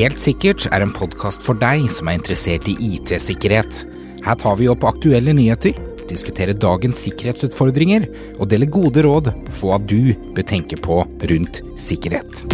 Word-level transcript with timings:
Helt 0.00 0.20
sikkert 0.22 0.64
er 0.72 0.80
en 0.80 0.92
podkast 0.96 1.42
for 1.44 1.58
deg 1.60 1.82
som 1.92 2.08
er 2.08 2.16
interessert 2.16 2.68
i 2.70 2.76
IT-sikkerhet. 2.94 3.82
Her 4.24 4.36
tar 4.40 4.54
vi 4.56 4.68
opp 4.70 4.86
aktuelle 4.88 5.34
nyheter, 5.36 5.76
diskuterer 6.08 6.56
dagens 6.56 7.02
sikkerhetsutfordringer 7.04 8.06
og 8.38 8.48
deler 8.52 8.70
gode 8.70 9.04
råd 9.04 9.28
for 9.50 9.72
hva 9.72 9.78
du 9.82 10.14
bør 10.36 10.46
tenke 10.46 10.78
på 10.80 11.02
rundt 11.04 11.60
sikkerhet. 11.80 12.44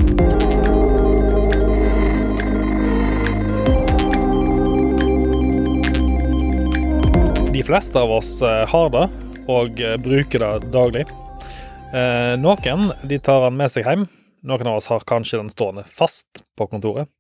De 7.55 7.63
fleste 7.65 8.03
av 8.03 8.19
oss 8.19 8.41
eh, 8.43 8.65
har 8.69 8.91
det, 8.97 9.07
og 9.47 9.81
eh, 9.81 9.97
bruker 10.03 10.43
det 10.43 10.73
daglig. 10.75 11.07
Eh, 11.95 12.35
noen 12.43 12.91
de 13.07 13.23
tar 13.23 13.47
den 13.47 13.61
med 13.63 13.73
seg 13.73 13.87
hjem. 13.87 14.09
Noen 14.47 14.69
av 14.71 14.79
oss 14.79 14.87
har 14.93 15.03
kanskje 15.09 15.41
den 15.41 15.51
stående 15.51 15.83
fast 15.85 16.45
på 16.59 16.69
kontoret. 16.71 17.11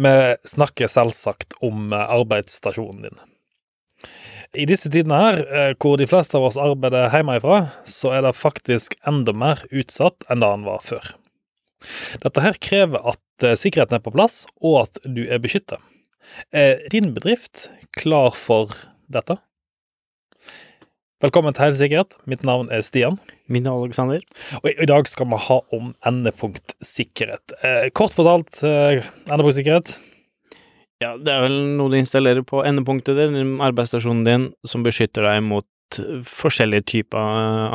Vi 0.00 0.12
snakker 0.48 0.88
selvsagt 0.88 1.58
om 1.60 1.92
arbeidsstasjonen 1.92 3.04
din. 3.08 3.20
I 4.56 4.64
disse 4.68 4.90
tidene 4.92 5.18
her, 5.20 5.42
hvor 5.80 5.96
de 6.00 6.08
fleste 6.08 6.36
av 6.36 6.48
oss 6.48 6.58
arbeider 6.60 7.12
hjemmefra, 7.12 7.66
så 7.88 8.12
er 8.16 8.24
det 8.26 8.34
faktisk 8.36 8.96
enda 9.08 9.32
mer 9.36 9.62
utsatt 9.70 10.26
enn 10.32 10.42
det 10.42 10.50
han 10.50 10.66
var 10.68 10.82
før. 10.84 11.12
Dette 12.24 12.44
her 12.44 12.58
krever 12.62 13.04
at 13.12 13.46
sikkerheten 13.58 13.98
er 13.98 14.04
på 14.04 14.12
plass, 14.14 14.42
og 14.60 14.82
at 14.86 15.00
du 15.04 15.24
er 15.24 15.40
beskyttet. 15.42 15.80
Er 16.52 16.84
din 16.92 17.12
bedrift 17.16 17.68
klar 17.96 18.36
for 18.38 18.72
dette? 19.12 19.38
Velkommen 21.22 21.54
til 21.54 21.68
Helsesikkerhet. 21.68 22.16
Mitt 22.26 22.40
navn 22.42 22.66
er 22.74 22.80
Stian. 22.82 23.14
Min 23.46 23.68
er 23.70 23.76
Alexander. 23.78 24.24
Og 24.58 24.64
i, 24.66 24.72
i, 24.74 24.86
dag 24.90 25.06
skal 25.06 25.28
vi 25.30 25.38
ha 25.38 25.58
om 25.76 25.92
endepunktsikkerhet. 26.08 27.54
Eh, 27.62 27.84
kort 27.94 28.16
fortalt, 28.16 28.50
eh, 28.66 29.06
endepunktsikkerhet. 29.28 30.00
Ja, 30.98 31.12
det 31.14 31.30
er 31.30 31.44
vel 31.44 31.54
noe 31.78 31.92
du 31.92 32.00
installerer 32.00 32.42
på 32.42 32.64
endepunktet 32.66 33.20
din, 33.20 33.54
arbeidsstasjonen 33.62 34.26
din, 34.26 34.48
som 34.66 34.82
beskytter 34.82 35.28
deg 35.28 35.44
mot 35.46 35.66
forskjellige 36.28 36.86
typer 36.90 37.18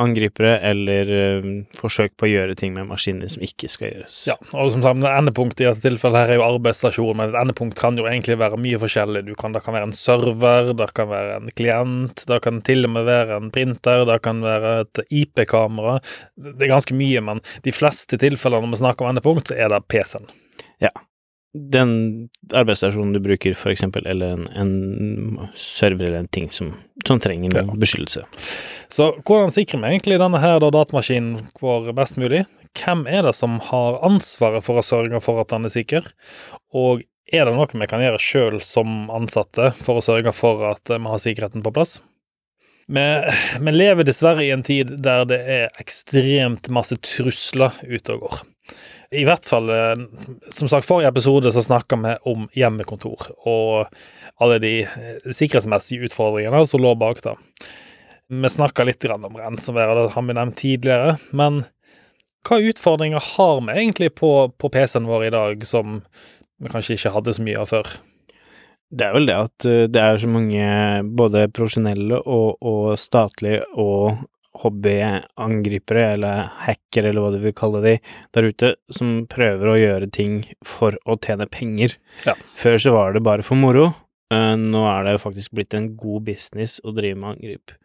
angripere 0.02 0.56
eller 0.66 1.12
uh, 1.12 1.48
forsøk 1.78 2.14
på 2.18 2.26
å 2.26 2.30
gjøre 2.30 2.56
ting 2.58 2.74
med 2.76 2.88
maskiner 2.90 3.30
som 3.32 3.44
ikke 3.44 3.70
skal 3.70 3.92
gjøres. 3.92 4.18
Ja, 4.30 4.36
og 4.52 4.72
som 4.74 4.84
sagt, 4.84 5.06
Endepunkt 5.08 5.60
i 5.60 5.66
dette 5.66 5.84
tilfellet 5.84 6.24
her 6.24 6.34
er 6.34 6.40
jo 6.40 6.46
arbeidsstasjon, 6.46 7.14
men 7.18 7.32
et 7.32 7.40
endepunkt 7.40 7.78
kan 7.78 7.98
jo 7.98 8.06
egentlig 8.08 8.38
være 8.40 8.60
mye 8.60 8.80
forskjellig. 8.82 9.24
Du 9.28 9.34
kan, 9.38 9.54
det 9.56 9.64
kan 9.66 9.76
være 9.76 9.90
en 9.90 9.96
server, 9.96 10.72
det 10.78 10.90
kan 10.98 11.10
være 11.10 11.40
en 11.40 11.52
klient, 11.58 12.24
det 12.28 12.40
kan 12.44 12.62
til 12.66 12.88
og 12.88 12.94
med 12.96 13.08
være 13.08 13.38
en 13.40 13.52
printer, 13.54 14.04
det 14.08 14.20
kan 14.24 14.42
være 14.44 14.74
et 14.84 15.02
IP-kamera. 15.08 15.98
Det 16.36 16.68
er 16.68 16.74
ganske 16.74 16.96
mye, 16.96 17.24
men 17.24 17.42
de 17.64 17.74
fleste 17.74 18.20
tilfellene 18.20 18.68
når 18.68 18.76
vi 18.76 18.82
snakker 18.84 19.06
om 19.06 19.12
endepunkt, 19.14 19.50
så 19.50 19.58
er 19.58 19.72
det 19.72 19.84
PC-en. 19.90 20.30
Ja, 20.82 20.92
den 21.54 22.28
arbeidsstasjonen 22.52 23.12
du 23.12 23.20
bruker, 23.24 23.54
for 23.56 23.72
eksempel, 23.72 24.06
eller 24.06 24.36
en, 24.36 24.48
en 24.48 25.48
server 25.56 26.06
eller 26.06 26.18
en 26.18 26.28
ting 26.28 26.50
som, 26.52 26.74
som 27.06 27.20
trenger 27.20 27.56
ja. 27.56 27.64
beskyttelse. 27.72 28.24
Så 28.92 29.10
hvordan 29.24 29.52
sikrer 29.54 29.80
vi 29.82 29.92
egentlig 29.94 30.20
denne 30.20 30.40
her 30.42 30.60
da, 30.60 30.70
datamaskinen 30.74 31.48
vår 31.60 31.92
best 31.96 32.20
mulig? 32.20 32.44
Hvem 32.78 33.06
er 33.08 33.24
det 33.24 33.34
som 33.36 33.58
har 33.70 34.00
ansvaret 34.06 34.64
for 34.66 34.80
å 34.80 34.84
sørge 34.84 35.22
for 35.24 35.40
at 35.40 35.54
den 35.54 35.68
er 35.68 35.72
sikker? 35.72 36.10
Og 36.76 37.02
er 37.32 37.48
det 37.48 37.56
noe 37.56 37.80
vi 37.80 37.88
kan 37.88 38.04
gjøre 38.04 38.20
sjøl 38.22 38.60
som 38.64 39.08
ansatte 39.12 39.72
for 39.80 39.98
å 39.98 40.04
sørge 40.04 40.32
for 40.36 40.64
at 40.70 40.92
vi 40.92 41.00
har 41.04 41.24
sikkerheten 41.24 41.64
på 41.64 41.72
plass? 41.76 41.98
Vi, 42.88 43.04
vi 43.60 43.72
lever 43.74 44.06
dessverre 44.08 44.44
i 44.46 44.52
en 44.54 44.64
tid 44.64 44.94
der 45.04 45.26
det 45.28 45.40
er 45.44 45.80
ekstremt 45.80 46.70
masse 46.72 46.96
trusler 47.04 47.76
ute 47.84 48.16
og 48.16 48.24
går. 48.24 48.38
I 49.14 49.24
hvert 49.24 49.46
fall 49.48 49.70
eh, 49.72 49.94
Som 50.52 50.68
sagt, 50.68 50.86
forrige 50.86 51.08
episode 51.08 51.52
så 51.52 51.62
snakka 51.64 51.96
vi 52.02 52.14
om 52.28 52.48
hjemmekontor 52.56 53.30
og 53.48 53.88
alle 54.38 54.58
de 54.62 54.72
eh, 54.84 55.14
sikkerhetsmessige 55.24 56.10
utfordringene 56.10 56.60
som 56.68 56.82
lå 56.84 56.92
bak 56.98 57.22
det. 57.24 57.34
Vi 58.28 58.50
snakka 58.52 58.84
litt 58.84 59.04
om 59.08 59.38
ransomware, 59.40 59.94
det 59.96 60.12
har 60.12 60.26
vi 60.26 60.36
nevnt 60.36 60.58
tidligere. 60.60 61.16
Men 61.32 61.62
hva 62.46 62.60
utfordringer 62.60 63.24
har 63.34 63.62
vi 63.64 63.78
egentlig 63.78 64.12
på, 64.20 64.32
på 64.52 64.70
PC-en 64.72 65.08
vår 65.08 65.24
i 65.26 65.32
dag 65.32 65.64
som 65.66 66.02
vi 66.60 66.70
kanskje 66.72 66.98
ikke 66.98 67.14
hadde 67.16 67.34
så 67.34 67.46
mye 67.46 67.64
av 67.64 67.72
før? 67.72 67.90
Det 68.88 69.04
er 69.04 69.16
vel 69.16 69.28
det 69.28 69.36
at 69.36 69.68
eh, 69.68 69.86
det 69.88 70.04
er 70.04 70.20
så 70.20 70.30
mange 70.32 70.68
både 71.16 71.48
profesjonelle 71.56 72.20
og, 72.24 72.60
og 72.60 72.92
statlige 73.00 73.64
og 73.76 74.20
hobbyangripere, 74.62 76.04
eller 76.16 76.50
hacker, 76.64 77.08
eller 77.08 77.24
hva 77.24 77.32
du 77.34 77.38
vil 77.42 77.56
kalle 77.56 77.82
de, 77.84 77.94
der 78.34 78.50
ute, 78.50 78.74
som 78.92 79.22
prøver 79.30 79.70
å 79.70 79.78
gjøre 79.78 80.10
ting 80.14 80.42
for 80.66 80.98
å 81.06 81.18
tjene 81.22 81.48
penger. 81.50 81.96
Ja. 82.26 82.36
Før 82.58 82.78
så 82.82 82.94
var 82.96 83.16
det 83.16 83.24
bare 83.26 83.46
for 83.46 83.60
moro. 83.60 83.90
Eh, 84.34 84.54
nå 84.60 84.84
er 84.90 85.06
det 85.06 85.18
faktisk 85.22 85.54
blitt 85.56 85.76
en 85.78 85.92
god 85.96 86.26
business 86.28 86.78
å 86.84 86.92
drive 86.96 87.16
med 87.20 87.36
angrip. 87.36 87.76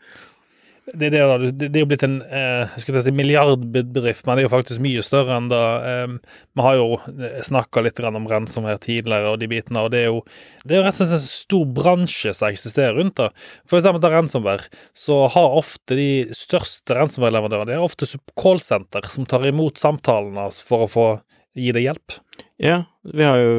Det, 0.86 1.10
det, 1.10 1.20
det, 1.56 1.70
er 1.70 1.80
jo 1.80 1.88
blitt 1.88 2.04
en 2.04 2.18
eh, 2.28 2.74
si 2.76 3.12
milliardbedrift, 3.16 4.26
men 4.28 4.36
det 4.36 4.44
er 4.44 4.48
jo 4.50 4.52
faktisk 4.52 4.82
mye 4.84 5.04
større 5.06 5.38
enn 5.40 5.46
det. 5.48 5.62
Eh, 5.88 6.34
vi 6.60 6.66
har 6.66 6.76
jo 6.76 6.88
eh, 7.14 7.38
snakka 7.48 7.86
litt 7.86 8.02
om 8.04 8.28
rensomhet 8.28 8.84
tidligere 8.84 9.32
og 9.32 9.40
de 9.40 9.48
bitene, 9.48 9.80
og 9.80 9.94
det 9.94 10.02
er 10.02 10.10
jo, 10.10 10.20
det 10.68 10.76
er 10.76 10.84
rett 10.84 11.00
og 11.00 11.08
slett 11.08 11.22
en 11.22 11.30
stor 11.30 11.64
bransje 11.80 12.34
som 12.36 12.50
eksisterer 12.50 13.00
rundt 13.00 13.16
det. 13.22 13.30
For 13.64 13.80
eksempel 13.80 14.04
til 14.04 14.16
ransomware, 14.18 14.84
så 15.06 15.22
har 15.32 15.58
ofte 15.62 15.96
de 16.00 16.10
største 16.36 17.00
ransomware-leverandørene 17.00 17.72
det 17.72 17.80
er 17.80 17.88
ofte 17.88 18.10
callsenter 18.36 19.08
som 19.08 19.30
tar 19.30 19.48
imot 19.48 19.80
samtalene 19.80 20.50
for 20.68 20.84
å 20.84 20.92
få 20.92 21.08
gi 21.56 21.72
deg 21.72 21.88
hjelp. 21.88 22.20
Ja, 22.62 22.84
vi 23.02 23.26
har 23.26 23.38
jo 23.42 23.54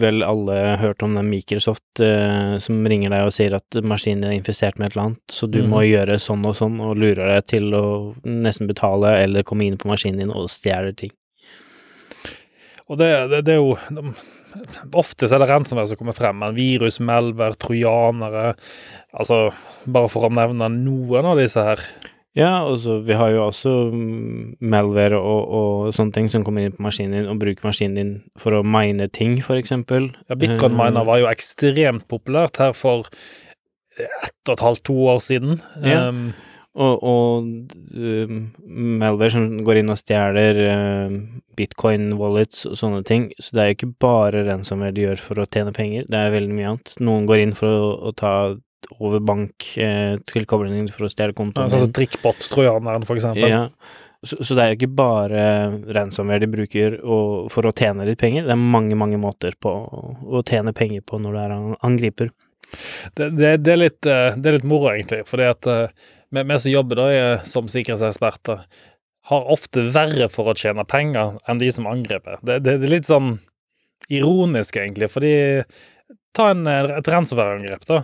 vel 0.00 0.22
alle 0.24 0.54
hørt 0.80 1.02
om 1.04 1.14
den 1.18 1.28
Microsoft 1.28 2.00
eh, 2.00 2.54
som 2.62 2.86
ringer 2.88 3.12
deg 3.12 3.26
og 3.26 3.34
sier 3.34 3.56
at 3.58 3.78
maskinen 3.84 4.24
er 4.28 4.36
infisert 4.38 4.78
med 4.78 4.88
et 4.88 4.96
eller 4.96 5.04
annet, 5.08 5.24
så 5.34 5.48
du 5.50 5.60
mm. 5.60 5.68
må 5.72 5.82
gjøre 5.84 6.16
sånn 6.22 6.46
og 6.48 6.56
sånn, 6.56 6.78
og 6.80 6.96
lurer 6.98 7.34
deg 7.34 7.48
til 7.50 7.74
å 7.76 7.84
nesten 8.24 8.70
betale 8.70 9.16
eller 9.24 9.46
komme 9.46 9.66
inn 9.66 9.78
på 9.80 9.90
maskinen 9.90 10.22
din 10.22 10.34
og 10.34 10.48
stjele 10.54 10.94
ting. 10.96 11.12
Og 12.88 12.96
det, 13.00 13.10
det, 13.34 13.44
det 13.44 13.58
er 13.58 13.62
jo 13.62 14.12
Ofte 14.96 15.26
er 15.28 15.42
det 15.42 15.46
ransomware 15.50 15.90
som 15.90 15.98
kommer 16.00 16.16
frem, 16.16 16.38
men 16.40 16.54
virus, 16.56 16.96
melver, 17.04 17.52
trojanere 17.60 18.54
Altså, 19.12 19.50
bare 19.84 20.08
for 20.08 20.24
å 20.24 20.32
nevne 20.32 20.70
noen 20.72 21.28
av 21.28 21.38
disse 21.38 21.62
her. 21.64 21.82
Ja, 22.38 22.62
altså 22.62 23.00
vi 23.02 23.16
har 23.18 23.32
jo 23.34 23.46
også 23.48 23.72
mm, 23.90 24.58
malware 24.70 25.18
og, 25.18 25.54
og, 25.58 25.88
sånne 25.96 26.14
ting 26.14 26.28
som 26.30 26.44
kommer 26.46 26.62
inn 26.62 26.74
på 26.76 26.84
maskinen 26.86 27.16
din 27.16 27.30
og 27.32 27.40
bruker 27.40 27.66
maskinen 27.66 27.98
din 27.98 28.12
for 28.38 28.54
å 28.54 28.62
mine 28.62 29.08
ting, 29.10 29.40
for 29.42 29.58
eksempel. 29.58 30.12
Ja, 30.30 30.38
bitcoin-miner 30.38 31.06
var 31.08 31.18
jo 31.18 31.30
ekstremt 31.32 32.06
populært 32.10 32.60
her 32.62 32.76
for 32.78 33.08
ett 33.98 34.46
og 34.46 34.54
et 34.54 34.62
halvt, 34.62 34.84
to 34.86 34.94
år 35.10 35.18
siden. 35.24 35.58
Ja. 35.82 36.06
Um, 36.08 36.30
og, 36.78 37.02
og 37.02 37.48
um, 37.98 38.38
malware 39.02 39.32
som 39.34 39.48
går 39.66 39.80
inn 39.80 39.90
og 39.90 39.98
stjeler 39.98 40.60
uh, 40.70 41.16
bitcoin 41.58 42.12
wallets 42.20 42.62
og 42.70 42.78
sånne 42.78 43.02
ting. 43.08 43.32
Så 43.42 43.56
det 43.56 43.64
er 43.64 43.72
jo 43.72 43.78
ikke 43.80 43.92
bare 44.06 44.44
ransomware 44.46 44.94
de 44.94 45.08
gjør 45.08 45.24
for 45.24 45.42
å 45.42 45.48
tjene 45.50 45.74
penger, 45.74 46.06
det 46.06 46.22
er 46.22 46.36
veldig 46.36 46.54
mye 46.54 46.72
annet. 46.76 46.94
Noen 47.02 47.26
går 47.26 47.42
inn 47.48 47.58
for 47.58 47.66
å, 47.82 47.92
å 47.98 48.14
ta 48.14 48.34
over 48.98 49.22
banktilkoblingen 49.26 50.86
eh, 50.86 50.92
for 50.94 51.06
å 51.06 51.12
stjele 51.12 51.36
kontoen. 51.36 51.66
Ja, 51.66 51.72
sånn 51.74 51.88
som 51.88 51.94
trikkbot-trojaneren, 51.96 53.06
for 53.08 53.18
eksempel. 53.18 53.50
Ja. 53.50 53.64
Så, 54.26 54.40
så, 54.42 54.56
det 54.58 54.64
er 54.64 54.72
jo 54.72 54.78
ikke 54.80 54.96
bare 54.98 55.42
ransomware 55.94 56.42
de 56.42 56.50
bruker 56.50 56.96
og, 57.04 57.52
for 57.54 57.68
å 57.68 57.74
tjene 57.76 58.06
litt 58.08 58.18
penger, 58.18 58.48
det 58.48 58.54
er 58.54 58.58
mange, 58.58 58.98
mange 58.98 59.20
måter 59.20 59.54
på 59.62 59.70
å 59.70 60.42
tjene 60.42 60.74
penger 60.74 61.04
på 61.06 61.20
når 61.22 61.36
du 61.36 61.40
er 61.44 61.56
angriper. 61.86 62.32
Det, 63.14 63.30
det, 63.38 63.52
det, 63.62 63.72
er 63.72 63.82
litt, 63.84 64.00
eh, 64.06 64.34
det, 64.34 64.46
er 64.48 64.58
litt, 64.58 64.68
moro, 64.68 64.90
egentlig, 64.92 65.22
fordi 65.28 65.46
at 65.48 65.68
eh, 65.70 66.06
vi, 66.34 66.42
vi 66.42 66.58
som 66.58 66.72
jobber 66.72 67.00
da 67.00 67.10
som 67.48 67.70
sikkerhetseksperter, 67.70 68.64
har 69.28 69.52
ofte 69.52 69.84
verre 69.92 70.30
for 70.32 70.48
å 70.48 70.56
tjene 70.56 70.86
penger 70.88 71.36
enn 71.48 71.60
de 71.60 71.68
som 71.72 71.86
angriper. 71.88 72.40
Det, 72.42 72.62
det, 72.64 72.78
er 72.78 72.92
litt 72.94 73.08
sånn 73.08 73.36
ironisk, 74.08 74.78
egentlig, 74.80 75.10
fordi 75.12 75.32
ta 76.38 76.52
en, 76.54 76.66
et 76.70 77.10
ransomware-angrep, 77.10 77.84
da. 77.88 78.02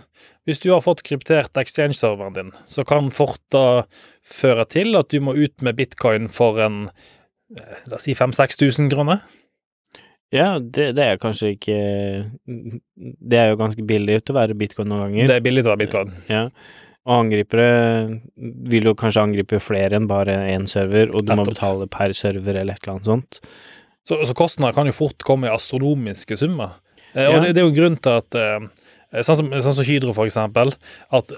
Hvis 0.49 0.61
du 0.65 0.69
har 0.73 0.83
fått 0.85 1.05
kryptert 1.07 1.57
exchange-serveren 1.61 2.37
din, 2.37 2.51
så 2.69 2.85
kan 2.89 3.13
fort 3.15 3.41
da 3.55 3.85
føre 4.27 4.67
til 4.71 4.99
at 4.99 5.13
du 5.15 5.23
må 5.25 5.37
ut 5.39 5.65
med 5.65 5.79
bitcoin 5.79 6.29
for 6.33 6.61
en 6.65 6.85
eh, 6.89 7.81
la 7.89 8.01
oss 8.01 8.09
si 8.09 8.17
5000-6000 8.19 8.93
kroner. 8.93 9.25
Ja, 10.35 10.57
det, 10.59 10.95
det, 10.99 11.05
er 11.05 11.21
kanskje 11.23 11.53
ikke 11.55 11.75
Det 12.43 13.39
er 13.39 13.53
jo 13.53 13.59
ganske 13.61 13.85
billig 13.87 14.17
å 14.19 14.35
være 14.35 14.57
bitcoin 14.59 14.91
noen 14.91 15.05
ganger. 15.05 15.29
Det 15.31 15.37
er 15.39 15.45
billig 15.45 15.63
å 15.63 15.71
være 15.71 15.83
bitcoin. 15.85 16.11
Ja. 16.27 16.49
Og 17.05 17.21
angripere 17.21 17.69
vil 18.73 18.89
jo 18.89 18.97
kanskje 18.99 19.23
angripe 19.29 19.61
flere 19.63 20.01
enn 20.01 20.09
bare 20.11 20.39
én 20.51 20.65
server, 20.71 21.13
og 21.13 21.29
du 21.29 21.35
må 21.37 21.45
betale 21.47 21.87
per 21.93 22.17
server 22.17 22.57
eller 22.57 22.75
et 22.75 22.83
eller 22.83 22.97
annet 22.97 23.11
sånt. 23.11 23.41
Så, 24.09 24.19
så 24.27 24.37
kostnader 24.37 24.77
kan 24.77 24.89
jo 24.89 24.97
fort 24.97 25.23
komme 25.25 25.49
i 25.49 25.53
astronomiske 25.53 26.41
summer. 26.41 26.81
Eh, 27.15 27.31
og 27.31 27.41
det, 27.43 27.55
det, 27.55 27.63
er 27.63 27.69
jo 27.69 27.77
grunn 27.77 28.01
til 28.03 28.19
at 28.23 28.41
eh, 28.41 28.67
Sånn 29.23 29.37
som, 29.39 29.51
sånn 29.63 29.77
som 29.77 29.87
Hydro, 29.87 30.11
eksempel. 30.25 30.73
At 31.15 31.29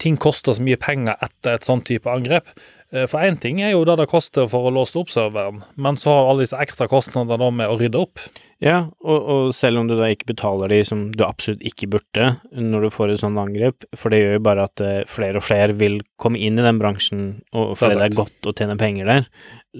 ting 0.00 0.14
koster 0.16 0.54
så 0.56 0.62
mye 0.64 0.78
penger 0.80 1.18
etter 1.20 1.58
et 1.58 1.66
sånn 1.68 1.82
type 1.84 2.08
angrep. 2.08 2.48
Eh, 2.92 3.04
For 3.04 3.20
én 3.20 3.36
ting 3.40 3.60
er 3.60 3.74
jo 3.74 3.82
det 3.84 3.98
det 4.00 4.08
koster 4.08 4.46
for 4.48 4.68
å 4.68 4.72
låse 4.72 4.96
opp 4.96 5.10
serveren, 5.12 5.60
men 5.76 5.98
så 6.00 6.14
har 6.14 6.30
alle 6.30 6.46
disse 6.46 6.56
ekstra 6.56 6.86
kostnadene 6.88 7.50
med 7.52 7.68
å 7.68 7.76
rydde 7.80 8.00
opp. 8.00 8.22
Ja, 8.64 8.88
og, 9.04 9.18
og 9.30 9.50
selv 9.54 9.78
om 9.82 9.90
du 9.90 9.92
da 9.98 10.08
ikke 10.10 10.30
betaler 10.32 10.72
de 10.72 10.80
som 10.86 11.04
du 11.14 11.20
absolutt 11.22 11.60
ikke 11.68 11.86
burde 11.92 12.30
når 12.56 12.86
du 12.86 12.90
får 12.94 13.12
et 13.12 13.20
sånt 13.20 13.38
angrep, 13.38 13.84
for 13.94 14.10
det 14.10 14.22
gjør 14.22 14.38
jo 14.38 14.44
bare 14.48 14.64
at 14.70 14.82
eh, 14.82 15.02
flere 15.10 15.38
og 15.42 15.46
flere 15.46 15.76
vil 15.78 16.00
komme 16.18 16.40
inn 16.40 16.58
i 16.58 16.64
den 16.64 16.80
bransjen, 16.80 17.26
og 17.52 17.76
fordi 17.78 17.98
det 18.00 18.06
er 18.08 18.16
sant. 18.16 18.22
godt 18.24 18.50
å 18.50 18.54
tjene 18.58 18.78
penger 18.80 19.12
der. 19.12 19.28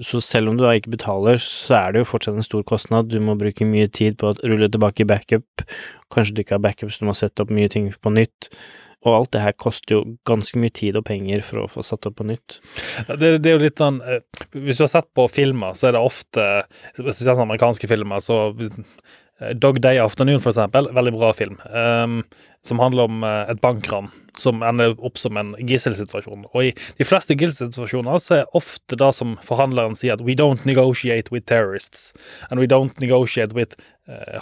Så 0.05 0.21
selv 0.23 0.51
om 0.51 0.59
du 0.59 0.63
da 0.63 0.75
ikke 0.77 0.93
betaler, 0.93 1.41
så 1.41 1.79
er 1.79 1.95
det 1.95 2.03
jo 2.03 2.11
fortsatt 2.11 2.37
en 2.37 2.45
stor 2.45 2.61
kostnad. 2.67 3.09
Du 3.09 3.17
må 3.23 3.33
bruke 3.39 3.65
mye 3.67 3.89
tid 3.91 4.19
på 4.21 4.29
å 4.29 4.37
rulle 4.45 4.69
tilbake 4.71 5.03
i 5.03 5.09
backup. 5.09 5.65
Kanskje 6.13 6.37
du 6.37 6.43
ikke 6.45 6.55
har 6.59 6.63
backup, 6.63 6.93
så 6.93 7.01
du 7.03 7.09
må 7.09 7.17
sette 7.17 7.43
opp 7.43 7.51
mye 7.51 7.71
ting 7.73 7.89
på 7.99 8.13
nytt. 8.13 8.51
Og 9.07 9.13
alt 9.15 9.31
det 9.35 9.43
her 9.43 9.55
koster 9.55 9.95
jo 9.95 10.01
ganske 10.27 10.59
mye 10.59 10.73
tid 10.75 10.97
og 10.99 11.05
penger 11.07 11.43
for 11.45 11.63
å 11.63 11.69
få 11.71 11.83
satt 11.85 12.07
opp 12.09 12.17
på 12.19 12.27
nytt. 12.27 12.57
Det, 13.07 13.37
det 13.39 13.51
er 13.51 13.55
jo 13.55 13.63
litt 13.63 13.79
sånn 13.79 14.01
eh, 14.03 14.19
Hvis 14.57 14.79
du 14.79 14.83
har 14.83 14.91
sett 14.91 15.07
på 15.15 15.29
filmer, 15.31 15.77
så 15.77 15.89
er 15.89 15.95
det 15.95 16.03
ofte 16.03 16.47
Spesielt 16.97 17.39
amerikanske 17.39 17.87
filmer, 17.87 18.19
så 18.23 18.49
eh, 18.51 19.53
Dog 19.55 19.79
Day 19.79 20.01
Afternoon, 20.03 20.41
for 20.43 20.51
eksempel, 20.51 20.89
veldig 20.91 21.13
bra 21.15 21.29
film, 21.31 21.55
um, 21.71 22.17
som 22.67 22.81
handler 22.83 23.07
om 23.07 23.23
eh, 23.23 23.53
et 23.53 23.61
bankran 23.63 24.09
som 24.39 24.63
ender 24.63 24.95
opp 25.05 25.19
som 25.19 25.37
en 25.39 25.53
gisselsituasjon. 25.63 26.45
Og 26.51 26.69
i 26.69 26.73
de 26.99 27.07
fleste 27.07 27.37
gisselsituasjoner 27.39 28.19
så 28.23 28.39
er 28.39 28.57
ofte 28.57 28.99
det 28.99 29.11
som 29.15 29.37
forhandleren 29.45 29.95
sier 29.97 30.15
at 30.15 30.23
we 30.27 30.35
don't 30.35 30.67
negotiate 30.67 31.31
with 31.31 31.47
terrorists, 31.47 32.11
and 32.49 32.59
we 32.59 32.67
don't 32.67 32.99
negotiate 32.99 33.55
with 33.55 33.79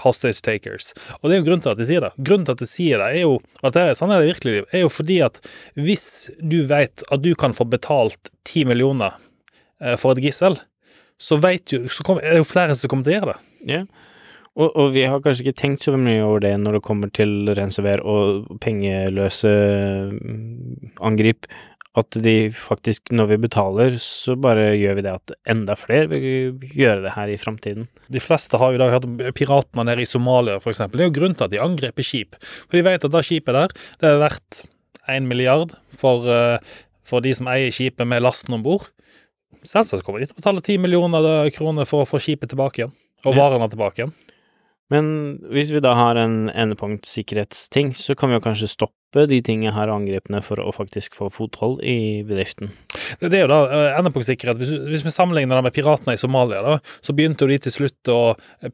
hostage 0.03 0.41
takers. 0.45 0.93
Og 1.19 1.29
det 1.29 1.37
er 1.37 1.41
jo 1.41 1.47
grunnen 1.49 1.63
til 1.65 1.73
at 1.73 1.81
de 1.81 1.87
sier 1.89 2.03
det. 2.05 2.11
Grunnen 2.17 2.47
til 2.47 2.55
at 2.57 2.63
de 2.63 2.69
sier 2.69 3.03
det, 3.03 3.09
er 3.17 3.25
jo 3.25 3.37
at 3.61 3.75
det 3.75 3.83
er 3.83 3.97
sånn 3.99 4.13
er 4.15 4.21
det 4.23 4.29
i 4.29 4.33
virkelig 4.33 4.55
liv, 4.57 4.67
er 4.71 4.85
jo 4.85 4.91
fordi 4.93 5.19
at 5.27 5.39
hvis 5.77 6.07
du 6.39 6.59
vet 6.69 7.03
at 7.11 7.23
du 7.25 7.33
kan 7.39 7.55
få 7.57 7.67
betalt 7.69 8.31
ti 8.47 8.63
millioner 8.67 9.17
eh, 9.81 9.95
for 9.99 10.15
et 10.15 10.23
gissel, 10.23 10.59
så, 11.17 11.39
vet 11.41 11.65
du, 11.73 11.87
så 11.89 12.05
kommer- 12.05 12.23
er 12.23 12.37
det 12.37 12.43
jo 12.45 12.51
flere 12.51 12.75
som 12.77 12.91
kommer 12.91 13.07
til 13.07 13.15
å 13.15 13.19
gjøre 13.19 13.33
det. 13.33 13.39
Ja. 13.73 13.83
Og, 14.57 14.71
og 14.73 14.93
vi 14.95 15.03
har 15.05 15.21
kanskje 15.21 15.45
ikke 15.45 15.59
tenkt 15.59 15.83
så 15.85 15.93
mye 16.01 16.23
over 16.25 16.41
det 16.41 16.55
når 16.57 16.79
det 16.79 16.85
kommer 16.87 17.11
til 17.13 17.51
rensever 17.57 18.01
og 18.01 18.47
pengeløse 18.63 19.51
mm, 20.13 20.93
angrip, 21.05 21.45
at 21.97 22.17
de 22.21 22.35
faktisk, 22.53 23.11
når 23.15 23.31
vi 23.31 23.37
betaler, 23.47 23.95
så 24.01 24.35
bare 24.39 24.69
gjør 24.77 24.97
vi 24.99 25.03
det 25.05 25.13
at 25.15 25.33
enda 25.49 25.73
flere 25.79 26.09
vil 26.11 26.67
gjøre 26.77 27.03
det 27.07 27.13
her 27.15 27.31
i 27.33 27.37
framtiden. 27.41 27.87
De 28.13 28.21
fleste 28.21 28.59
har 28.61 28.73
jo 28.73 28.81
da 28.81 28.89
hatt 28.93 29.07
piratene 29.37 29.87
nede 29.87 30.05
i 30.05 30.09
Somalia, 30.09 30.59
eksempel. 30.61 30.99
Det 31.01 31.07
er 31.07 31.09
jo 31.09 31.15
grunnen 31.19 31.37
til 31.39 31.47
at 31.47 31.55
de 31.55 31.63
angriper 31.63 32.05
skip. 32.05 32.37
For 32.67 32.77
de 32.77 32.85
vet 32.85 33.07
at 33.07 33.15
det 33.15 33.23
skipet 33.25 33.57
der, 33.57 33.73
det 34.03 34.11
er 34.11 34.21
verdt 34.21 34.61
én 35.09 35.27
milliard 35.29 35.73
for, 35.89 36.27
eh, 36.29 36.77
for 37.07 37.25
de 37.25 37.33
som 37.33 37.49
eier 37.49 37.73
skipet 37.73 38.07
med 38.07 38.21
lasten 38.21 38.53
om 38.53 38.65
bord. 38.65 38.89
Selvsagt 39.65 40.05
kommer 40.05 40.21
de 40.21 40.29
til 40.29 40.37
å 40.37 40.41
betale 40.41 40.63
ti 40.63 40.77
millioner 40.77 41.49
kroner 41.55 41.87
for 41.89 42.05
å 42.05 42.09
få 42.09 42.21
skipet 42.21 42.53
tilbake 42.53 42.83
igjen. 42.83 42.95
Og 43.25 43.35
varene 43.35 43.69
tilbake 43.71 44.03
igjen. 44.03 44.13
Men 44.93 45.07
hvis 45.51 45.73
vi 45.75 45.81
da 45.83 45.91
har 45.97 46.19
en 46.19 46.47
endepunktsikkerhetsting, 46.47 47.91
så 47.97 48.15
kan 48.15 48.31
vi 48.31 48.37
jo 48.37 48.43
kanskje 48.45 48.69
stoppe 48.71 49.25
de 49.27 49.39
tingene 49.43 49.73
her 49.75 49.91
angrepene 49.91 50.39
for 50.45 50.61
å 50.63 50.71
faktisk 50.75 51.17
få 51.17 51.27
fothold 51.33 51.81
i 51.83 52.23
bedriften. 52.27 52.71
Det, 53.19 53.31
er 53.33 53.43
jo 53.45 53.51
da 53.51 53.59
eh, 53.65 53.97
endepunktsikkerhet. 53.99 54.61
Hvis, 54.61 54.71
hvis 54.91 55.05
vi 55.07 55.13
sammenligner 55.15 55.59
det 55.59 55.67
med 55.67 55.75
piratene 55.75 56.15
i 56.15 56.21
Somalia, 56.21 56.61
da, 56.63 56.77
så 57.03 57.15
begynte 57.17 57.49
de 57.49 57.59
til 57.65 57.75
slutt 57.79 58.13
å 58.13 58.21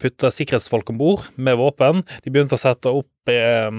putte 0.01 0.33
sikkerhetsfolk 0.33 0.93
om 0.93 1.01
bord 1.01 1.25
med 1.35 1.57
våpen. 1.61 2.05
De 2.25 2.33
begynte 2.33 2.59
å 2.59 2.61
sette 2.61 2.93
opp 2.93 3.33
eh, 3.33 3.71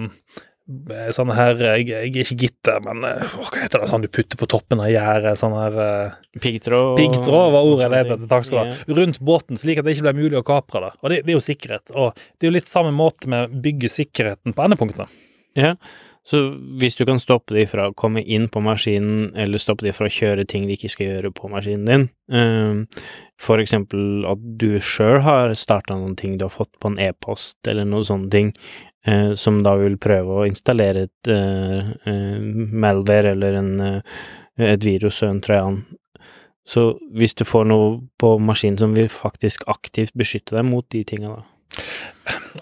sånne 0.65 1.35
her 1.37 1.59
Jeg, 1.61 1.89
jeg 1.91 2.09
er 2.09 2.21
ikke 2.23 2.39
gitter, 2.41 2.79
men 2.85 3.05
å, 3.05 3.11
hva 3.35 3.51
heter 3.61 3.83
det 3.83 3.89
sånn 3.91 4.05
du 4.05 4.09
putter 4.09 4.41
på 4.41 4.49
toppen 4.49 4.81
av 4.81 4.89
gjerdet? 4.89 5.37
Sånn 5.37 5.57
her 5.59 5.77
eh, 5.85 6.15
Piggtråd 6.41 6.97
Piggtråd 7.01 7.53
var 7.53 7.69
ordet 7.69 7.85
jeg 7.85 7.93
lette 7.93 8.17
etter. 8.17 8.31
Takk 8.31 8.49
skal 8.49 8.57
du 8.57 8.63
ha. 8.63 8.97
Rundt 9.01 9.21
båten, 9.21 9.61
slik 9.61 9.81
at 9.81 9.89
det 9.89 9.97
ikke 9.97 10.09
ble 10.09 10.17
mulig 10.23 10.41
å 10.41 10.47
kapre 10.47 10.87
det. 10.87 10.95
Og 11.03 11.13
det, 11.13 11.21
det 11.27 11.35
er 11.35 11.39
jo 11.39 11.45
sikkerhet. 11.45 11.93
Og 11.93 12.17
det 12.17 12.47
er 12.47 12.51
jo 12.51 12.57
litt 12.57 12.71
samme 12.71 12.95
måte 12.97 13.31
med 13.31 13.45
å 13.45 13.63
bygge 13.69 13.93
sikkerheten 13.93 14.57
på 14.57 14.65
endepunktene. 14.65 15.11
Ja, 15.55 15.77
så 16.25 16.39
hvis 16.81 16.97
du 16.97 17.05
kan 17.05 17.21
stoppe 17.21 17.53
de 17.55 17.67
fra 17.69 17.91
å 17.91 17.95
komme 17.97 18.23
inn 18.25 18.47
på 18.49 18.63
maskinen, 18.65 19.29
eller 19.37 19.61
stoppe 19.61 19.85
de 19.85 19.93
fra 19.95 20.09
å 20.09 20.13
kjøre 20.13 20.47
ting 20.49 20.65
de 20.67 20.79
ikke 20.79 20.91
skal 20.95 21.11
gjøre 21.11 21.31
på 21.37 21.51
maskinen 21.53 21.85
din, 21.91 22.07
eh, 22.33 23.05
for 23.37 23.61
eksempel 23.61 24.25
at 24.31 24.41
du 24.59 24.81
sjøl 24.81 25.21
har 25.27 25.53
starta 25.59 25.99
noen 25.99 26.17
ting 26.17 26.39
du 26.41 26.47
har 26.49 26.55
fått 26.55 26.73
på 26.81 26.91
en 26.91 26.99
e-post, 26.99 27.59
eller 27.69 27.85
noen 27.85 28.09
sånne 28.09 28.33
ting, 28.33 28.55
eh, 29.07 29.35
som 29.41 29.63
da 29.65 29.75
vil 29.81 29.99
prøve 30.01 30.41
å 30.41 30.47
installere 30.49 31.07
et 31.09 31.31
eh, 31.33 31.93
eh, 32.11 32.41
malware 32.85 33.35
eller 33.35 33.61
en, 33.61 33.73
eh, 33.81 34.19
et 34.75 34.85
virus 34.85 35.23
og 35.23 35.31
en 35.31 35.43
trojan. 35.45 35.81
Så 36.65 36.95
hvis 37.13 37.37
du 37.37 37.45
får 37.45 37.67
noe 37.69 37.89
på 38.21 38.37
maskinen 38.41 38.81
som 38.81 38.95
vil 38.97 39.11
faktisk 39.13 39.67
aktivt 39.69 40.15
beskytte 40.17 40.57
deg 40.57 40.65
mot 40.65 40.87
de 40.93 41.03
tinga, 41.05 41.37
da. 41.37 41.54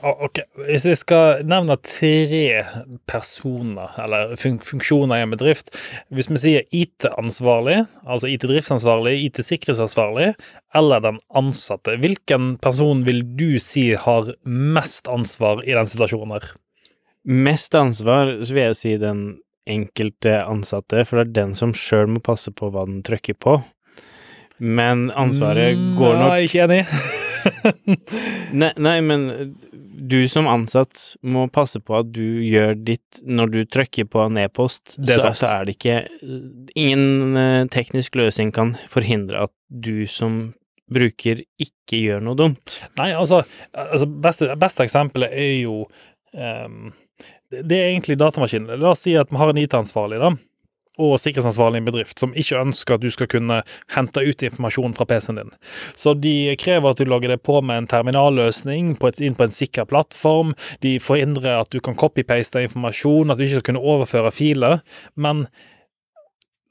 Å, 0.03 0.13
Ok, 0.27 0.41
Hvis 0.67 0.87
jeg 0.89 0.99
skal 0.99 1.43
nevne 1.47 1.77
tre 1.87 2.63
personer, 3.11 3.93
eller 4.03 4.33
fun 4.41 4.57
funksjoner 4.65 5.21
i 5.21 5.27
en 5.27 5.35
bedrift 5.35 5.71
Hvis 6.15 6.31
vi 6.33 6.41
sier 6.43 6.65
IT-ansvarlig, 6.75 7.83
altså 8.03 8.31
IT-driftsansvarlig, 8.33 9.15
IT-sikkerhetsansvarlig, 9.29 10.33
eller 10.75 11.05
den 11.05 11.21
ansatte, 11.39 11.99
hvilken 12.03 12.57
person 12.65 13.05
vil 13.07 13.23
du 13.39 13.61
si 13.63 13.93
har 13.99 14.33
mest 14.43 15.11
ansvar 15.13 15.63
i 15.67 15.77
den 15.77 15.91
situasjonen 15.91 16.37
her? 16.39 16.51
Mest 17.23 17.77
ansvar, 17.79 18.39
så 18.43 18.57
vil 18.57 18.65
jeg 18.71 18.79
si 18.81 18.97
den 18.99 19.25
enkelte 19.71 20.41
ansatte, 20.43 21.05
for 21.07 21.21
det 21.21 21.29
er 21.29 21.37
den 21.45 21.55
som 21.55 21.75
sjøl 21.77 22.09
må 22.11 22.25
passe 22.25 22.51
på 22.51 22.73
hva 22.73 22.83
den 22.89 23.05
trykker 23.07 23.39
på. 23.39 23.61
Men 24.59 25.11
ansvaret 25.19 25.77
Mm, 25.77 25.93
går 25.99 26.17
nok 26.19 26.33
Nei, 26.33 26.47
ikke 26.47 26.65
enig. 26.67 27.21
nei, 28.63 28.71
nei, 28.77 28.97
men 29.05 29.27
du 30.03 30.29
som 30.29 30.49
ansatt 30.51 31.01
må 31.23 31.47
passe 31.53 31.81
på 31.83 31.97
at 32.01 32.11
du 32.15 32.43
gjør 32.45 32.75
ditt 32.79 33.21
når 33.27 33.53
du 33.53 33.61
trykker 33.71 34.09
på 34.11 34.25
en 34.25 34.41
e-post, 34.43 34.97
så, 34.99 35.19
så 35.37 35.51
er 35.51 35.69
det 35.69 35.77
ikke 35.77 35.99
Ingen 36.79 37.39
eh, 37.39 37.65
teknisk 37.73 38.17
løsning 38.19 38.53
kan 38.55 38.75
forhindre 38.91 39.47
at 39.47 39.55
du 39.69 40.07
som 40.11 40.55
bruker 40.93 41.45
ikke 41.61 42.01
gjør 42.03 42.25
noe 42.25 42.37
dumt. 42.39 42.75
Nei, 43.01 43.13
altså, 43.17 43.43
altså 43.73 44.09
beste, 44.09 44.51
beste 44.61 44.85
eksempelet 44.85 45.33
er 45.33 45.55
jo 45.63 45.85
um, 46.37 46.91
det, 47.53 47.63
det 47.69 47.79
er 47.79 47.91
egentlig 47.93 48.19
datamaskinen. 48.21 48.75
La 48.81 48.93
oss 48.93 49.05
si 49.07 49.15
at 49.19 49.33
vi 49.33 49.41
har 49.41 49.53
en 49.53 49.61
IT-ansvarlig, 49.63 50.21
da. 50.23 50.33
Og 51.03 51.17
sikkerhetsansvarlig 51.21 51.81
i 51.81 51.83
en 51.83 51.89
bedrift 51.89 52.23
som 52.23 52.35
ikke 52.39 52.61
ønsker 52.61 52.97
at 52.97 53.03
du 53.05 53.11
skal 53.13 53.31
kunne 53.33 53.61
hente 53.95 54.23
ut 54.23 54.45
informasjon 54.47 54.95
fra 54.97 55.07
PC-en 55.11 55.41
din. 55.41 55.53
Så 55.99 56.15
de 56.19 56.55
krever 56.61 56.93
at 56.93 57.01
du 57.01 57.09
logger 57.09 57.35
deg 57.35 57.43
på 57.47 57.59
med 57.65 57.83
en 57.83 57.91
terminalløsning 57.91 58.95
på 59.01 59.11
et, 59.11 59.21
inn 59.25 59.37
på 59.39 59.49
en 59.49 59.55
sikker 59.55 59.89
plattform. 59.91 60.55
De 60.85 60.99
forhindrer 61.03 61.63
at 61.65 61.73
du 61.75 61.81
kan 61.85 61.99
copy-paste 61.99 62.63
informasjon, 62.63 63.33
at 63.33 63.41
du 63.41 63.47
ikke 63.47 63.59
skal 63.59 63.69
kunne 63.73 63.87
overføre 63.95 64.35
filer. 64.35 64.81
Men 65.17 65.47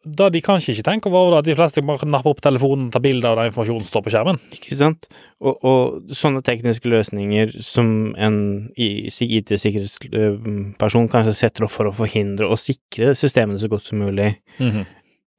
da 0.03 0.29
de 0.34 0.39
kanskje 0.41 0.74
ikke 0.74 0.84
tenker 0.88 1.13
over, 1.13 1.36
er 1.36 1.39
at 1.43 1.46
de 1.46 1.53
fleste 1.53 1.84
bare 1.86 2.08
napper 2.10 2.31
opp 2.34 2.39
telefonen 2.41 2.88
tar 2.91 3.01
bilde 3.03 3.27
av 3.29 3.36
den 3.38 3.51
informasjonen 3.51 3.84
som 3.86 3.91
står 3.91 4.03
på 4.08 4.13
skjermen. 4.15 4.39
Ikke 4.58 4.74
sant? 4.79 5.05
Og, 5.39 5.60
og 5.62 6.10
sånne 6.17 6.41
tekniske 6.48 6.89
løsninger 6.89 7.53
som 7.62 7.91
en 8.17 8.39
IT-sikkerhetsperson 8.75 11.10
kanskje 11.12 11.34
setter 11.38 11.65
opp 11.67 11.74
for 11.75 11.86
å 11.89 11.93
forhindre 11.96 12.46
og 12.50 12.58
sikre 12.62 13.13
systemene 13.17 13.60
så 13.62 13.67
godt 13.72 13.86
som 13.91 14.00
mulig. 14.01 14.29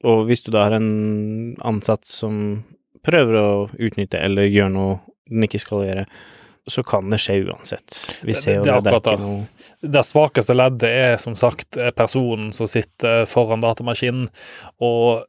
Og 0.07 0.19
hvis 0.26 0.42
du 0.47 0.50
da 0.54 0.61
har 0.66 0.75
en 0.78 0.90
ansatt 1.62 2.04
som 2.09 2.33
prøver 3.07 3.35
å 3.38 3.49
utnytte 3.83 4.19
eller 4.23 4.49
gjøre 4.50 4.73
noe 4.75 4.95
den 5.31 5.42
ikke 5.47 5.61
skal 5.62 5.85
gjøre, 5.87 6.04
så 6.71 6.81
kan 6.87 7.11
det 7.11 7.19
skje 7.23 7.40
uansett. 7.49 7.88
Vi 8.23 8.33
Det- 8.33 8.40
ser 8.42 8.54
jo 8.57 8.62
det 8.62 8.71
er 8.73 8.81
det, 8.81 8.85
det 8.85 8.92
er 8.95 8.99
ikke 9.16 9.26
noe 9.26 9.47
Det 9.82 10.04
svakeste 10.06 10.54
leddet 10.54 10.88
er 10.88 11.16
som 11.18 11.34
sagt 11.38 11.78
personen 11.98 12.52
som 12.54 12.68
sitter 12.70 13.26
foran 13.26 13.64
datamaskinen, 13.64 14.28
og 14.78 15.24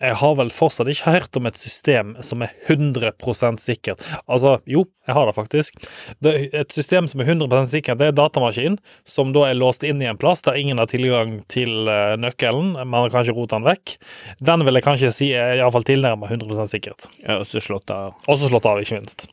jeg 0.00 0.16
har 0.16 0.36
vel 0.38 0.48
fortsatt 0.54 0.88
ikke 0.88 1.12
hørt 1.12 1.36
om 1.36 1.46
et 1.50 1.58
system 1.60 2.14
som 2.24 2.40
er 2.44 2.54
100% 2.72 3.60
sikkert. 3.60 4.00
Altså, 4.24 4.56
jo, 4.64 4.86
jeg 5.06 5.16
har 5.16 5.28
det 5.28 5.34
faktisk. 5.36 5.76
Det, 6.24 6.32
et 6.56 6.72
system 6.72 7.08
som 7.10 7.20
er 7.20 7.28
100% 7.34 7.68
sikkert, 7.68 8.00
det 8.00 8.08
er 8.08 8.16
datamaskinen, 8.16 8.78
som 9.04 9.34
da 9.36 9.44
er 9.50 9.58
låst 9.60 9.84
inn 9.84 10.00
i 10.00 10.08
en 10.08 10.20
plass 10.20 10.40
der 10.46 10.56
ingen 10.56 10.80
har 10.80 10.88
tilgang 10.88 11.42
til 11.52 11.90
eh, 11.92 12.16
nøkkelen. 12.20 12.78
Man 12.80 13.04
har 13.04 13.12
kanskje 13.12 13.36
rota 13.36 13.58
den 13.58 13.68
vekk. 13.68 13.98
Den 14.40 14.64
vil 14.64 14.80
jeg 14.80 14.88
kanskje 14.88 15.12
si 15.12 15.32
er 15.36 15.58
iallfall 15.58 15.84
tilnærmet 15.84 16.32
100 16.32 16.70
sikkert. 16.72 17.10
Ja, 17.20 17.42
og 17.42 17.48
så 17.50 17.60
slått 17.60 17.92
av. 17.92 18.16
Også 18.24 18.48
slått 18.48 18.68
av, 18.70 18.80
ikke 18.80 19.02
minst. 19.02 19.28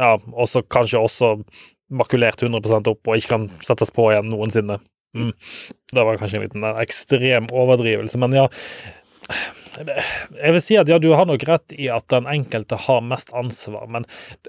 Ja, 0.00 0.14
og 0.16 0.48
så 0.48 0.64
kanskje 0.64 1.04
også 1.04 1.34
makulert 1.88 2.42
100% 2.42 2.90
opp 2.90 3.08
og 3.08 3.18
ikke 3.18 3.34
kan 3.34 3.48
settes 3.64 3.92
på 3.94 4.10
igjen 4.12 4.30
noensinne. 4.32 4.78
Mm. 5.16 5.32
Det 5.92 6.04
var 6.04 6.20
kanskje 6.20 6.40
en 6.40 6.46
liten 6.46 6.64
eh, 6.68 6.80
ekstrem 6.84 7.48
overdrivelse, 7.54 8.20
men 8.20 8.36
ja. 8.36 8.46
Jeg 9.78 10.52
vil 10.54 10.62
si 10.64 10.76
at 10.80 10.88
ja, 10.88 10.96
du 10.98 11.10
har 11.12 11.26
nok 11.28 11.44
rett 11.48 11.74
i 11.76 11.90
at 11.92 12.06
den 12.10 12.26
enkelte 12.30 12.78
har 12.88 13.02
mest 13.04 13.30
ansvar, 13.36 13.84
men 13.92 14.06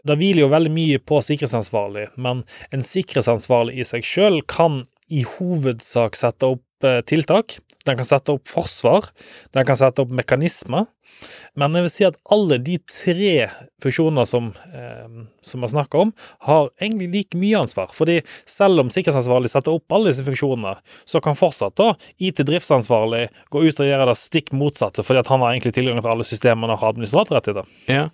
det 0.08 0.16
hviler 0.18 0.46
jo 0.46 0.54
veldig 0.54 0.72
mye 0.72 1.02
på 1.04 1.20
sikkerhetsansvarlig. 1.26 2.08
Men 2.18 2.46
en 2.76 2.86
sikkerhetsansvarlig 2.86 3.80
i 3.80 3.88
seg 3.88 4.08
sjøl 4.08 4.40
kan 4.50 4.84
i 5.10 5.26
hovedsak 5.28 6.18
sette 6.18 6.48
opp 6.56 6.88
eh, 6.88 7.02
tiltak. 7.10 7.58
Den 7.88 8.00
kan 8.00 8.08
sette 8.08 8.36
opp 8.36 8.50
forsvar. 8.50 9.10
Den 9.56 9.68
kan 9.68 9.80
sette 9.80 10.04
opp 10.06 10.14
mekanismer. 10.16 10.88
Men 11.60 11.76
jeg 11.78 11.86
vil 11.86 11.94
si 11.94 12.08
at 12.08 12.20
alle 12.36 12.60
de 12.64 12.78
tre 12.90 13.34
funksjoner 13.84 14.28
som, 14.30 14.52
eh, 14.74 15.26
som 15.46 15.66
vi 15.66 15.72
snakker 15.72 16.06
om, 16.06 16.14
har 16.48 16.70
egentlig 16.80 17.10
like 17.14 17.40
mye 17.40 17.60
ansvar. 17.64 17.92
Fordi 17.96 18.20
selv 18.50 18.84
om 18.84 18.94
sikkerhetsansvarlig 18.94 19.52
setter 19.52 19.76
opp 19.76 19.96
alle 19.96 20.14
disse 20.14 20.26
funksjonene, 20.28 20.78
så 21.10 21.22
kan 21.24 21.38
fortsatt 21.40 21.78
da 21.80 21.92
IT-driftsansvarlig 22.18 23.28
gå 23.52 23.66
ut 23.66 23.84
og 23.84 23.92
gjøre 23.92 24.10
det 24.12 24.18
stikk 24.20 24.54
motsatte, 24.56 25.06
fordi 25.06 25.24
at 25.24 25.32
han 25.32 25.44
har 25.44 25.54
egentlig 25.54 25.76
tilgang 25.78 26.02
til 26.02 26.14
alle 26.14 26.28
systemene 26.28 26.76
og 26.76 26.84
har 26.84 26.96
administratorrettigheter. 26.96 27.70
Ja, 27.92 28.10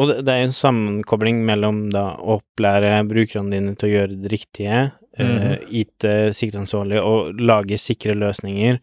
og 0.00 0.10
det, 0.10 0.26
er 0.26 0.42
en 0.42 0.54
sammenkobling 0.54 1.44
mellom 1.46 1.84
da 1.94 2.16
å 2.18 2.40
opplære 2.40 2.96
brukerne 3.06 3.54
dine 3.54 3.74
til 3.78 3.90
å 3.90 3.92
gjøre 3.92 4.20
det 4.24 4.32
riktige, 4.32 4.78
eh, 5.22 5.52
IT-sikkerhetsansvarlig 5.82 6.98
og 6.98 7.38
lage 7.38 7.78
sikre 7.78 8.16
løsninger, 8.18 8.80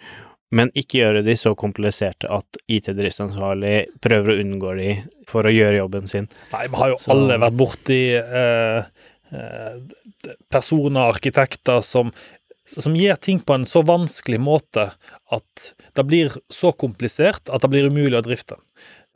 men 0.51 0.71
ikke 0.75 0.99
gjøre 0.99 1.23
de 1.25 1.35
så 1.39 1.53
kompliserte 1.55 2.27
at 2.31 2.57
IT-driftsansvarlig 2.67 3.85
prøver 4.03 4.33
å 4.33 4.41
unngå 4.43 4.73
de 4.79 4.89
for 5.29 5.47
å 5.47 5.53
gjøre 5.53 5.79
jobben 5.79 6.07
sin. 6.11 6.27
Nei, 6.51 6.65
vi 6.67 6.75
har 6.81 6.89
jo 6.93 6.97
Så- 6.99 7.11
alle 7.15 7.37
vært 7.39 7.57
borti 7.57 7.99
eh, 8.19 8.83
eh, 9.31 9.77
personer, 10.51 11.07
arkitekter, 11.13 11.81
som, 11.81 12.11
som 12.67 12.93
gjør 12.95 13.19
ting 13.23 13.39
på 13.39 13.55
en 13.55 13.63
så 13.67 13.83
vanskelig 13.87 14.39
måte 14.43 14.89
at 15.31 15.69
det 15.95 16.05
blir 16.07 16.35
så 16.51 16.73
komplisert 16.75 17.47
at 17.51 17.61
det 17.63 17.71
blir 17.71 17.87
umulig 17.87 18.19
å 18.19 18.25
drifte. 18.27 18.59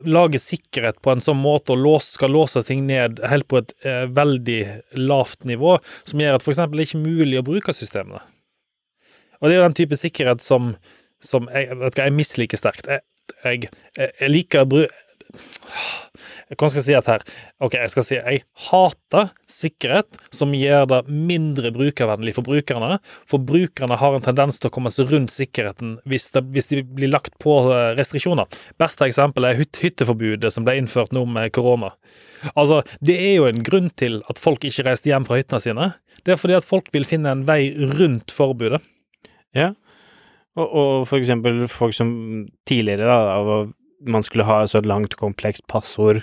Lage 0.04 0.36
sikkerhet 0.40 0.98
på 1.04 1.12
en 1.12 1.22
sånn 1.24 1.38
måte 1.40 1.72
og 1.72 1.80
låse, 1.80 2.10
skal 2.18 2.32
låse 2.32 2.60
ting 2.66 2.82
ned 2.88 3.20
helt 3.24 3.46
på 3.48 3.60
et 3.62 3.72
eh, 3.84 4.04
veldig 4.12 4.60
lavt 5.00 5.44
nivå, 5.48 5.78
som 6.04 6.20
gjør 6.20 6.36
at 6.36 6.44
f.eks. 6.44 6.64
det 6.72 6.84
ikke 6.88 6.98
er 7.00 7.06
mulig 7.06 7.38
å 7.40 7.44
bruke 7.46 7.72
systemene. 7.76 8.20
Og 9.40 9.48
det 9.48 9.56
er 9.56 9.60
jo 9.60 9.68
den 9.68 9.76
type 9.76 9.96
sikkerhet 10.00 10.40
som, 10.44 10.74
som 11.22 11.50
jeg, 11.52 11.72
vet 11.72 11.98
hva, 11.98 12.06
jeg 12.08 12.16
misliker 12.16 12.60
sterkt. 12.60 12.88
Jeg, 12.90 13.04
jeg, 13.44 13.70
jeg 13.96 14.32
liker 14.32 14.64
å 14.64 14.70
bruke 14.70 15.02
Hva 16.54 16.68
skal 16.70 16.78
jeg 16.78 16.84
si 16.86 16.94
at 16.94 17.08
her? 17.10 17.22
Ok, 17.66 17.74
jeg 17.74 17.90
skal 17.90 18.04
si 18.06 18.14
jeg 18.14 18.42
hater 18.68 19.32
sikkerhet 19.50 20.20
som 20.34 20.54
gjør 20.54 20.86
det 20.92 21.00
mindre 21.10 21.72
brukervennlig 21.74 22.36
for 22.36 22.46
brukerne. 22.46 23.00
For 23.28 23.42
brukerne 23.42 23.98
har 23.98 24.14
en 24.14 24.24
tendens 24.24 24.60
til 24.62 24.70
å 24.70 24.74
komme 24.76 24.92
seg 24.94 25.10
rundt 25.10 25.34
sikkerheten 25.34 25.96
hvis, 26.08 26.28
det, 26.36 26.44
hvis 26.54 26.70
de 26.70 26.84
blir 26.86 27.10
lagt 27.10 27.34
på 27.42 27.58
eh, 27.74 27.90
restriksjoner. 27.98 28.46
Beste 28.80 29.10
eksempel 29.10 29.48
er 29.48 29.58
hyt 29.58 29.82
hytteforbudet 29.82 30.52
som 30.54 30.64
ble 30.64 30.78
innført 30.78 31.12
nå 31.16 31.24
med 31.28 31.50
korona. 31.56 31.90
Altså, 32.54 32.82
det 33.04 33.18
er 33.18 33.34
jo 33.40 33.48
en 33.50 33.64
grunn 33.66 33.90
til 33.98 34.20
at 34.30 34.40
folk 34.40 34.64
ikke 34.68 34.86
reiste 34.86 35.10
hjem 35.10 35.26
fra 35.26 35.40
hyttene 35.40 35.62
sine. 35.64 35.90
Det 36.22 36.36
er 36.36 36.40
fordi 36.40 36.60
at 36.60 36.68
folk 36.68 36.92
vil 36.94 37.08
finne 37.08 37.34
en 37.34 37.44
vei 37.48 37.74
rundt 37.98 38.32
forbudet. 38.34 38.80
Ja, 39.56 39.72
og, 40.56 40.66
og 40.66 41.08
for 41.10 41.20
eksempel 41.20 41.66
folk 41.70 41.94
som 41.96 42.10
tidligere 42.68 43.08
da, 43.08 43.18
av 43.36 43.72
man 44.06 44.24
skulle 44.24 44.46
ha 44.46 44.62
et 44.62 44.72
så 44.72 44.82
langt, 44.84 45.16
komplekst 45.16 45.64
passord, 45.72 46.22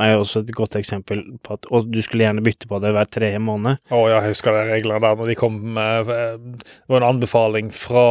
er 0.00 0.14
jo 0.14 0.22
også 0.22 0.42
et 0.42 0.52
godt 0.56 0.76
eksempel 0.78 1.22
på 1.44 1.56
at 1.56 1.68
Og 1.72 1.88
du 1.92 2.00
skulle 2.04 2.24
gjerne 2.24 2.44
bytte 2.44 2.68
på 2.70 2.80
det 2.82 2.92
hver 2.94 3.08
tredje 3.10 3.40
måned. 3.42 3.80
Å 3.92 4.00
ja, 4.10 4.20
jeg 4.20 4.34
husker 4.34 4.56
de 4.56 4.64
reglene 4.70 5.00
der 5.04 5.18
når 5.18 5.32
de 5.32 5.36
kom 5.38 5.58
med 5.76 6.10
eh, 6.12 6.36
Det 6.62 6.92
var 6.92 7.02
en 7.02 7.08
anbefaling 7.10 7.72
fra, 7.76 8.06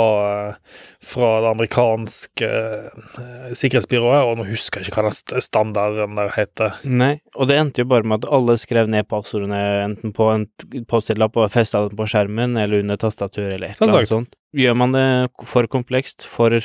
eh, 0.52 0.82
fra 1.14 1.32
det 1.46 1.52
amerikanske 1.52 2.52
eh, 2.52 3.54
sikkerhetsbyrået, 3.58 4.28
og 4.28 4.40
nå 4.40 4.48
husker 4.52 4.82
jeg 4.82 4.92
ikke 4.92 5.02
hva 5.02 5.12
den 5.12 5.46
standarden 5.46 6.20
der 6.20 6.34
heter. 6.36 6.78
Nei, 6.88 7.14
og 7.36 7.50
det 7.52 7.58
endte 7.60 7.84
jo 7.84 7.90
bare 7.92 8.08
med 8.08 8.22
at 8.22 8.32
alle 8.34 8.58
skrev 8.62 8.90
ned 8.92 9.08
passordene 9.12 9.62
enten 9.86 10.14
på 10.16 10.30
en 10.34 10.48
Post-it-lapp 10.90 11.38
og 11.40 11.52
festa 11.54 11.84
den 11.88 11.98
på 11.98 12.08
skjermen, 12.10 12.58
eller 12.60 12.84
under 12.84 13.00
tastaturet 13.02 13.58
eller 13.58 13.72
et 13.72 13.82
eller 13.82 14.02
annet 14.02 14.12
sånt. 14.12 14.38
Gjør 14.58 14.76
man 14.76 14.96
det 14.96 15.08
for 15.48 15.68
komplekst, 15.72 16.26
for 16.28 16.60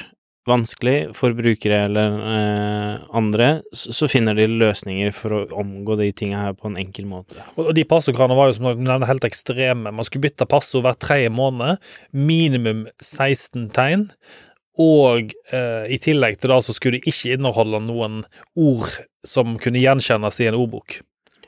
vanskelig 0.46 0.96
for 1.18 1.34
brukere 1.36 1.82
eller 1.88 2.16
eh, 2.32 3.04
andre, 3.18 3.48
så, 3.74 3.92
så 3.94 4.08
finner 4.10 4.36
de 4.38 4.46
løsninger 4.50 5.12
for 5.14 5.34
å 5.34 5.40
omgå 5.62 5.98
de 6.00 6.10
tinga 6.16 6.44
her 6.44 6.56
på 6.58 6.70
en 6.70 6.78
enkel 6.80 7.08
måte. 7.10 7.42
Og 7.56 7.66
og 7.66 7.74
de 7.76 7.86
passordkranene 7.88 8.38
var 8.38 8.50
jo 8.50 8.56
som 8.58 8.68
nevner 8.70 9.10
helt 9.10 9.26
ekstreme. 9.26 9.90
Man 9.90 10.06
skulle 10.06 10.28
bytte 10.28 10.48
passord 10.50 10.86
hver 10.86 10.98
tredje 11.02 11.32
måned, 11.34 11.82
minimum 12.14 12.86
16 13.02 13.70
tegn. 13.76 14.06
Og 14.82 15.32
eh, 15.56 15.84
i 15.92 15.98
tillegg 16.02 16.38
til 16.38 16.52
det 16.52 16.62
så 16.66 16.74
skulle 16.76 17.00
de 17.00 17.10
ikke 17.10 17.36
inneholde 17.36 17.80
noen 17.86 18.22
ord 18.60 18.92
som 19.26 19.56
kunne 19.60 19.82
gjenkjennes 19.82 20.42
i 20.42 20.50
en 20.50 20.58
ordbok. 20.58 21.00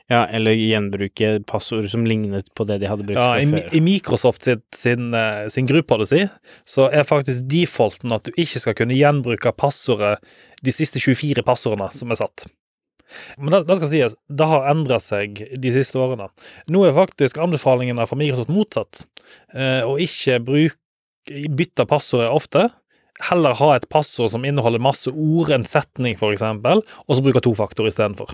Ja, 0.09 0.23
eller 0.25 0.57
gjenbruke 0.57 1.35
passord 1.45 1.85
som 1.91 2.05
lignet 2.09 2.47
på 2.57 2.65
det 2.65 2.79
de 2.81 2.87
hadde 2.89 3.05
brukt 3.05 3.19
Ja, 3.19 3.35
før. 3.37 3.59
i. 3.69 3.77
I 3.77 3.81
Microsoft 3.85 4.47
sin, 4.47 4.61
sin, 4.73 5.13
eh, 5.13 5.47
sin 5.53 5.67
gruppepolicy 5.69 6.23
så 6.65 6.87
er 6.89 7.05
faktisk 7.05 7.45
defaulten 7.51 8.15
at 8.15 8.25
du 8.25 8.31
ikke 8.33 8.61
skal 8.63 8.77
kunne 8.79 8.97
gjenbruke 8.97 9.53
passordet 9.53 10.17
de 10.65 10.73
siste 10.73 10.97
24 10.99 11.45
passordene 11.45 11.91
som 11.93 12.09
er 12.09 12.17
satt. 12.23 12.47
Men 13.37 13.53
det, 13.53 13.61
det 13.69 13.77
skal 13.77 13.91
sies, 13.93 14.17
det 14.29 14.49
har 14.49 14.67
endra 14.69 14.99
seg 15.01 15.39
de 15.61 15.71
siste 15.73 16.01
årene. 16.01 16.29
Nå 16.73 16.83
er 16.87 16.97
faktisk 16.97 17.37
anbefalingene 17.41 18.05
fra 18.09 18.17
Microsoft 18.17 18.53
motsatt. 18.53 19.05
Eh, 19.53 19.81
å 19.85 19.95
ikke 20.01 20.39
bruk, 20.45 20.77
bytte 21.53 21.85
passordet 21.89 22.33
ofte. 22.33 22.67
Heller 23.29 23.57
ha 23.59 23.73
et 23.75 23.89
passord 23.91 24.31
som 24.33 24.45
inneholder 24.47 24.81
masse 24.81 25.11
ord, 25.11 25.51
en 25.53 25.65
setning 25.67 26.15
eksempel, 26.17 26.81
og 27.05 27.17
så 27.17 27.25
bruke 27.25 27.41
tofaktor 27.43 27.89
istedenfor. 27.89 28.33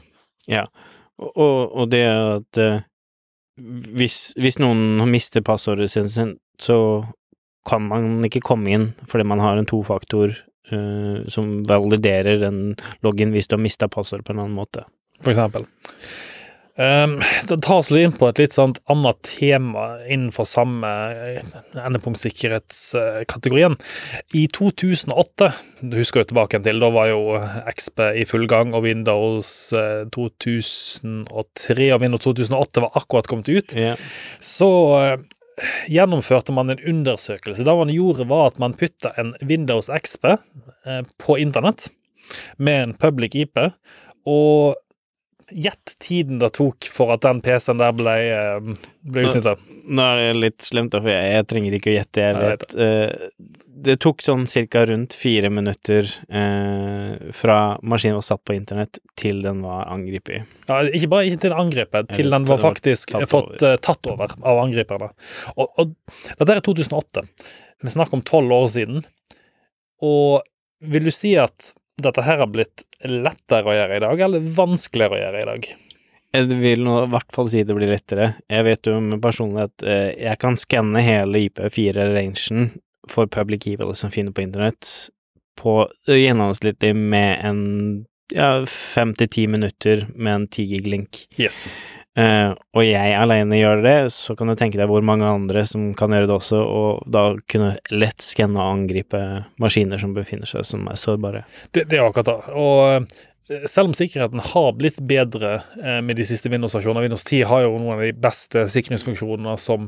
Ja, 0.52 0.68
og, 0.68 0.95
og, 1.22 1.60
og 1.72 1.92
det 1.92 2.04
at 2.10 2.60
eh, 2.62 2.84
hvis, 3.96 4.34
hvis 4.40 4.60
noen 4.60 5.00
mister 5.08 5.44
passordet 5.46 5.88
sin, 5.92 6.10
så 6.60 6.78
kan 7.66 7.88
man 7.88 8.26
ikke 8.28 8.44
komme 8.46 8.74
inn 8.76 8.90
fordi 9.10 9.26
man 9.28 9.42
har 9.42 9.58
en 9.58 9.68
tofaktor 9.70 10.34
uh, 10.72 11.24
som 11.32 11.64
validerer 11.68 12.44
en 12.46 12.60
login 13.06 13.32
hvis 13.34 13.48
du 13.50 13.56
har 13.56 13.64
mista 13.64 13.90
passordet 13.92 14.28
på 14.28 14.36
en 14.36 14.44
annen 14.44 14.58
måte. 14.58 14.84
for 15.22 15.32
eksempel. 15.32 15.66
Um, 16.76 17.22
det 17.48 17.62
tas 17.64 17.88
litt 17.88 18.04
inn 18.04 18.16
på 18.20 18.28
et 18.28 18.40
litt 18.42 18.52
sånt 18.52 18.82
annet 18.92 19.22
tema 19.24 19.96
innenfor 20.12 20.44
samme 20.50 20.90
eh, 21.16 21.40
endepunktsikkerhetskategorien. 21.80 23.78
I 24.36 24.44
2008, 24.52 25.48
du 25.80 25.96
husker 25.96 26.20
jo 26.20 26.30
tilbake 26.34 26.60
til, 26.66 26.84
da 26.84 26.90
var 26.92 27.08
jo 27.14 27.40
XP 27.72 28.04
i 28.20 28.28
full 28.28 28.44
gang, 28.52 28.76
og 28.76 28.84
Windows 28.90 29.72
eh, 29.78 30.04
2003 30.12 31.90
og 31.96 32.04
Windows 32.04 32.28
2008 32.28 32.84
var 32.84 33.00
akkurat 33.00 33.32
kommet 33.32 33.48
ut 33.50 33.72
Yeah. 33.76 33.96
så 34.44 34.70
eh, 35.00 35.18
gjennomførte 35.92 36.52
man 36.56 36.70
en 36.74 36.84
undersøkelse. 36.84 37.64
Da 37.64 37.76
man 37.80 37.92
gjorde, 37.94 38.28
var 38.28 38.52
at 38.52 38.60
man 38.60 38.76
putta 38.76 39.14
en 39.20 39.32
Windows 39.40 39.88
XP 39.88 40.26
eh, 40.36 41.04
på 41.24 41.40
internett 41.40 41.88
med 42.58 42.84
en 42.84 42.94
public 43.00 43.36
IP, 43.46 43.60
og 44.26 44.76
gjett 45.52 45.98
tiden 46.02 46.40
det 46.40 46.52
tok 46.58 46.88
for 46.92 47.14
at 47.16 47.26
den 47.26 47.42
PC-en 47.46 47.82
der 47.82 47.94
ble, 47.96 48.16
eh, 48.34 48.88
ble 49.06 49.28
utnytta. 49.30 49.58
Nå 49.86 50.08
er 50.08 50.22
det 50.22 50.40
litt 50.40 50.66
slemt, 50.66 50.96
for 50.98 51.12
jeg, 51.12 51.36
jeg 51.36 51.48
trenger 51.52 51.78
ikke 51.78 51.92
å 51.92 51.96
gjette, 52.00 52.26
jeg 52.26 52.42
vet. 52.42 52.76
Eh, 52.82 53.30
det 53.86 53.98
tok 54.02 54.24
sånn 54.24 54.46
cirka 54.50 54.86
rundt 54.90 55.14
fire 55.18 55.52
minutter 55.54 56.08
eh, 56.30 57.30
fra 57.36 57.58
maskinen 57.86 58.18
var 58.18 58.26
satt 58.26 58.42
på 58.48 58.56
internett 58.56 59.00
til 59.20 59.44
den 59.46 59.62
var 59.66 59.86
angrepet. 59.94 60.48
Ja, 60.70 60.80
ikke 60.88 61.12
bare 61.12 61.30
ikke 61.30 61.44
til 61.46 61.56
angrepet, 61.56 62.10
til 62.16 62.32
den 62.34 62.48
var 62.50 62.58
den 62.62 62.66
faktisk 62.66 63.14
tatt 63.14 63.30
fått 63.30 63.66
eh, 63.66 63.78
tatt 63.84 64.10
over 64.10 64.34
av 64.42 64.64
angriperne. 64.64 65.12
Og, 65.56 65.68
og 65.82 65.94
dette 66.32 66.56
er 66.56 66.64
2008. 66.66 67.26
Vi 67.86 67.94
snakker 67.94 68.18
om 68.18 68.26
tolv 68.26 68.56
år 68.56 68.70
siden. 68.74 69.06
Og 70.06 70.42
vil 70.86 71.08
du 71.08 71.14
si 71.14 71.36
at 71.40 71.74
dette 72.02 72.24
her 72.26 72.42
har 72.42 72.52
blitt 72.52 72.84
lettere 73.06 73.72
å 73.72 73.76
gjøre 73.76 73.98
i 73.98 74.04
dag, 74.04 74.24
eller 74.28 74.48
vanskeligere 74.56 75.18
å 75.18 75.22
gjøre 75.24 75.42
i 75.42 75.50
dag? 75.52 75.68
Jeg 76.36 76.58
vil 76.60 76.84
nå 76.84 76.96
i 77.06 77.12
hvert 77.14 77.32
fall 77.32 77.48
si 77.52 77.64
det 77.64 77.76
blir 77.78 77.92
lettere. 77.92 78.34
Jeg 78.52 78.66
vet 78.68 78.90
jo 78.90 78.98
med 79.04 79.22
personlig 79.24 79.70
at 79.70 79.86
eh, 79.88 80.10
jeg 80.20 80.40
kan 80.42 80.58
skanne 80.60 81.04
hele 81.06 81.46
IP4-rangen 81.48 82.74
for 83.12 83.30
public 83.32 83.64
key 83.64 83.78
value 83.80 83.96
som 83.96 84.12
finner 84.12 84.36
på 84.36 84.44
internett, 84.44 84.90
på 85.56 85.86
eh, 86.10 86.20
gjennomsnittlig 86.26 86.92
med 86.98 87.40
en 87.48 87.62
ja, 88.34 88.66
fem 88.68 89.14
til 89.16 89.32
ti 89.32 89.46
minutter 89.48 90.08
med 90.16 90.34
en 90.34 90.48
10 90.50 90.68
gig-link. 90.74 91.26
Yes. 91.40 91.76
Eh, 92.16 92.52
og 92.56 92.84
jeg 92.86 93.16
alene 93.20 93.58
gjør 93.60 93.82
det, 93.84 93.96
så 94.16 94.38
kan 94.40 94.48
du 94.48 94.56
tenke 94.56 94.80
deg 94.80 94.88
hvor 94.88 95.04
mange 95.04 95.28
andre 95.28 95.66
som 95.68 95.90
kan 95.98 96.16
gjøre 96.16 96.30
det 96.30 96.36
også, 96.38 96.62
og 96.64 97.04
da 97.12 97.26
kunne 97.52 97.74
lett 97.92 98.24
skanne 98.24 98.62
og 98.62 98.80
angripe 98.80 99.22
maskiner 99.62 100.00
som 100.00 100.16
befinner 100.16 100.48
seg 100.48 100.64
som 100.68 100.88
er 100.88 101.00
sårbare. 101.00 101.44
Det, 101.76 101.90
det 101.92 102.00
er 102.00 102.08
akkurat 102.08 102.32
det. 102.32 102.56
Og 102.56 103.18
selv 103.46 103.92
om 103.92 103.94
sikkerheten 103.94 104.42
har 104.42 104.72
blitt 104.78 104.98
bedre 105.06 105.60
eh, 105.78 106.00
med 106.02 106.18
de 106.18 106.26
siste 106.26 106.50
Windows-stasjonene 106.50 107.04
Windows 107.06 107.26
10 107.28 107.44
har 107.50 107.66
jo 107.66 107.76
noen 107.78 108.00
av 108.00 108.02
de 108.02 108.14
beste 108.18 108.64
sikringsfunksjonene 108.74 109.54
som, 109.62 109.86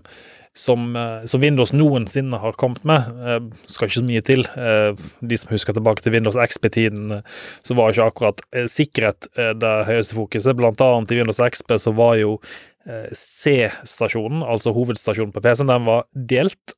som, 0.54 0.86
eh, 0.94 1.26
som 1.30 1.42
Windows 1.42 1.74
noensinne 1.74 2.38
har 2.44 2.58
kommet 2.62 2.86
med. 2.88 3.10
Eh, 3.18 3.40
skal 3.66 3.90
ikke 3.90 4.00
så 4.00 4.06
mye 4.06 4.24
til. 4.30 4.46
Eh, 4.54 4.92
de 5.34 5.42
som 5.42 5.54
husker 5.56 5.78
tilbake 5.78 6.06
til 6.06 6.14
Windows 6.14 6.38
XP-tiden, 6.38 7.20
eh, 7.20 7.38
så 7.66 7.78
var 7.78 7.94
ikke 7.94 8.10
akkurat 8.12 8.46
eh, 8.54 8.70
sikkerhet 8.70 9.30
eh, 9.34 9.54
det 9.58 9.76
høyeste 9.90 10.20
fokuset. 10.20 10.58
Blant 10.60 10.84
annet 10.86 11.16
i 11.16 11.22
Windows 11.22 11.42
XP 11.42 11.80
så 11.82 11.96
var 11.98 12.18
jo 12.22 12.38
eh, 12.86 13.10
C-stasjonen, 13.10 14.46
altså 14.46 14.76
hovedstasjonen 14.78 15.34
på 15.34 15.42
PC-en, 15.42 15.74
den 15.74 15.90
var 15.90 16.06
delt 16.14 16.78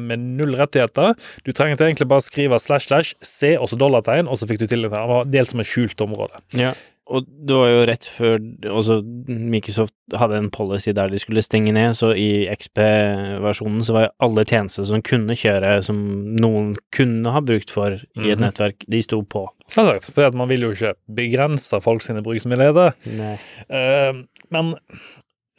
med 0.00 0.18
null 0.38 0.54
rettigheter. 0.58 1.14
Du 1.44 1.52
trengte 1.52 1.84
egentlig 1.86 2.08
bare 2.08 2.24
skrive 2.24 2.58
slash 2.62 2.86
slash 2.88 3.14
C, 3.22 3.56
og 3.58 3.68
så 3.68 3.78
dollartegn, 3.80 4.28
og 4.30 4.38
så 4.40 4.46
fikk 4.50 4.62
du 4.64 4.66
til 4.70 4.82
det. 4.86 4.90
Det 4.94 5.04
var 5.10 5.24
delt 5.30 5.50
som 5.50 5.60
et 5.64 5.66
skjult 5.70 6.00
område. 6.04 6.40
Ja, 6.58 6.72
og 7.12 7.26
det 7.28 7.52
var 7.52 7.68
jo 7.68 7.80
rett 7.84 8.06
før 8.08 8.38
også 8.72 8.94
Microsoft 9.28 9.92
hadde 10.16 10.38
en 10.40 10.46
policy 10.54 10.94
der 10.96 11.10
de 11.12 11.18
skulle 11.20 11.42
stenge 11.44 11.72
ned, 11.76 11.92
så 11.98 12.14
i 12.16 12.46
XP-versjonen 12.48 13.84
så 13.84 13.92
var 13.96 14.06
jo 14.06 14.12
alle 14.24 14.44
tjenester 14.48 14.86
som 14.88 15.02
kunne 15.04 15.36
kjøre, 15.36 15.74
som 15.84 15.98
noen 16.40 16.72
kunne 16.96 17.32
ha 17.34 17.42
brukt 17.44 17.70
for 17.74 17.98
i 17.98 18.30
et 18.30 18.38
Mhm. 18.38 18.44
nettverk, 18.46 18.84
de 18.88 19.02
sto 19.02 19.20
på. 19.22 19.46
Selvsagt, 19.68 20.12
for 20.14 20.30
man 20.32 20.48
vil 20.48 20.60
jo 20.62 20.70
ikke 20.72 20.94
begrense 21.12 21.80
folk 21.82 22.02
sine 22.02 22.22
bruksmuligheter. 22.22 22.94
Nei. 23.06 23.38
Eh, 23.68 24.12
men 24.50 24.74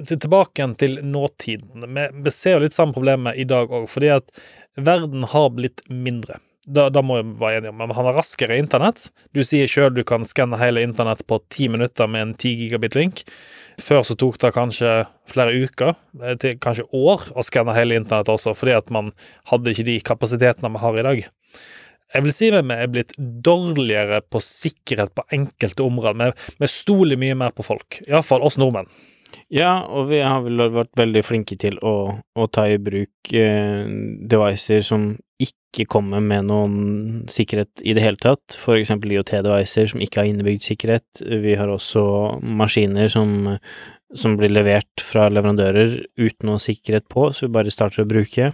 tilbake 0.03 0.59
igjen 0.59 0.75
til 0.79 0.97
nåtiden. 1.03 1.85
Vi, 2.23 2.31
ser 2.33 2.57
jo 2.57 2.65
litt 2.65 2.75
samme 2.75 2.95
problemet 2.95 3.37
i 3.39 3.45
dag 3.47 3.71
òg, 3.71 3.87
fordi 3.91 4.11
at 4.17 4.43
verden 4.75 5.23
har 5.31 5.53
blitt 5.55 5.85
mindre. 5.87 6.41
Da, 6.65 6.87
da 6.89 7.03
må 7.05 7.19
vi 7.19 7.35
være 7.39 7.61
enige 7.61 7.71
om. 7.71 7.77
Men 7.83 7.93
han 7.93 8.07
har 8.09 8.17
raskere 8.17 8.57
internett. 8.57 9.07
Du 9.37 9.43
sier 9.45 9.69
sjøl 9.69 9.93
du 9.93 10.01
kan 10.07 10.25
skanne 10.25 10.57
hele 10.59 10.81
internett 10.83 11.21
på 11.29 11.39
ti 11.53 11.69
minutter 11.69 12.09
med 12.09 12.25
en 12.25 12.33
10 12.33 12.55
gigabit-link. 12.63 13.21
Før 13.81 14.03
så 14.07 14.17
tok 14.17 14.39
det 14.41 14.53
kanskje 14.55 14.91
flere 15.29 15.53
uker, 15.53 15.95
eh, 16.23 16.35
til 16.41 16.57
kanskje 16.63 16.87
år, 16.95 17.29
å 17.35 17.45
skanne 17.45 17.75
hele 17.77 17.99
internett 17.99 18.31
også, 18.31 18.55
fordi 18.57 18.75
at 18.77 18.89
man 18.93 19.11
hadde 19.51 19.71
ikke 19.71 19.87
de 19.87 19.99
kapasitetene 20.09 20.71
vi 20.73 20.83
har 20.83 20.99
i 20.99 21.07
dag. 21.09 21.25
Jeg 22.15 22.23
vil 22.23 22.33
si 22.33 22.49
at 22.49 22.65
vi 22.65 22.75
er 22.79 22.91
blitt 22.91 23.11
dårligere 23.19 24.21
på 24.31 24.39
sikkerhet 24.41 25.11
på 25.17 25.25
enkelte 25.35 25.83
områder. 25.83 26.31
Vi, 26.31 26.55
vi 26.63 26.71
stoler 26.71 27.19
mye 27.19 27.35
mer 27.35 27.51
på 27.51 27.65
folk, 27.67 27.99
iallfall 28.07 28.45
oss 28.47 28.57
nordmenn. 28.57 28.89
Ja, 29.53 29.85
og 29.85 30.09
vi 30.09 30.21
har 30.23 30.41
vel 30.45 30.63
vært 30.73 30.95
veldig 30.97 31.21
flinke 31.25 31.57
til 31.59 31.77
å, 31.85 31.95
å 32.17 32.47
ta 32.53 32.67
i 32.71 32.79
bruk 32.81 33.33
eh, 33.35 33.85
devices 34.25 34.89
som 34.91 35.13
ikke 35.41 35.87
kommer 35.91 36.23
med 36.23 36.47
noen 36.47 36.77
sikkerhet 37.31 37.83
i 37.83 37.93
det 37.97 38.05
hele 38.05 38.21
tatt, 38.21 38.55
for 38.55 38.79
eksempel 38.79 39.11
IoT-devicer 39.11 39.91
som 39.91 40.03
ikke 40.03 40.21
har 40.21 40.29
innebygd 40.29 40.63
sikkerhet. 40.63 41.23
Vi 41.43 41.57
har 41.59 41.71
også 41.71 42.05
maskiner 42.41 43.11
som, 43.11 43.57
som 44.15 44.37
blir 44.39 44.53
levert 44.55 45.03
fra 45.03 45.27
leverandører 45.33 45.97
uten 46.15 46.49
noe 46.49 46.63
sikkerhet 46.63 47.09
på, 47.11 47.27
så 47.35 47.49
vi 47.49 47.55
bare 47.57 47.73
starter 47.73 48.05
å 48.05 48.09
bruke. 48.09 48.53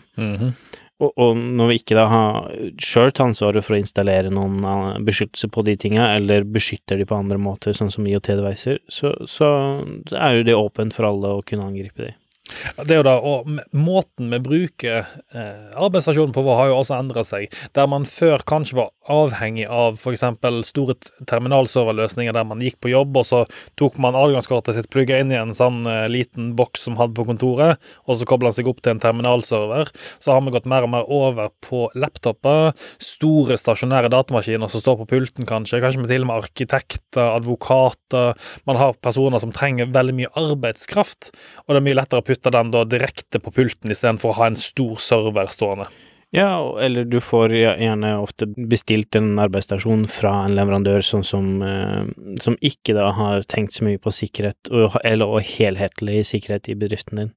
Og, 1.02 1.12
og 1.18 1.38
når 1.38 1.72
vi 1.72 1.80
ikke 1.82 1.98
da 1.98 2.06
har 2.12 2.50
sjøl 2.82 3.10
tar 3.10 3.32
ansvaret 3.32 3.66
for 3.66 3.76
å 3.76 3.82
installere 3.82 4.32
noen 4.34 4.62
eh, 4.62 5.00
beskyttelse 5.08 5.50
på 5.54 5.66
de 5.66 5.76
tinga, 5.82 6.12
eller 6.18 6.46
beskytter 6.46 7.02
de 7.02 7.08
på 7.10 7.18
andre 7.18 7.40
måter, 7.42 7.74
sånn 7.78 7.92
som 7.94 8.06
IoT-devicer, 8.08 8.82
så, 8.92 9.16
så 9.30 9.52
er 10.14 10.38
jo 10.38 10.48
det 10.48 10.58
åpent 10.58 10.96
for 10.98 11.10
alle 11.10 11.38
å 11.38 11.46
kunne 11.46 11.66
angripe 11.72 12.06
de. 12.06 12.14
Det 12.82 12.96
er 12.96 13.02
jo 13.02 13.08
da, 13.08 13.16
og 13.20 13.50
Måten 13.78 14.32
vi 14.32 14.40
bruker 14.44 15.06
eh, 15.06 15.72
arbeidsstasjonen 15.80 16.34
på 16.36 16.44
har 16.52 16.72
jo 16.72 16.80
også 16.82 16.98
endret 16.98 17.28
seg. 17.30 17.54
Der 17.78 17.88
man 17.90 18.06
før 18.08 18.44
kanskje 18.48 18.78
var 18.80 18.92
avhengig 19.12 19.68
av 19.72 20.00
f.eks. 20.00 20.24
store 20.68 20.96
terminalserverløsninger 21.30 22.36
der 22.36 22.48
man 22.48 22.62
gikk 22.64 22.80
på 22.84 22.92
jobb, 22.92 23.18
og 23.22 23.28
så 23.28 23.42
tok 23.80 23.98
man 24.02 24.18
adgangskortet 24.18 24.78
sitt, 24.78 24.90
plugga 24.94 25.22
inn 25.22 25.32
i 25.34 25.40
en 25.40 25.56
sånn 25.56 25.84
eh, 25.90 26.08
liten 26.12 26.52
boks 26.60 26.86
som 26.88 26.98
hadde 27.00 27.16
på 27.18 27.26
kontoret, 27.30 27.82
og 28.06 28.20
så 28.20 28.28
kobla 28.30 28.54
seg 28.56 28.70
opp 28.72 28.82
til 28.84 28.96
en 28.96 29.04
terminalserver. 29.04 29.92
Så 30.20 30.36
har 30.36 30.44
vi 30.46 30.56
gått 30.56 30.70
mer 30.70 30.88
og 30.88 30.94
mer 30.94 31.08
over 31.12 31.52
på 31.64 31.88
laptoper, 31.96 32.72
store 33.02 33.58
stasjonære 33.60 34.12
datamaskiner 34.14 34.72
som 34.72 34.84
står 34.84 35.02
på 35.02 35.10
pulten, 35.16 35.48
kanskje. 35.50 35.82
Kanskje 35.84 36.04
med 36.04 36.12
til 36.12 36.26
og 36.26 36.32
med 36.32 36.46
arkitekter, 36.46 37.34
advokater. 37.38 38.36
Man 38.70 38.80
har 38.80 38.98
personer 39.02 39.42
som 39.42 39.54
trenger 39.56 39.92
veldig 39.94 40.18
mye 40.18 40.34
arbeidskraft, 40.40 41.32
og 41.66 41.74
det 41.74 41.82
er 41.82 41.88
mye 41.88 42.00
lettere 42.02 42.24
å 42.24 42.28
putte 42.28 42.41
den 42.50 42.72
da 42.72 42.84
direkte 42.84 43.40
på 43.40 43.52
pulten 43.52 43.92
istedenfor 43.92 44.32
å 44.32 44.40
ha 44.40 44.48
en 44.48 44.56
stor 44.56 44.96
server 44.98 45.46
stående. 45.46 45.88
Ja, 46.32 46.80
eller 46.80 47.04
du 47.04 47.20
får 47.20 47.52
gjerne 47.52 48.14
ofte 48.24 48.48
bestilt 48.56 49.16
en 49.20 49.36
arbeidsstasjon 49.44 50.06
fra 50.08 50.46
en 50.46 50.56
leverandør 50.56 51.04
sånn 51.04 51.26
som, 51.28 51.62
eh, 51.62 52.08
som 52.42 52.56
ikke 52.64 52.96
da 52.96 53.12
har 53.12 53.44
tenkt 53.52 53.74
så 53.76 53.84
mye 53.84 54.00
på 54.00 54.14
sikkerhet, 54.16 54.72
eller 55.04 55.28
og 55.28 55.44
helhetlig 55.44 56.24
sikkerhet 56.26 56.70
i 56.72 56.76
bedriften 56.80 57.18
din. 57.18 57.34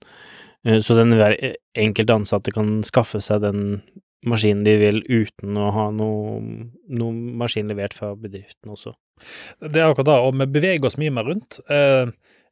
Eh, 0.64 0.78
Så 0.78 0.94
den 0.94 1.10
hver 1.10 1.34
enkelte 1.74 2.14
ansatte 2.14 2.52
kan 2.54 2.82
skaffe 2.82 3.20
seg 3.20 3.42
den 3.42 3.82
maskinen 4.24 4.64
de 4.64 4.76
vil 4.78 5.02
uten 5.02 5.58
å 5.58 5.72
ha 5.72 5.90
noe, 5.90 6.70
noe 6.88 7.12
maskin 7.12 7.68
levert 7.68 7.92
fra 7.92 8.14
bedriften 8.14 8.70
også. 8.70 8.94
Det 9.60 9.76
er 9.76 9.90
akkurat 9.90 10.06
det, 10.06 10.20
og 10.22 10.38
vi 10.38 10.46
beveger 10.46 10.86
oss 10.86 10.96
mye 10.96 11.12
mer 11.12 11.24
rundt. 11.24 11.58
Eh, 11.68 12.06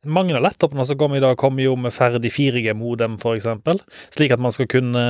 mange 0.06 0.36
av 0.36 0.44
laptopene 0.46 0.86
som 0.86 0.98
kommer 1.00 1.18
i 1.18 1.24
dag, 1.24 1.36
kommer 1.40 1.66
jo 1.66 1.76
med 1.80 1.94
ferdig 1.94 2.32
4G-modem, 2.34 3.18
f.eks., 3.20 3.48
slik 4.14 4.34
at 4.34 4.42
man 4.42 4.54
skal 4.54 4.70
kunne 4.70 5.04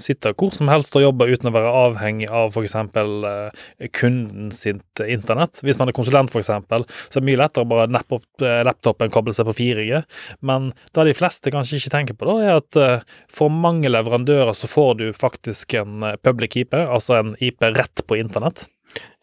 sitte 0.00 0.32
hvor 0.38 0.54
som 0.54 0.70
helst 0.72 0.96
og 0.98 1.04
jobbe 1.04 1.28
uten 1.30 1.50
å 1.50 1.54
være 1.54 1.74
avhengig 1.86 2.30
av 2.32 2.54
f.eks. 2.54 2.76
Eh, 2.76 3.88
kunden 3.94 4.50
sitt 4.54 5.02
internett. 5.04 5.60
Hvis 5.64 5.78
man 5.80 5.90
er 5.90 5.96
konsulent, 5.96 6.32
f.eks., 6.32 6.52
så 6.52 6.78
er 6.78 7.20
det 7.20 7.26
mye 7.28 7.42
lettere 7.42 7.66
å 7.66 7.72
bare 7.72 7.90
nappe 7.90 8.20
opp 8.20 8.28
laptopen 8.42 8.82
laptopen, 8.82 9.12
koble 9.12 9.34
seg 9.34 9.48
på 9.48 9.56
4G. 9.58 10.02
Men 10.40 10.72
det 10.92 11.06
de 11.08 11.16
fleste 11.16 11.52
kanskje 11.52 11.78
ikke 11.78 11.94
tenker 11.96 12.18
på, 12.18 12.28
da, 12.28 12.36
er 12.42 12.60
at 12.60 12.76
eh, 12.80 13.16
for 13.30 13.52
mange 13.52 13.90
leverandører 13.90 14.54
så 14.56 14.70
får 14.70 14.94
du 15.00 15.06
faktisk 15.12 15.74
en 15.74 16.02
eh, 16.02 16.18
public 16.22 16.56
IP, 16.56 16.74
altså 16.74 17.18
en 17.20 17.34
IP 17.40 17.62
rett 17.62 18.06
på 18.06 18.18
internett. 18.18 18.68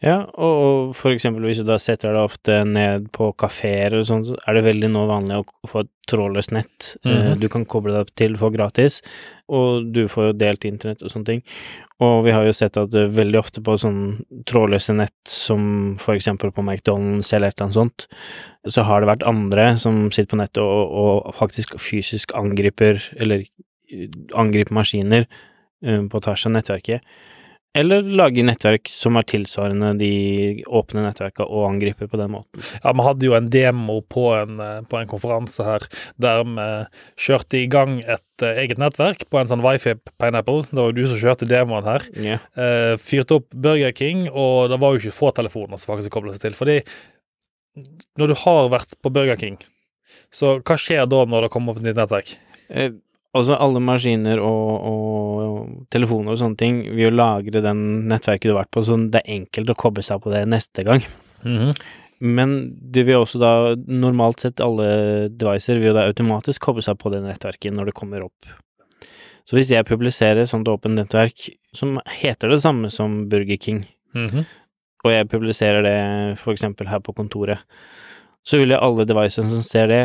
Ja, 0.00 0.22
og 0.40 0.60
og 0.90 0.94
for 0.96 1.12
eksempel 1.12 1.44
hvis 1.44 1.58
du 1.60 1.66
da 1.68 1.76
setter 1.78 2.14
deg 2.16 2.24
ofte 2.24 2.54
ned 2.64 3.10
på 3.12 3.26
kafeer 3.36 3.98
og 3.98 4.06
sånn, 4.08 4.22
så 4.24 4.36
er 4.48 4.56
det 4.56 4.62
veldig 4.64 4.88
nå 4.94 5.02
vanlig 5.10 5.36
å 5.42 5.68
få 5.68 5.82
et 5.84 5.90
trådløst 6.08 6.54
nett 6.56 6.96
eh, 7.04 7.10
Mhm. 7.10 7.40
du 7.40 7.48
kan 7.52 7.66
koble 7.66 7.92
deg 7.92 8.08
til 8.16 8.36
for 8.40 8.50
gratis, 8.50 9.02
og 9.48 9.92
du 9.92 10.06
får 10.08 10.30
jo 10.30 10.38
delt 10.40 10.64
internett 10.64 11.02
og 11.04 11.10
sånne 11.12 11.26
ting. 11.26 11.42
Og 12.00 12.24
vi 12.24 12.32
har 12.32 12.44
jo 12.48 12.52
sett 12.56 12.78
at 12.80 12.94
eh, 12.94 13.06
veldig 13.12 13.38
ofte 13.38 13.60
på 13.62 13.76
sånn 13.78 14.24
trådløse 14.48 14.96
nett 14.96 15.12
som 15.28 15.96
for 15.98 16.14
eksempel 16.16 16.50
på 16.50 16.64
McDonald's 16.64 17.32
eller 17.34 17.48
et 17.52 17.60
eller 17.60 17.66
annet 17.68 17.74
sånt, 17.78 18.06
så 18.66 18.82
har 18.88 19.00
det 19.00 19.10
vært 19.12 19.28
andre 19.28 19.76
som 19.76 20.08
sitter 20.10 20.32
på 20.32 20.40
nettet 20.40 20.62
og, 20.64 21.26
og 21.28 21.34
faktisk 21.34 21.76
fysisk 21.78 22.32
angriper, 22.34 22.98
eller 23.20 23.44
eh, 23.92 24.08
angriper 24.34 24.72
maskiner 24.74 25.26
på 25.82 26.20
tvers 26.20 26.46
av 26.46 26.52
nettverket. 26.52 27.00
Eller 27.78 28.02
lage 28.02 28.42
nettverk 28.42 28.88
som 28.90 29.14
er 29.14 29.26
tilsvarende 29.30 29.92
de 30.00 30.10
åpne 30.66 31.04
nettverka 31.04 31.44
og 31.46 31.68
angriper 31.68 32.08
på 32.10 32.18
den 32.18 32.32
måten. 32.34 32.64
Ja, 32.82 32.90
Vi 32.90 33.04
hadde 33.06 33.28
jo 33.28 33.36
en 33.36 33.50
demo 33.52 34.00
på 34.02 34.24
en, 34.34 34.58
eh, 34.58 34.80
på 34.82 34.98
en 34.98 35.06
konferanse 35.06 35.62
her 35.62 35.86
der 36.18 36.42
vi 36.42 36.66
kjørte 37.14 37.60
i 37.60 37.68
gang 37.70 38.00
et 38.02 38.42
eh, 38.42 38.58
eget 38.64 38.80
nettverk 38.82 39.22
på 39.30 39.38
en 39.38 39.46
sånn 39.46 39.62
Wifi 39.62 39.94
Pineapple. 40.18 40.66
Det 40.66 40.80
var 40.80 40.90
jo 40.90 40.98
du 40.98 41.06
som 41.06 41.22
kjørte 41.22 41.46
demoen 41.46 41.86
her. 41.86 42.02
Eh, 42.58 42.96
fyrte 42.98 43.38
opp 43.38 43.46
Burger 43.54 43.94
King, 43.94 44.26
og 44.28 44.70
det 44.70 44.80
var 44.82 44.94
jo 44.96 45.04
ikke 45.04 45.18
få 45.20 45.30
telefoner 45.36 45.78
som 45.78 45.94
faktisk 45.94 46.10
kobla 46.10 46.34
seg 46.34 46.48
til. 46.48 46.58
Fordi 46.58 46.80
når 48.18 48.32
du 48.32 48.34
har 48.42 48.72
vært 48.74 48.98
på 48.98 49.14
Burger 49.14 49.38
King, 49.38 49.60
så 50.34 50.58
hva 50.58 50.74
skjer 50.74 51.06
da 51.06 51.22
når 51.22 51.46
det 51.46 51.52
kommer 51.54 51.70
opp 51.70 51.78
et 51.78 51.86
nytt 51.86 52.02
nettverk? 52.02 52.34
Eh, 52.70 52.90
altså 53.36 53.56
alle 53.62 53.80
maskiner 53.84 54.40
og, 54.42 54.86
og 54.90 55.86
telefoner 55.94 56.34
og 56.34 56.40
sånne 56.40 56.58
ting 56.58 56.80
vil 56.88 57.06
jo 57.08 57.14
lagre 57.14 57.62
den 57.64 57.82
nettverket 58.10 58.48
du 58.48 58.54
har 58.54 58.62
vært 58.64 58.72
på, 58.74 58.82
så 58.86 58.96
det 59.10 59.20
er 59.22 59.34
enkelt 59.38 59.70
å 59.70 59.78
koble 59.78 60.02
seg 60.06 60.22
på 60.24 60.32
det 60.34 60.44
neste 60.50 60.84
gang. 60.86 61.04
Mhm. 61.46 61.70
Men 62.20 62.50
det 62.92 63.06
vil 63.08 63.16
også 63.22 63.38
da, 63.40 63.50
normalt 63.88 64.42
sett 64.44 64.60
alle 64.60 65.30
devicer 65.32 65.78
vil 65.80 65.88
jo 65.88 65.94
da 65.96 66.02
automatisk 66.10 66.60
koble 66.66 66.82
seg 66.84 66.98
på 67.00 67.08
det 67.14 67.22
nettverket 67.24 67.72
når 67.72 67.88
det 67.88 67.94
kommer 67.96 68.26
opp. 68.26 68.50
Så 69.48 69.56
hvis 69.56 69.70
jeg 69.72 69.86
publiserer 69.88 70.44
sånt 70.46 70.68
åpent 70.68 70.98
nettverk 71.00 71.46
som 71.74 71.96
heter 72.20 72.52
det 72.52 72.60
samme 72.60 72.90
som 72.92 73.22
Burger 73.32 73.56
King, 73.56 73.86
Mhm. 74.12 74.44
og 75.04 75.10
jeg 75.14 75.28
publiserer 75.32 75.82
det 75.82 76.38
for 76.38 76.52
eksempel 76.52 76.88
her 76.92 77.00
på 77.00 77.14
kontoret, 77.16 77.58
så 78.46 78.60
vil 78.60 78.72
alle 78.72 79.04
devicene 79.04 79.52
som 79.52 79.64
ser 79.64 79.90
det, 79.90 80.00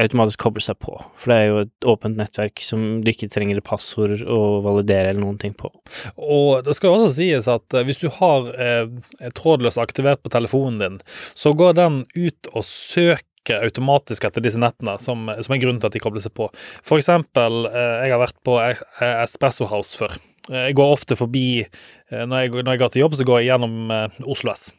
automatisk 0.00 0.42
koble 0.42 0.62
seg 0.64 0.78
på. 0.82 0.96
For 1.20 1.30
det 1.30 1.36
er 1.36 1.46
jo 1.46 1.60
et 1.62 1.88
åpent 1.92 2.18
nettverk 2.18 2.62
som 2.64 2.86
du 3.04 3.10
ikke 3.12 3.30
trenger 3.30 3.62
passord 3.64 4.24
å 4.26 4.40
validere 4.64 5.12
eller 5.12 5.22
noen 5.22 5.38
ting 5.40 5.54
på. 5.56 5.70
Og 6.18 6.66
det 6.66 6.74
skal 6.76 6.90
jo 6.90 6.98
også 6.98 7.14
sies 7.20 7.46
at 7.50 7.76
eh, 7.76 7.86
hvis 7.86 8.02
du 8.02 8.08
har 8.18 8.50
eh, 8.56 8.90
trådløs 9.38 9.78
aktivert 9.80 10.22
på 10.24 10.32
telefonen 10.34 10.80
din, 10.82 10.98
så 11.38 11.54
går 11.56 11.78
den 11.78 12.02
ut 12.16 12.50
og 12.50 12.66
søker 12.66 13.62
automatisk 13.62 14.26
etter 14.26 14.42
disse 14.44 14.60
nettene, 14.60 14.98
som, 15.00 15.30
som 15.30 15.54
er 15.54 15.62
grunnen 15.62 15.80
til 15.80 15.88
at 15.88 15.94
de 15.94 16.02
kobler 16.02 16.22
seg 16.22 16.34
på. 16.36 16.50
For 16.86 16.98
eksempel, 16.98 17.70
eh, 17.70 18.02
jeg 18.02 18.16
har 18.16 18.24
vært 18.26 18.38
på 18.46 18.58
eh, 18.64 18.82
Espresso 19.22 19.70
House 19.70 19.94
før. 19.98 20.18
Jeg 20.50 20.74
går 20.74 20.96
ofte 20.96 21.14
forbi 21.14 21.62
når 22.10 22.40
jeg, 22.42 22.52
når 22.64 22.72
jeg 22.72 22.80
går 22.80 22.92
til 22.94 23.02
jobb, 23.04 23.14
så 23.14 23.26
går 23.28 23.42
jeg 23.42 23.52
gjennom 23.52 23.92
Oslo 24.32 24.50
S. 24.50 24.70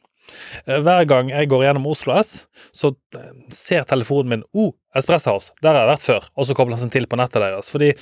Eh, 0.66 0.80
Hver 0.84 1.08
gang 1.10 1.32
jeg 1.34 1.50
går 1.52 1.66
gjennom 1.68 1.90
Oslo 1.92 2.16
S, 2.20 2.46
så 2.76 2.94
eh, 3.18 3.34
ser 3.56 3.88
telefonen 3.90 4.36
min 4.36 4.48
oh, 4.54 4.74
Espresso 4.96 5.36
House, 5.36 5.54
der 5.64 5.76
har 5.76 5.86
jeg 5.86 5.94
vært 5.94 6.08
før, 6.08 6.32
og 6.36 6.48
så 6.48 6.58
kobler 6.58 6.76
den 6.76 6.86
seg 6.86 6.96
til 6.96 7.10
på 7.10 7.20
nettet 7.20 7.44
deres. 7.44 7.72
Fordi 7.72 7.94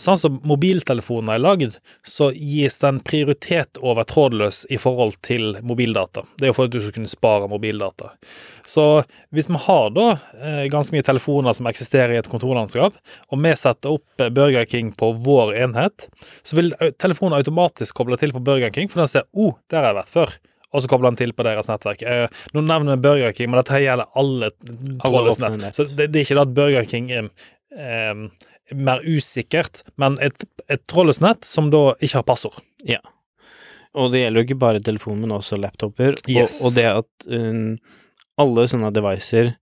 sånn 0.00 0.18
som 0.18 0.38
mobiltelefoner 0.46 1.36
er 1.36 1.42
lagd, 1.42 1.76
så 2.06 2.30
gis 2.34 2.78
den 2.82 3.00
prioritet 3.04 3.78
over 3.82 4.06
trådløs 4.08 4.64
i 4.72 4.78
forhold 4.80 5.18
til 5.26 5.58
mobildata. 5.66 6.24
Det 6.38 6.48
er 6.48 6.52
jo 6.52 6.56
for 6.56 6.68
at 6.68 6.74
du 6.74 6.80
skal 6.82 6.96
kunne 6.96 7.10
spare 7.10 7.50
mobildata. 7.50 8.10
Så 8.66 8.86
hvis 9.34 9.50
vi 9.50 9.60
har 9.66 9.92
da 9.94 10.06
eh, 10.40 10.64
ganske 10.72 10.96
mye 10.96 11.06
telefoner 11.06 11.56
som 11.56 11.68
eksisterer 11.70 12.16
i 12.16 12.20
et 12.22 12.30
kontorlandskap, 12.32 12.96
og 13.30 13.44
vi 13.44 13.54
setter 13.60 13.98
opp 13.98 14.26
Burger 14.34 14.66
King 14.70 14.94
på 14.98 15.12
vår 15.26 15.54
enhet, 15.66 16.08
så 16.42 16.58
vil 16.58 16.74
telefonen 16.98 17.38
automatisk 17.38 17.94
koble 18.00 18.18
til 18.20 18.34
på 18.34 18.42
Burger 18.44 18.72
King, 18.74 18.90
for 18.90 19.04
den 19.04 19.12
ser 19.12 19.28
oh, 19.32 19.54
der 19.70 19.82
har 19.82 19.92
jeg 19.92 20.02
vært 20.02 20.16
før. 20.16 20.36
Og 20.74 20.82
så 20.82 20.90
kobler 20.90 21.12
han 21.12 21.18
til 21.18 21.32
på 21.36 21.46
deres 21.46 21.68
nettverk. 21.70 22.02
Eh, 22.02 22.40
nå 22.54 22.64
nevner 22.66 22.96
vi 22.96 23.06
Burger 23.06 23.34
King, 23.36 23.52
men 23.52 23.60
dette 23.62 23.78
gjelder 23.82 24.10
alle 24.18 24.50
trådløse 25.04 25.44
nett. 25.44 25.60
nett. 25.62 25.78
Så 25.78 25.86
det, 25.86 26.10
det 26.10 26.20
er 26.20 26.26
ikke 26.26 26.38
det 26.40 26.46
at 26.48 26.54
Burger 26.56 26.88
King 26.90 27.10
er 27.14 27.28
eh, 27.78 28.24
mer 28.74 29.02
usikkert, 29.06 29.84
men 30.00 30.18
et, 30.24 30.46
et 30.72 30.82
trådløst 30.90 31.22
nett 31.24 31.46
som 31.46 31.70
da 31.72 31.92
ikke 32.00 32.18
har 32.18 32.26
passord. 32.26 32.58
Ja. 32.88 33.00
Og 33.94 34.10
det 34.10 34.24
gjelder 34.24 34.42
jo 34.42 34.48
ikke 34.48 34.62
bare 34.64 34.82
telefon, 34.82 35.20
men 35.22 35.34
også 35.36 35.58
laptoper. 35.60 36.18
Yes. 36.26 36.58
Og, 36.58 36.72
og 36.72 36.78
det 36.78 36.86
at 36.90 37.28
um, 37.30 37.76
alle 38.42 38.66
sånne 38.70 38.90
devicer 38.94 39.52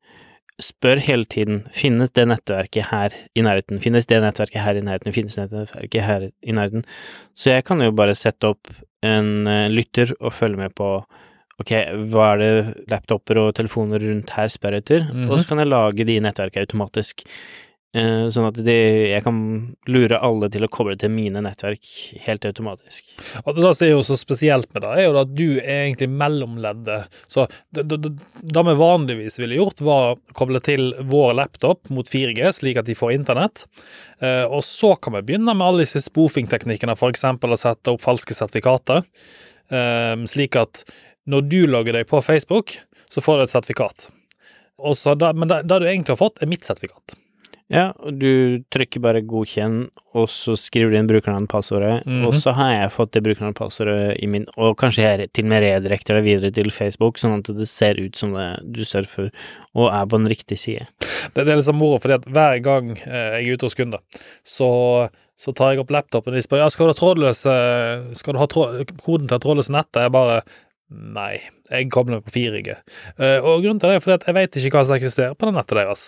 spør 0.61 1.01
hele 1.01 1.25
tiden 1.25 1.62
finnes 1.73 2.11
det 2.12 2.27
nettverket 2.29 2.87
her 2.91 3.15
i 3.35 3.43
nærheten, 3.43 3.81
finnes 3.83 4.07
det 4.07 4.21
nettverket 4.23 4.61
her 4.62 4.75
i 4.79 4.85
nærheten, 4.85 5.12
finnes 5.12 5.35
det 5.38 5.49
nettverket 5.53 6.03
her 6.07 6.29
i 6.43 6.53
nærheten. 6.53 6.85
Så 7.35 7.51
jeg 7.55 7.65
kan 7.65 7.81
jo 7.83 7.91
bare 7.93 8.15
sette 8.15 8.45
opp 8.53 8.69
en 9.03 9.47
eh, 9.47 9.69
lytter 9.73 10.12
og 10.21 10.33
følge 10.33 10.57
med 10.61 10.75
på 10.75 10.91
ok, 11.62 11.73
hva 12.12 12.33
er 12.35 12.38
det 12.43 12.87
laptoper 12.91 13.38
og 13.38 13.55
telefoner 13.55 14.01
rundt 14.03 14.31
her 14.37 14.49
spør 14.51 14.79
etter, 14.81 15.05
Mhm. 15.12 15.31
og 15.31 15.38
så 15.41 15.49
kan 15.49 15.59
jeg 15.59 15.69
lage 15.69 16.05
de 16.07 16.21
nettverkene 16.21 16.67
automatisk. 16.67 17.23
Eh, 17.92 18.31
sånn 18.33 18.46
at 18.48 18.57
de, 18.64 18.74
jeg 19.11 19.20
kan 19.20 19.38
lure 19.85 20.16
alle 20.24 20.48
til 20.52 20.64
å 20.64 20.70
koble 20.72 20.94
til 20.96 21.11
mine 21.12 21.42
nettverk 21.44 21.85
helt 22.24 22.46
automatisk. 22.48 23.11
Og 23.42 23.59
det 23.59 23.72
som 23.76 23.85
er 23.85 23.92
jo 23.92 24.07
så 24.09 24.16
spesielt 24.16 24.70
med 24.72 24.87
det, 24.87 24.92
er 24.96 25.05
jo 25.05 25.18
at 25.20 25.35
du 25.37 25.59
er 25.59 25.83
egentlig 25.90 26.09
mellomleddet. 26.09 27.12
Så 27.28 27.44
det, 27.76 27.85
vi 27.92 28.76
vanligvis 28.81 29.37
ville 29.42 29.61
gjort, 29.61 29.85
var 29.85 30.14
å 30.14 30.18
koble 30.38 30.62
til 30.64 30.94
vår 31.12 31.37
laptop 31.42 31.92
mot 31.92 32.09
4G, 32.09 32.40
slik 32.57 32.81
at 32.81 32.88
de 32.88 32.96
får 32.96 33.12
internett. 33.18 33.66
Eh, 34.24 34.46
og 34.48 34.64
så 34.64 34.94
kan 34.96 35.18
vi 35.18 35.26
begynne 35.28 35.52
med 35.52 35.68
alle 35.68 35.85
disse 35.85 36.00
spoofing-teknikkene, 36.09 36.96
f.eks. 36.96 37.28
å 37.28 37.61
sette 37.61 37.92
opp 37.92 38.09
falske 38.09 38.37
sertifikater. 38.38 39.05
Eh, 39.68 40.16
slik 40.33 40.57
at 40.57 40.87
når 41.28 41.48
du 41.52 41.61
logger 41.68 42.00
deg 42.00 42.09
på 42.09 42.24
Facebook, 42.24 42.78
så 43.12 43.20
får 43.20 43.37
du 43.37 43.44
et 43.44 43.52
sertifikat. 43.52 44.09
Da, 44.81 45.37
men 45.37 45.52
det, 45.52 45.66
det 45.68 45.85
du 45.85 45.85
egentlig 45.90 46.16
har 46.16 46.24
fått, 46.24 46.40
er 46.40 46.48
mitt 46.48 46.64
sertifikat. 46.64 47.20
Ja, 47.72 47.87
og 48.04 48.18
du 48.20 48.61
trykker 48.72 49.00
bare 49.00 49.22
godkjenn, 49.24 49.87
og 50.12 50.26
så 50.28 50.52
skriver 50.61 50.92
du 50.92 50.98
inn 50.98 51.08
brukernavn 51.08 51.46
og 51.46 51.52
passordet, 51.54 52.02
-hmm. 52.04 52.26
og 52.28 52.35
så 52.37 52.52
har 52.52 52.72
jeg 52.72 52.92
fått 52.92 53.12
det 53.12 53.22
brukernavn 53.24 53.54
og 53.54 53.61
passordet 53.62 54.16
i 54.20 54.26
min, 54.26 54.46
og 54.56 54.76
kanskje 54.76 55.02
jeg 55.02 55.32
til 55.32 55.44
og 55.44 55.48
med 55.48 55.62
redirekter 55.62 56.14
det 56.14 56.24
videre 56.24 56.50
til 56.50 56.70
Facebook, 56.70 57.18
sånn 57.18 57.38
at 57.38 57.48
det 57.56 57.68
ser 57.68 57.96
ut 57.96 58.16
som 58.16 58.35
det 58.35 58.61
du 58.62 58.85
surfer, 58.85 59.30
og 59.74 59.88
er 59.88 60.04
på 60.04 60.18
den 60.18 60.28
riktige 60.28 60.58
side. 60.58 60.87
Det, 61.35 61.46
det 61.46 61.48
er 61.48 61.56
liksom 61.56 61.78
moro, 61.80 61.98
fordi 61.98 62.14
at 62.14 62.24
hver 62.28 62.62
gang 62.62 62.90
eh, 62.90 63.40
jeg 63.40 63.48
er 63.48 63.52
ute 63.54 63.66
hos 63.66 63.74
kunder, 63.74 64.00
så, 64.44 65.08
så 65.37 65.52
tar 65.52 65.72
jeg 65.72 65.80
opp 65.80 65.90
laptopen, 65.90 66.32
og 66.32 66.37
de 66.37 66.42
spør 66.42 66.58
ja, 66.58 66.68
skal 66.68 66.87
du 66.87 66.92
ha 66.92 66.98
trådløse 66.98 67.52
Skal 68.12 68.35
du 68.35 68.38
ha 68.38 68.46
tråd, 68.46 68.85
koden 69.00 69.28
til 69.28 69.40
trådløse 69.40 69.72
nettet? 69.72 70.02
Jeg 70.02 70.12
bare 70.12 70.42
Nei, 70.92 71.40
jeg 71.70 71.88
kobler 71.88 72.18
meg 72.18 72.26
på 72.26 72.35
4G. 72.37 72.74
Uh, 73.16 73.40
og 73.40 73.62
grunnen 73.64 73.80
til 73.80 73.88
det 73.88 73.96
er 73.96 74.02
fordi 74.04 74.18
at 74.18 74.26
jeg 74.28 74.37
vet 74.37 74.56
ikke 74.61 74.76
hva 74.76 74.85
som 74.85 74.98
eksisterer 74.98 75.32
på 75.32 75.48
det 75.48 75.54
nettet 75.56 75.78
deres. 75.78 76.02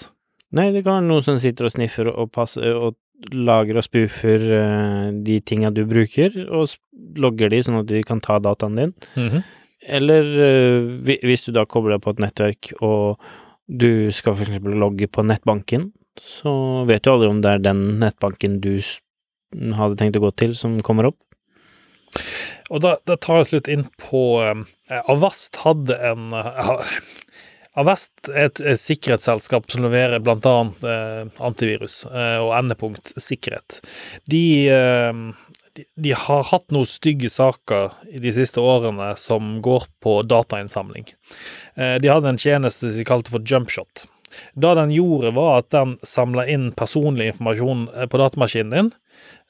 Nei, 0.55 0.69
det 0.75 0.85
kan 0.85 1.01
være 1.01 1.09
noen 1.09 1.25
som 1.27 1.41
sitter 1.41 1.69
og 1.69 1.75
sniffer 1.75 2.11
og 2.13 2.31
passer, 2.35 2.77
og 2.77 2.99
lager 3.35 3.79
og 3.81 3.87
spoofer 3.87 4.45
uh, 4.51 5.09
de 5.27 5.41
tinga 5.47 5.73
du 5.75 5.83
bruker, 5.89 6.35
og 6.47 6.75
logger 7.21 7.51
de 7.53 7.63
sånn 7.65 7.81
at 7.81 7.91
de 7.91 8.03
kan 8.07 8.23
ta 8.23 8.39
dataen 8.43 8.79
din. 8.79 8.95
Eller 9.85 10.31
uh, 10.39 11.11
hvis 11.27 11.47
du 11.47 11.53
da 11.57 11.67
kobler 11.69 11.97
deg 11.97 12.05
på 12.05 12.15
et 12.15 12.23
nettverk, 12.23 12.73
og 12.85 13.25
du 13.67 14.13
skal 14.13 14.39
eksempel 14.45 14.77
logge 14.79 15.09
på 15.11 15.25
nettbanken, 15.27 15.91
så 16.21 16.85
vet 16.87 17.03
du 17.03 17.11
aldri 17.11 17.31
om 17.33 17.41
det 17.43 17.57
er 17.57 17.65
den 17.65 17.85
nettbanken 18.03 18.61
du 18.63 18.77
hadde 19.75 19.99
tenkt 19.99 20.19
å 20.19 20.27
gå 20.27 20.35
til, 20.39 20.55
som 20.59 20.79
kommer 20.87 21.11
opp. 21.11 21.19
Og 22.71 22.81
da, 22.85 22.95
da 23.09 23.17
tar 23.19 23.41
jeg 23.41 23.47
oss 23.47 23.55
litt 23.57 23.71
inn 23.73 23.85
på 24.01 24.23
eh, 24.45 25.01
Avast 25.11 25.59
hadde 25.65 25.97
en 26.11 26.31
eh, 26.37 26.93
Avast 27.81 28.31
er 28.31 28.53
et 28.53 28.61
sikkerhetsselskap 28.79 29.67
som 29.71 29.83
leverer 29.83 30.23
annet 30.23 30.87
eh, 30.87 31.25
antivirus 31.43 32.05
eh, 32.07 32.39
og 32.39 32.55
endepunktsikkerhet. 32.61 33.81
De, 34.31 34.45
eh, 34.71 35.59
de, 35.75 35.87
de 35.99 36.15
har 36.15 36.47
hatt 36.53 36.71
noen 36.75 36.87
stygge 36.87 37.33
saker 37.35 37.91
i 38.15 38.23
de 38.23 38.35
siste 38.37 38.63
årene 38.63 39.11
som 39.19 39.59
går 39.65 39.89
på 40.05 40.21
datainnsamling. 40.31 41.11
Eh, 41.75 41.97
de 41.99 42.13
hadde 42.13 42.31
en 42.31 42.39
tjeneste 42.39 42.95
de 42.95 43.07
kalte 43.09 43.35
for 43.35 43.43
jumpshot. 43.43 44.07
Det 44.55 44.75
den 44.79 44.95
gjorde, 44.95 45.35
var 45.35 45.61
at 45.63 45.71
den 45.75 45.99
samla 46.07 46.47
inn 46.51 46.71
personlig 46.79 47.33
informasjon 47.33 47.89
eh, 47.95 48.07
på 48.11 48.23
datamaskinen 48.23 48.75
din 48.75 48.93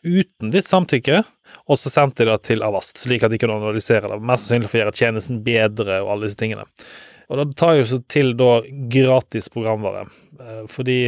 uten 0.05 0.51
ditt 0.53 0.69
samtykke, 0.69 1.23
og 1.65 1.79
så 1.81 1.89
sendte 1.89 2.27
de 2.27 2.33
det 2.33 2.45
til 2.45 2.65
Avast, 2.65 2.99
slik 3.01 3.23
at 3.25 3.33
de 3.33 3.39
kunne 3.41 3.57
analysere 3.57 4.11
det. 4.11 4.21
Mest 4.21 4.49
sannsynlig 4.49 4.69
for 4.69 4.77
å 4.77 4.83
gjøre 4.83 4.99
tjenesten 4.99 5.39
bedre 5.47 6.03
og 6.05 6.11
alle 6.13 6.29
disse 6.29 6.41
tingene. 6.41 6.67
Og 7.31 7.41
det 7.41 7.57
tar 7.57 7.79
jo 7.79 7.87
så 7.89 8.01
til 8.11 8.35
da 8.37 8.59
gratis 8.93 9.49
programvare, 9.53 10.07
eh, 10.41 10.65
fordi 10.71 10.99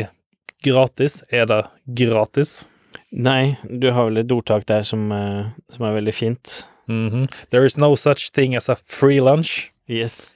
gratis 0.64 1.22
er 1.30 1.46
det 1.50 1.62
gratis. 1.98 2.68
Nei, 3.12 3.56
du 3.68 3.90
har 3.92 4.08
vel 4.08 4.22
et 4.22 4.32
ordtak 4.32 4.66
der 4.66 4.82
som, 4.82 5.10
eh, 5.12 5.52
som 5.70 5.86
er 5.86 5.98
veldig 6.00 6.14
fint. 6.14 6.64
Mhm. 6.88 7.28
There 7.50 7.64
is 7.64 7.78
no 7.78 7.94
such 7.96 8.32
thing 8.32 8.54
as 8.56 8.68
a 8.68 8.76
free 8.76 9.20
lunch. 9.20 9.72
Yes. 9.88 10.34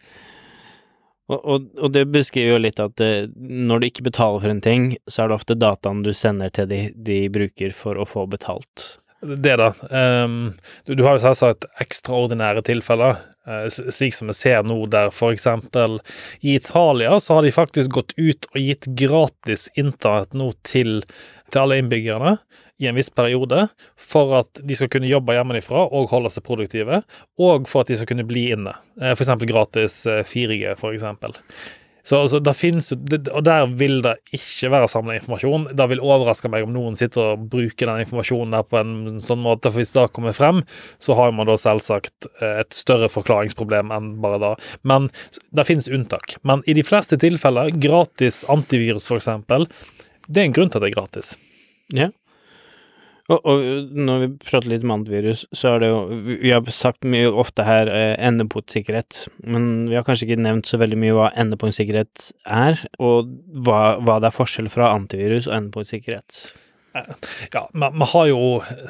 Og, 1.30 1.44
og, 1.44 1.66
og 1.78 1.92
det 1.94 2.08
beskriver 2.10 2.56
jo 2.56 2.62
litt 2.64 2.80
at 2.82 3.00
eh, 3.00 3.28
når 3.36 3.80
du 3.80 3.86
ikke 3.86 4.06
betaler 4.08 4.42
for 4.42 4.50
en 4.50 4.62
ting, 4.64 4.96
så 5.06 5.24
er 5.24 5.30
det 5.30 5.38
ofte 5.38 5.58
dataen 5.58 6.02
du 6.02 6.12
sender 6.16 6.50
til 6.50 6.66
de, 6.70 6.80
de 6.94 7.20
bruker 7.30 7.74
for 7.76 7.98
å 8.00 8.06
få 8.08 8.26
betalt. 8.30 8.98
Det, 9.20 9.56
da. 9.56 9.74
Um, 10.24 10.52
du, 10.84 10.94
du 10.94 11.02
har 11.04 11.18
jo 11.18 11.24
selvsagt 11.26 11.66
ekstraordinære 11.82 12.62
tilfeller, 12.64 13.18
uh, 13.44 13.66
slik 13.68 14.16
som 14.16 14.30
vi 14.30 14.36
ser 14.38 14.64
nå, 14.64 14.78
der 14.92 15.12
for 15.12 15.36
eksempel 15.36 15.98
i 16.40 16.54
Italia 16.56 17.18
så 17.20 17.36
har 17.36 17.44
de 17.44 17.52
faktisk 17.52 17.92
gått 17.98 18.14
ut 18.16 18.48
og 18.54 18.56
gitt 18.62 18.88
gratis 18.96 19.68
internett 19.76 20.32
nå 20.32 20.50
til, 20.64 21.02
til 21.52 21.62
alle 21.62 21.82
innbyggerne 21.82 22.38
i 22.80 22.88
en 22.88 22.96
viss 22.96 23.12
periode, 23.12 23.66
for 24.00 24.38
at 24.38 24.62
de 24.64 24.76
skal 24.78 24.88
kunne 24.88 25.10
jobbe 25.10 25.36
hjemmefra 25.36 25.84
og 25.92 26.08
holde 26.14 26.32
seg 26.32 26.46
produktive, 26.46 27.02
og 27.36 27.68
for 27.68 27.84
at 27.84 27.92
de 27.92 28.00
skal 28.00 28.08
kunne 28.14 28.24
bli 28.28 28.46
inne. 28.54 28.72
Uh, 28.96 29.12
For 29.12 29.26
eksempel 29.26 29.52
gratis 29.52 30.00
eh, 30.08 30.24
4G, 30.24 30.72
for 30.80 30.96
eksempel. 30.96 31.36
Så 32.06 32.20
altså, 32.22 32.40
det 32.42 32.54
finnes 32.56 32.90
jo, 32.92 32.98
og 33.34 33.42
der 33.46 33.66
vil 33.80 34.00
det 34.04 34.16
ikke 34.36 34.70
være 34.72 34.88
samla 34.90 35.16
informasjon. 35.18 35.68
Det 35.76 35.88
vil 35.92 36.02
overraske 36.04 36.50
meg 36.52 36.66
om 36.66 36.72
noen 36.74 36.96
sitter 36.98 37.34
og 37.34 37.48
bruker 37.52 37.90
den 37.90 38.04
informasjonen 38.04 38.56
der 38.56 38.66
på 38.66 38.80
en 38.80 39.20
sånn 39.22 39.42
måte, 39.44 39.70
for 39.70 39.82
hvis 39.82 39.94
det 39.96 40.06
kommer 40.16 40.36
frem, 40.36 40.62
så 41.02 41.16
har 41.18 41.34
man 41.36 41.50
da 41.50 41.58
selvsagt 41.60 42.30
eh, 42.40 42.62
et 42.64 42.76
større 42.76 43.10
forklaringsproblem 43.12 43.92
enn 43.96 44.14
bare 44.24 44.40
det. 44.42 44.54
Men 44.88 45.10
det 45.56 45.66
finnes 45.68 45.90
unntak. 45.90 46.38
Men 46.46 46.64
i 46.70 46.76
de 46.76 46.86
fleste 46.86 47.20
tilfeller, 47.20 47.74
gratis 47.80 48.42
antivirus 48.50 49.10
eksempel, 49.10 49.68
det 50.28 50.42
er 50.42 50.50
en 50.50 50.56
grunn 50.56 50.70
til 50.70 50.80
at 50.80 50.86
det 50.86 50.92
er 50.92 50.98
gratis. 50.98 51.36
Ja. 51.96 52.10
Og, 53.30 53.44
og 53.46 53.92
når 53.94 54.22
vi 54.24 54.28
prater 54.42 54.72
litt 54.72 54.86
om 54.86 54.94
antivirus, 54.96 55.44
så 55.54 55.74
er 55.74 55.82
det 55.82 55.90
jo 55.92 55.98
Vi 56.42 56.50
har 56.50 56.72
sagt 56.74 57.06
mye 57.06 57.28
ofte 57.30 57.66
her 57.66 57.90
eh, 57.90 58.14
endepunktsikkerhet, 58.26 59.20
men 59.46 59.68
vi 59.90 59.98
har 59.98 60.06
kanskje 60.06 60.26
ikke 60.26 60.42
nevnt 60.42 60.70
så 60.70 60.80
veldig 60.80 60.98
mye 60.98 61.14
hva 61.14 61.28
endepunktsikkerhet 61.38 62.30
er, 62.50 62.82
og 62.98 63.30
hva, 63.62 64.00
hva 64.02 64.18
det 64.22 64.30
er 64.30 64.36
forskjell 64.36 64.70
fra 64.72 64.90
antivirus 64.96 65.46
og 65.46 65.56
endepunktsikkerhet. 65.60 66.40
Ja, 67.54 67.68
man, 67.72 67.94
man 67.98 68.08
har 68.08 68.26
jo 68.26 68.38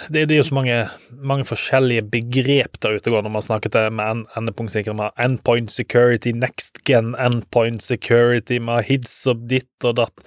Det, 0.09 0.23
det 0.29 0.35
er 0.35 0.39
jo 0.41 0.47
så 0.49 0.55
mange, 0.57 0.77
mange 1.13 1.45
forskjellige 1.45 2.07
begrep 2.11 2.79
der 2.81 2.97
ute 2.97 3.13
går 3.13 3.27
når 3.27 3.35
man 3.35 3.45
snakker 3.45 3.73
til 3.75 3.91
med 3.93 4.07
en- 4.15 4.23
endepunktsikkerhet. 4.41 4.97
Med 4.97 5.11
endpoint 5.21 5.71
security, 5.71 6.33
next 6.33 6.81
gen 6.89 7.13
endpoint 7.21 7.83
security, 7.85 8.57
med 8.59 8.85
hits 8.89 9.19
og 9.31 9.45
ditt 9.51 9.85
og 9.85 9.99
datt. 10.01 10.25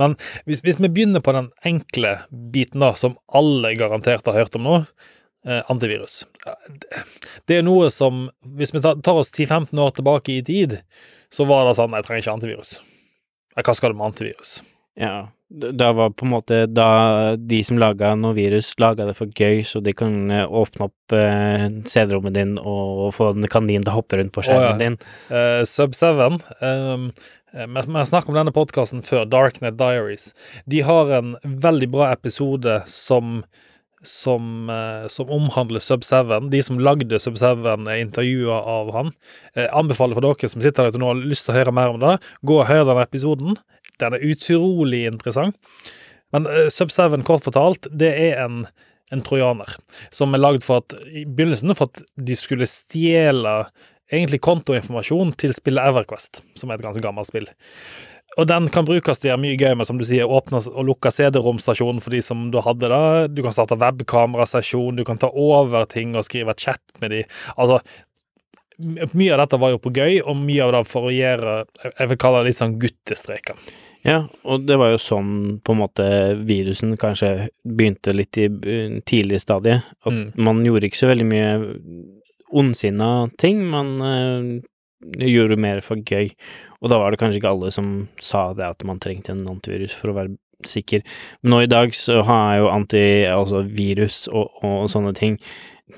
Men 0.00 0.18
hvis, 0.44 0.60
hvis 0.66 0.80
vi 0.80 0.88
begynner 0.92 1.24
på 1.24 1.32
den 1.36 1.48
enkle 1.64 2.18
biten, 2.52 2.84
da, 2.84 2.92
som 3.00 3.16
alle 3.32 3.72
garantert 3.80 4.26
har 4.28 4.36
hørt 4.42 4.60
om 4.60 4.68
nå, 4.68 4.76
eh, 5.48 5.62
antivirus. 5.72 6.24
Det- 7.46 7.56
er 7.58 7.62
noe 7.62 7.88
som 7.90 8.30
Hvis 8.44 8.72
vi 8.74 8.80
tar, 8.84 9.00
tar 9.00 9.14
oss 9.14 9.32
10-15 9.32 9.78
år 9.80 9.90
tilbake 9.96 10.36
i 10.38 10.42
tid, 10.44 10.82
så 11.32 11.46
var 11.48 11.64
det 11.64 11.76
sånn 11.80 11.96
Jeg 11.96 12.04
trenger 12.04 12.22
ikke 12.22 12.36
antivirus. 12.36 12.76
Hva 13.56 13.74
skal 13.74 13.92
du 13.92 13.98
med 13.98 14.12
antivirus? 14.12 14.62
Ja, 15.00 15.28
da 15.50 15.92
var 15.92 16.10
på 16.10 16.26
en 16.26 16.32
måte 16.32 16.60
da 16.70 17.34
de 17.36 17.60
som 17.66 17.78
laga 17.78 18.12
noe 18.18 18.34
virus, 18.36 18.72
laga 18.82 19.06
det 19.08 19.16
for 19.18 19.30
gøy, 19.30 19.62
så 19.66 19.82
de 19.84 19.94
kan 19.96 20.30
eh, 20.30 20.46
åpne 20.46 20.88
opp 20.88 21.14
eh, 21.14 21.66
CD-rommet 21.90 22.36
din 22.36 22.56
og 22.58 23.08
få 23.16 23.32
en 23.32 23.48
kanin 23.50 23.84
til 23.84 23.92
å 23.92 23.98
hoppe 23.98 24.20
rundt 24.20 24.34
på 24.34 24.46
skjermen 24.46 24.64
oh, 24.64 24.72
ja. 24.72 24.80
din. 24.80 24.98
Uh, 25.30 25.62
Sub 25.68 25.94
7 25.98 26.24
um, 26.62 27.10
Vi 27.54 27.98
har 27.98 28.08
snakket 28.10 28.32
om 28.32 28.38
denne 28.38 28.54
podkasten 28.54 29.04
før, 29.06 29.26
Darknet 29.30 29.78
Diaries. 29.78 30.32
De 30.70 30.82
har 30.86 31.12
en 31.20 31.36
veldig 31.42 31.90
bra 31.94 32.10
episode 32.14 32.80
som 32.90 33.44
som, 34.04 34.70
eh, 34.70 35.06
som 35.08 35.30
omhandler 35.30 35.80
Sub 35.80 36.04
7. 36.04 36.50
De 36.50 36.62
som 36.62 36.78
lagde 36.78 37.18
Sub 37.20 37.38
7, 37.40 37.64
er 37.88 38.02
intervjua 38.02 38.60
av 38.60 38.92
han. 38.92 39.12
Eh, 39.56 39.68
anbefaler 39.72 40.14
for 40.14 40.20
dere 40.20 40.48
som 40.48 40.60
sitter 40.60 40.84
der 40.84 40.92
ute 40.92 41.00
nå 41.00 41.08
og 41.08 41.16
har 41.16 41.30
lyst 41.30 41.46
til 41.46 41.54
å 41.54 41.58
høre 41.58 41.72
mer 41.72 41.94
om 41.94 42.00
det, 42.00 42.18
gå 42.44 42.60
og 42.60 42.68
hør 42.68 42.84
den 42.84 43.00
episoden. 43.02 43.56
Den 44.02 44.16
er 44.16 44.26
utrolig 44.26 45.04
interessant. 45.10 45.58
Men 46.34 46.48
uh, 46.50 46.66
Sub 46.72 46.92
7, 46.92 47.20
kort 47.26 47.44
fortalt, 47.46 47.88
det 47.94 48.10
er 48.10 48.40
en, 48.44 48.64
en 49.14 49.24
trojaner 49.24 49.76
som 50.14 50.34
er 50.34 50.42
lagd 50.42 50.66
for 50.66 50.82
at 50.82 50.96
i 51.06 51.26
begynnelsen 51.26 51.74
for 51.76 51.90
at 51.90 52.02
de 52.16 52.38
skulle 52.38 52.68
stjele 52.70 53.60
egentlig 54.12 54.42
kontoinformasjon 54.44 55.32
til 55.40 55.54
spillet 55.56 55.92
Everquest, 55.92 56.42
som 56.58 56.70
er 56.70 56.78
et 56.78 56.84
ganske 56.84 57.02
gammelt 57.04 57.30
spill. 57.30 57.48
Og 58.34 58.48
den 58.50 58.66
kan 58.74 58.86
brukes 58.86 59.20
til 59.20 59.28
å 59.28 59.32
gjøre 59.32 59.42
mye 59.44 59.58
gøy 59.58 59.76
med, 59.78 59.86
som 59.86 59.98
du 60.00 60.04
sier, 60.06 60.26
åpne 60.26 60.58
og 60.72 60.88
lukke 60.88 61.12
CD-romstasjonen 61.14 62.02
for 62.02 62.14
de 62.14 62.22
som 62.24 62.48
du 62.50 62.58
hadde 62.64 62.90
da. 62.90 63.02
Du 63.30 63.44
kan 63.46 63.54
starte 63.54 63.78
webkamerasesjon, 63.78 64.98
du 64.98 65.04
kan 65.06 65.20
ta 65.22 65.30
over 65.30 65.86
ting 65.90 66.16
og 66.18 66.26
skrive 66.26 66.56
chat 66.58 66.82
med 67.02 67.14
de. 67.14 67.22
Altså, 67.54 67.78
mye 68.78 69.32
av 69.34 69.38
dette 69.44 69.58
var 69.60 69.70
jo 69.74 69.78
på 69.78 69.92
gøy, 69.94 70.20
og 70.26 70.36
mye 70.40 70.62
av 70.64 70.72
det 70.72 70.84
for 70.90 71.08
å 71.08 71.12
gjøre 71.14 71.64
Jeg 71.98 72.08
vil 72.10 72.18
kalle 72.18 72.40
det 72.42 72.48
litt 72.50 72.58
sånn 72.60 72.78
guttestreker. 72.82 73.54
Ja, 74.04 74.26
og 74.44 74.66
det 74.68 74.76
var 74.76 74.90
jo 74.92 74.98
sånn 75.00 75.60
på 75.64 75.72
en 75.72 75.80
måte 75.80 76.06
virusen 76.44 76.96
kanskje 77.00 77.48
begynte 77.64 78.12
litt 78.12 78.36
i 78.36 78.44
eh, 78.50 78.98
tidlig 79.08 79.40
stadie. 79.40 79.78
At 80.04 80.12
Mm. 80.12 80.32
man 80.36 80.64
gjorde 80.64 80.90
ikke 80.90 81.00
så 81.00 81.08
veldig 81.08 81.24
mye 81.30 81.50
ondsinna 82.52 83.30
ting, 83.40 83.64
man 83.70 83.94
eh, 84.02 85.26
gjorde 85.26 85.56
mer 85.60 85.80
for 85.84 85.96
gøy. 85.96 86.30
Og 86.82 86.90
da 86.92 86.98
var 87.00 87.10
det 87.10 87.20
kanskje 87.22 87.40
ikke 87.40 87.52
alle 87.54 87.70
som 87.72 88.08
sa 88.20 88.52
det 88.56 88.66
at 88.68 88.84
man 88.84 89.00
trengte 89.00 89.32
en 89.32 89.46
antivirus 89.48 89.94
for 89.96 90.12
å 90.12 90.18
være 90.18 90.36
sikker. 90.64 91.02
Men 91.42 91.50
nå 91.54 91.62
i 91.64 91.70
dag 91.70 91.92
så 91.96 92.22
har 92.24 92.44
jeg 92.54 92.62
jo 92.62 92.68
anti, 92.72 93.04
altså 93.28 93.64
virus 93.68 94.28
og, 94.32 94.52
og 94.64 94.86
sånne 94.92 95.14
ting 95.16 95.38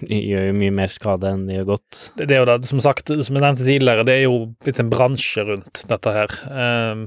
gjør 0.04 0.48
jo 0.50 0.56
mye 0.56 0.74
mer 0.74 0.92
skade 0.92 1.30
enn 1.30 1.46
det 1.48 1.60
gjør 1.60 1.70
godt. 1.74 2.00
Det 2.18 2.28
det 2.30 2.36
er 2.36 2.42
jo 2.42 2.48
det, 2.50 2.58
som 2.68 2.82
sagt, 2.84 3.10
som 3.10 3.38
jeg 3.38 3.44
nevnte 3.44 3.66
tidligere, 3.66 4.06
det 4.08 4.16
er 4.18 4.26
jo 4.26 4.40
blitt 4.64 4.80
en 4.82 4.92
bransje 4.92 5.46
rundt 5.48 5.84
dette 5.90 6.16
her. 6.16 6.36
Um, 6.50 7.06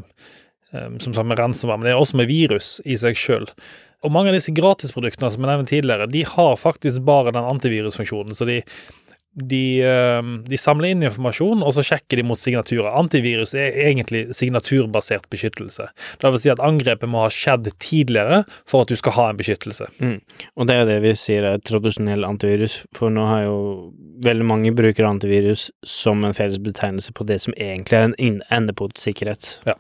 um, 0.74 0.98
som 1.04 1.14
sagt 1.14 1.30
med 1.30 1.40
ransomware, 1.42 1.82
men 1.82 1.90
det 1.90 1.94
er 1.94 2.02
også 2.02 2.20
med 2.20 2.32
virus 2.32 2.78
i 2.86 2.98
seg 3.00 3.20
sjøl. 3.20 3.48
Og 4.06 4.14
mange 4.16 4.32
av 4.32 4.38
disse 4.38 4.54
gratisproduktene 4.56 5.32
som 5.34 5.44
jeg 5.44 5.52
nevnte 5.52 5.74
tidligere, 5.74 6.08
de 6.08 6.24
har 6.24 6.60
faktisk 6.60 7.04
bare 7.08 7.34
den 7.36 7.44
antivirusfunksjonen. 7.44 8.38
Så 8.38 8.48
de, 8.48 8.62
de, 9.34 9.84
um, 10.20 10.32
de 10.44 10.58
samler 10.58 10.94
inn 10.94 11.06
informasjon, 11.06 11.62
og 11.64 11.74
så 11.76 11.84
sjekker 11.86 12.20
de 12.20 12.26
mot 12.26 12.40
signaturer. 12.40 12.90
Antivirus 13.00 13.54
er 13.58 13.78
egentlig 13.86 14.26
signaturbasert 14.36 15.30
beskyttelse. 15.32 15.86
Det 16.20 16.32
vil 16.34 16.42
si 16.42 16.52
at 16.54 16.64
angrepet 16.66 17.12
må 17.12 17.24
ha 17.24 17.30
skjedd 17.34 17.70
tidligere 17.82 18.42
for 18.70 18.84
at 18.84 18.92
du 18.92 19.00
skal 19.00 19.16
ha 19.18 19.28
en 19.30 19.40
beskyttelse. 19.40 19.90
Og 20.56 20.68
det 20.68 20.76
er 20.76 20.82
jo 20.84 20.90
det 20.90 21.00
vi 21.06 21.14
sier 21.18 21.48
er 21.52 21.62
tradisjonell 21.64 22.26
antivirus, 22.28 22.82
for 22.98 23.14
nå 23.14 23.28
har 23.30 23.46
jo 23.46 23.60
veldig 24.26 24.50
mange 24.50 24.74
bruker 24.76 25.08
antivirus 25.08 25.70
som 25.88 26.26
en 26.26 26.36
felles 26.36 26.60
betegnelse 26.64 27.14
på 27.16 27.28
det 27.30 27.40
som 27.46 27.56
egentlig 27.56 28.00
er 28.00 28.10
en 28.10 28.42
endepunktsikkerhet. 28.50 29.54
Ja. 29.70 29.78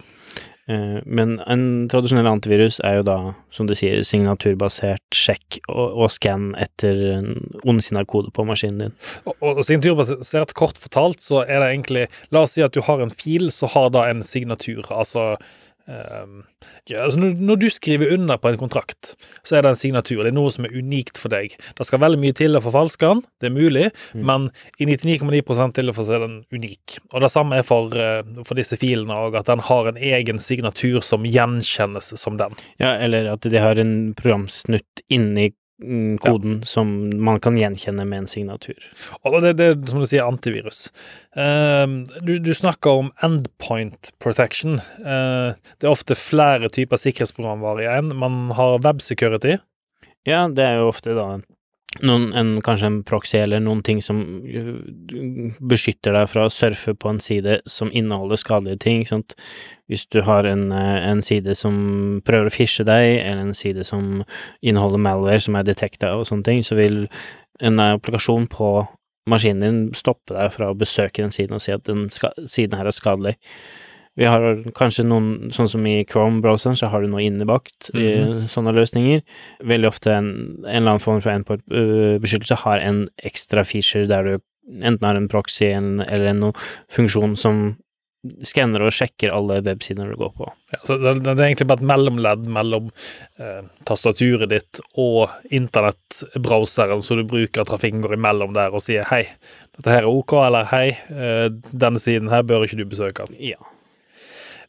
Eh, 0.69 0.99
Men 1.05 1.37
en 1.49 1.63
tradisjonell 1.89 2.29
antivirus 2.29 2.79
er 2.85 2.99
jo 2.99 3.05
da, 3.07 3.17
som 3.53 3.69
du 3.69 3.73
sier, 3.77 4.03
signaturbasert 4.05 5.15
sjekk 5.15 5.61
og, 5.65 6.03
og 6.05 6.11
skann 6.13 6.51
etter 6.61 6.99
en 7.15 7.31
ondsinna 7.63 8.05
kode 8.09 8.29
på 8.35 8.45
maskinen 8.47 8.83
din. 8.83 8.97
Og, 9.25 9.33
og 9.41 9.63
signaturbasert 9.65 10.53
kort 10.57 10.77
fortalt 10.81 11.23
så 11.25 11.41
er 11.45 11.63
det 11.63 11.71
egentlig 11.71 12.05
La 12.35 12.45
oss 12.45 12.53
si 12.57 12.65
at 12.65 12.75
du 12.75 12.83
har 12.85 13.01
en 13.01 13.13
fil, 13.13 13.49
så 13.53 13.69
har 13.73 13.89
da 13.95 14.05
en 14.09 14.21
signatur. 14.25 14.85
Altså, 14.93 15.33
ehm, 15.89 16.43
ja, 16.89 17.03
altså 17.05 17.19
når, 17.21 17.35
når 17.49 17.59
du 17.63 17.67
skriver 17.73 18.13
under 18.15 18.37
på 18.41 18.51
en 18.51 18.59
kontrakt, 18.61 19.15
så 19.43 19.57
er 19.57 19.65
det 19.65 19.73
en 19.73 19.79
signatur. 19.79 20.21
Det 20.23 20.31
er 20.31 20.37
noe 20.37 20.53
som 20.53 20.67
er 20.67 20.75
unikt 20.77 21.17
for 21.19 21.33
deg. 21.33 21.55
Det 21.77 21.87
skal 21.87 22.01
veldig 22.03 22.19
mye 22.21 22.35
til 22.37 22.57
å 22.57 22.63
forfalske 22.63 23.09
den, 23.09 23.23
det 23.41 23.49
er 23.51 23.55
mulig, 23.55 23.87
Mm. 24.13 24.23
men 24.25 24.45
i 24.81 24.85
99,9 24.87 25.73
tilfeller 25.75 25.93
så 25.93 26.15
er 26.15 26.23
den 26.23 26.37
unik. 26.53 26.97
Og 27.13 27.21
det 27.21 27.29
samme 27.31 27.59
er 27.59 27.65
for, 27.67 27.93
eh, 27.93 28.23
for 28.47 28.57
disse 28.57 28.77
filene 28.79 29.13
òg, 29.13 29.37
at 29.37 29.45
den 29.49 29.59
har 29.59 29.87
en 29.87 29.97
egen 29.97 30.39
signatur 30.41 31.01
som 31.05 31.23
gjenkjennes 31.27 32.13
som 32.17 32.37
den. 32.37 32.55
Ja, 32.79 32.95
eller 32.97 33.33
at 33.33 33.41
de 33.41 33.57
har 33.61 33.79
en 33.79 34.13
programsnutt 34.17 35.03
inni 35.09 35.51
mm, 35.81 36.17
koden 36.23 36.59
som 36.67 36.91
man 37.23 37.39
kan 37.43 37.57
gjenkjenne 37.59 38.05
med 38.07 38.23
en 38.23 38.29
signatur. 38.31 38.79
Og 39.23 39.39
det, 39.43 39.55
det 39.59 39.67
er 39.71 39.77
som 39.89 40.03
du 40.03 40.07
sier, 40.09 40.27
antivirus. 40.27 40.87
Uh, 41.37 42.05
du, 42.25 42.37
du 42.43 42.51
snakker 42.55 43.03
om 43.03 43.13
endpoint 43.25 44.13
protection. 44.23 44.79
Uh, 45.03 45.55
det 45.79 45.87
er 45.87 45.93
ofte 45.93 46.17
flere 46.19 46.71
typer 46.73 47.01
sikkerhetsprogramvare 47.01 47.85
i 47.85 47.91
en. 47.97 48.13
Man 48.19 48.49
har 48.57 48.81
web 48.85 49.03
security. 49.05 49.57
Ja, 50.27 50.45
det 50.51 50.65
er 50.65 50.81
jo 50.81 50.91
ofte 50.91 51.15
da 51.17 51.31
noen, 52.05 52.29
en, 52.37 52.51
kanskje 52.61 52.87
en 52.89 52.99
proxy 53.07 53.39
eller 53.39 53.61
noen 53.63 53.81
ting 53.85 54.01
som 54.05 54.19
øh, 54.45 55.55
beskytter 55.71 56.13
deg 56.15 56.29
fra 56.29 56.45
å 56.45 56.53
surfe 56.53 56.93
på 56.93 57.09
en 57.09 57.21
side 57.23 57.59
som 57.69 57.89
inneholder 57.89 58.39
skadelige 58.39 58.81
ting, 58.85 59.01
sant. 59.09 59.33
Hvis 59.89 60.05
du 60.13 60.21
har 60.27 60.45
en, 60.45 60.69
eh, 60.75 61.09
en 61.09 61.23
side 61.25 61.55
som 61.57 62.21
prøver 62.25 62.51
å 62.51 62.53
fishe 62.53 62.85
deg, 62.87 63.23
eller 63.25 63.47
en 63.47 63.57
side 63.57 63.85
som 63.87 64.23
inneholder 64.61 65.01
malware 65.01 65.41
som 65.41 65.57
er 65.57 65.67
detekta 65.67 66.13
og 66.17 66.27
sånne 66.29 66.45
ting, 66.45 66.63
så 66.65 66.77
vil 66.77 67.07
en 67.59 67.81
applikasjon 67.83 68.47
på 68.53 68.71
maskinen 69.29 69.65
din 69.65 69.81
stoppe 69.97 70.33
deg 70.33 70.53
fra 70.53 70.71
å 70.71 70.77
besøke 70.77 71.23
den 71.23 71.33
siden 71.33 71.57
og 71.57 71.63
si 71.63 71.73
at 71.73 71.85
den 71.89 72.07
siden 72.09 72.77
her 72.79 72.89
er 72.89 72.95
skadelig. 72.95 73.35
Vi 74.19 74.27
har 74.27 74.43
kanskje 74.75 75.05
noen, 75.07 75.49
sånn 75.55 75.69
som 75.71 75.85
i 75.87 76.01
Chrome-browseren, 76.03 76.75
så 76.75 76.89
har 76.91 77.03
du 77.03 77.11
noe 77.11 77.23
innebakt 77.23 77.87
i 77.95 78.09
sånne 78.51 78.73
løsninger. 78.75 79.23
Veldig 79.63 79.87
ofte 79.87 80.11
en, 80.11 80.31
en 80.65 80.65
eller 80.67 80.95
annen 80.95 81.03
form 81.03 81.21
for 81.23 81.31
endpoint-beskyttelse 81.31 82.59
har 82.65 82.83
en 82.83 83.05
ekstra 83.29 83.63
feature 83.67 84.09
der 84.11 84.27
du 84.27 84.33
enten 84.83 85.07
har 85.07 85.15
en 85.15 85.29
proxy 85.31 85.71
en, 85.71 86.01
eller 86.03 86.33
en 86.33 86.49
funksjon 86.91 87.37
som 87.39 87.77
skanner 88.43 88.83
og 88.83 88.91
sjekker 88.91 89.31
alle 89.31 89.61
websider 89.63 90.11
du 90.11 90.17
går 90.19 90.33
på. 90.35 90.49
Ja, 90.73 90.81
så 90.83 90.97
det, 90.99 91.13
det 91.23 91.31
er 91.37 91.45
egentlig 91.45 91.69
bare 91.71 91.79
et 91.79 91.89
mellomledd 91.93 92.49
mellom 92.51 92.89
eh, 93.39 93.63
tastaturet 93.87 94.51
ditt 94.51 94.81
og 94.99 95.31
internettbrowseren, 95.55 97.03
så 97.05 97.15
du 97.15 97.23
bruker 97.23 97.67
trafikken 97.67 98.03
går 98.03 98.17
imellom 98.19 98.51
der 98.57 98.75
og 98.75 98.83
sier 98.83 99.07
hei, 99.13 99.23
dette 99.77 99.95
her 99.95 100.03
er 100.03 100.11
ok, 100.11 100.35
eller 100.43 100.67
hei, 100.73 100.87
eh, 101.15 101.47
denne 101.71 102.03
siden 102.03 102.31
her 102.33 102.43
bør 102.43 102.67
ikke 102.67 102.81
du 102.81 102.87
besøke. 102.91 103.29
Ja. 103.39 103.61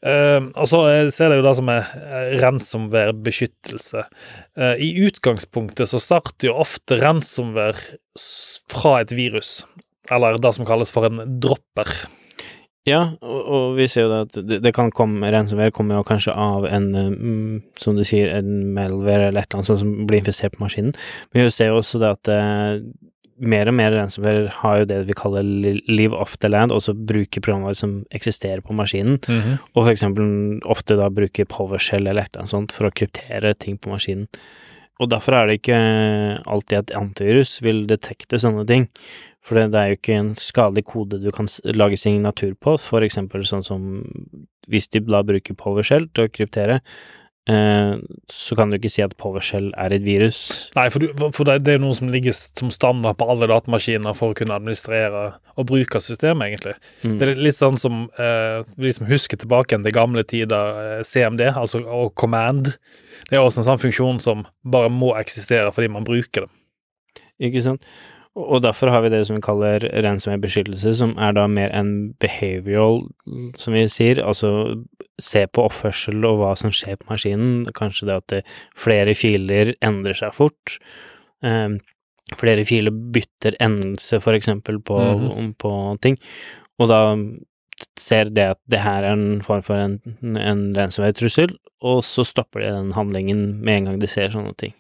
Eh, 0.06 0.40
og 0.56 0.64
så 0.70 0.78
er- 0.88 1.10
så 1.12 1.26
er 1.26 1.28
det 1.34 1.40
jo 1.42 1.48
det 1.48 1.56
som 1.58 1.68
er 1.68 1.82
eh, 1.96 2.38
ransomware-beskyttelse. 2.40 4.04
Eh, 4.56 4.74
I 4.80 4.92
utgangspunktet 5.06 5.88
så 5.90 6.00
starter 6.00 6.48
jo 6.48 6.54
ofte 6.62 6.96
ransomware 7.02 7.76
fra 8.70 9.00
et 9.02 9.12
virus, 9.12 9.66
eller 10.10 10.38
det 10.40 10.54
som 10.56 10.64
kalles 10.68 10.90
for 10.94 11.04
en 11.08 11.20
dropper. 11.40 11.90
Ja, 12.88 13.10
og, 13.20 13.40
og 13.52 13.76
vi 13.76 13.84
ser 13.92 14.06
jo 14.06 14.08
det 14.08 14.20
at 14.24 14.38
det, 14.48 14.58
det 14.64 14.72
kan 14.74 14.88
komme 14.90 15.28
ransomware 15.30 15.70
kommer 15.76 15.98
jo 16.00 16.06
kanskje 16.08 16.32
av 16.32 16.64
en, 16.64 16.88
mm, 16.96 17.62
som 17.78 17.94
du 17.98 18.00
sier, 18.08 18.32
en 18.38 18.72
malware 18.74 19.28
eller 19.28 19.42
et 19.44 19.50
eller 19.52 19.60
annet 19.60 19.68
sånt 19.68 19.82
som 19.84 19.92
blir 20.08 20.22
infisert 20.22 20.56
på 20.56 20.64
maskinen. 20.64 20.94
Men 21.34 21.44
vi 21.44 21.52
ser 21.52 21.68
jo 21.74 21.82
også 21.82 22.00
det 22.00 22.14
at 22.16 22.32
eh, 22.32 22.80
mer 23.40 23.70
og 23.70 23.74
mer 23.74 23.94
ransomware 23.96 24.50
har 24.60 24.80
jo 24.80 24.88
det 24.90 25.00
vi 25.08 25.16
kaller 25.16 25.44
live 25.88 26.16
off 26.16 26.36
the 26.38 26.50
land, 26.50 26.72
altså 26.72 26.94
bruker 26.94 27.40
programvare 27.40 27.78
som 27.78 28.00
eksisterer 28.14 28.60
på 28.60 28.76
maskinen, 28.76 29.18
og 29.74 29.84
for 29.84 29.92
eksempel 29.92 30.60
ofte 30.68 30.96
da 31.00 31.08
bruker 31.08 31.48
PowerShell 31.48 32.06
eller 32.06 32.22
et 32.22 32.34
eller 32.34 32.44
annet 32.44 32.54
sånt 32.54 32.72
for 32.76 32.88
å 32.88 32.94
kryptere 32.94 33.54
ting 33.54 33.78
på 33.78 33.92
maskinen. 33.92 34.28
Og 35.00 35.08
derfor 35.08 35.32
er 35.32 35.48
det 35.48 35.60
ikke 35.60 35.80
alltid 36.44 36.78
at 36.78 36.90
antivirus 36.98 37.62
vil 37.64 37.86
detekte 37.88 38.36
sånne 38.38 38.66
ting. 38.68 38.88
For 39.40 39.56
det, 39.56 39.72
er 39.72 39.88
jo 39.88 39.96
ikke 39.96 40.18
en 40.18 40.34
skadelig 40.36 40.84
kode 40.90 41.22
du 41.22 41.30
kan 41.32 41.48
lage 41.72 41.96
signatur 41.96 42.52
på, 42.60 42.76
eksempel 43.00 43.46
sånn 43.48 43.64
som 43.64 44.04
hvis 44.68 44.90
de 44.92 45.00
da 45.00 45.22
bruker 45.24 45.56
PowerShell 45.56 46.10
til 46.12 46.28
å 46.28 46.32
kryptere, 46.32 46.80
så 47.48 48.54
kan 48.54 48.70
du 48.70 48.76
ikke 48.76 48.90
si 48.92 49.02
at 49.02 49.16
PowerShell 49.18 49.70
er 49.80 49.94
et 49.96 50.04
virus. 50.04 50.70
Nei, 50.76 50.84
for, 50.92 51.02
du, 51.02 51.22
for 51.34 51.48
det, 51.48 51.56
det 51.66 51.74
er 51.74 51.80
noe 51.82 51.96
som 51.96 52.10
ligger 52.12 52.34
som 52.36 52.70
standard 52.70 53.16
på 53.18 53.26
alle 53.32 53.48
datamaskiner 53.50 54.14
for 54.14 54.30
å 54.30 54.36
kunne 54.38 54.54
administrere 54.54 55.24
og 55.56 55.66
bruke 55.66 56.02
systemet, 56.04 56.52
egentlig. 56.52 56.76
Mm. 57.02 57.16
Det 57.18 57.26
er 57.26 57.42
litt 57.48 57.58
sånn 57.58 57.80
som 57.80 58.04
eh, 58.20 58.60
vi 58.76 58.90
liksom 58.90 59.08
husker 59.10 59.40
tilbake 59.40 59.74
igjen 59.74 59.88
til 59.88 59.96
gamle 59.96 60.24
tider, 60.28 60.78
eh, 60.84 61.02
CMD, 61.06 61.48
altså 61.50 61.82
og 61.82 62.14
Command. 62.20 62.74
Det 63.30 63.38
er 63.38 63.42
også 63.42 63.64
en 63.64 63.70
sånn 63.72 63.82
funksjon 63.82 64.22
som 64.22 64.46
bare 64.62 64.92
må 64.92 65.14
eksistere 65.18 65.72
fordi 65.74 65.90
man 65.96 66.06
bruker 66.06 66.46
det. 66.46 66.54
Ikke 67.50 67.64
sant? 67.64 67.86
Og 68.38 68.62
derfor 68.62 68.92
har 68.92 69.02
vi 69.02 69.10
det 69.10 69.24
som 69.26 69.36
vi 69.36 69.42
kaller 69.42 69.82
ransomware-beskyttelse, 70.04 70.92
som 71.00 71.16
er 71.18 71.34
da 71.34 71.48
mer 71.50 71.72
en 71.74 72.12
behavioral, 72.22 73.02
som 73.58 73.74
vi 73.74 73.88
sier, 73.90 74.20
altså 74.22 74.52
se 75.22 75.46
på 75.46 75.64
oppførsel 75.68 76.24
og 76.28 76.40
hva 76.40 76.54
som 76.58 76.72
skjer 76.74 76.96
på 77.00 77.10
maskinen. 77.12 77.66
Kanskje 77.76 78.06
det 78.10 78.16
at 78.16 78.26
det, 78.34 78.42
flere 78.78 79.14
filer 79.18 79.74
endrer 79.84 80.16
seg 80.18 80.34
fort. 80.36 80.78
Eh, 81.42 81.76
flere 82.40 82.64
filer 82.68 82.94
bytter 82.94 83.56
endelse, 83.60 84.20
for 84.22 84.36
eksempel, 84.38 84.78
på, 84.82 84.98
Mhm. 84.98 85.54
på 85.58 85.72
ting. 86.00 86.18
Og 86.78 86.88
da 86.88 87.16
ser 87.96 88.24
det 88.30 88.44
at 88.56 88.58
det 88.68 88.80
her 88.80 89.02
er 89.04 89.12
en 89.12 89.40
form 89.40 89.62
for 89.62 89.74
en, 89.80 89.98
en 90.36 90.74
ransomware-trussel, 90.76 91.56
og 91.82 92.02
så 92.04 92.24
stopper 92.26 92.60
de 92.60 92.72
den 92.74 92.92
handlingen 92.92 93.60
med 93.64 93.76
en 93.78 93.84
gang 93.90 93.98
de 94.00 94.06
ser 94.06 94.28
sånne 94.28 94.54
ting. 94.56 94.74